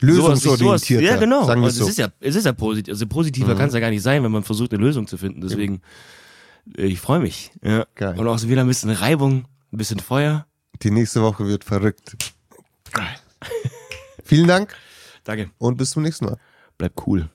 lösungsorientiert. 0.00 1.02
Ja, 1.02 1.16
genau. 1.16 1.44
Sagen 1.44 1.62
also 1.64 1.78
so. 1.78 1.84
es 1.84 1.90
ist 1.90 1.98
ja, 1.98 2.08
es 2.20 2.36
ist 2.36 2.44
ja 2.44 2.52
positiv. 2.52 2.92
Also 2.92 3.06
positiver 3.06 3.54
mhm. 3.54 3.58
kann 3.58 3.68
es 3.68 3.74
ja 3.74 3.80
gar 3.80 3.90
nicht 3.90 4.02
sein, 4.02 4.22
wenn 4.22 4.32
man 4.32 4.42
versucht, 4.42 4.72
eine 4.72 4.82
Lösung 4.82 5.06
zu 5.06 5.16
finden. 5.16 5.40
Deswegen, 5.40 5.80
äh, 6.76 6.86
ich 6.86 7.00
freue 7.00 7.20
mich. 7.20 7.52
Ja. 7.62 7.86
Geil. 7.94 8.18
Und 8.18 8.26
auch 8.28 8.38
so 8.38 8.48
wieder 8.48 8.62
ein 8.62 8.68
bisschen 8.68 8.90
Reibung, 8.90 9.46
ein 9.72 9.78
bisschen 9.78 10.00
Feuer. 10.00 10.46
Die 10.82 10.90
nächste 10.90 11.22
Woche 11.22 11.46
wird 11.46 11.64
verrückt. 11.64 12.16
Geil. 12.92 13.16
Vielen 14.24 14.46
Dank. 14.46 14.74
Danke. 15.24 15.50
Und 15.58 15.76
bis 15.76 15.90
zum 15.90 16.02
nächsten 16.02 16.26
Mal. 16.26 16.38
Bleib 16.78 16.92
cool. 17.06 17.28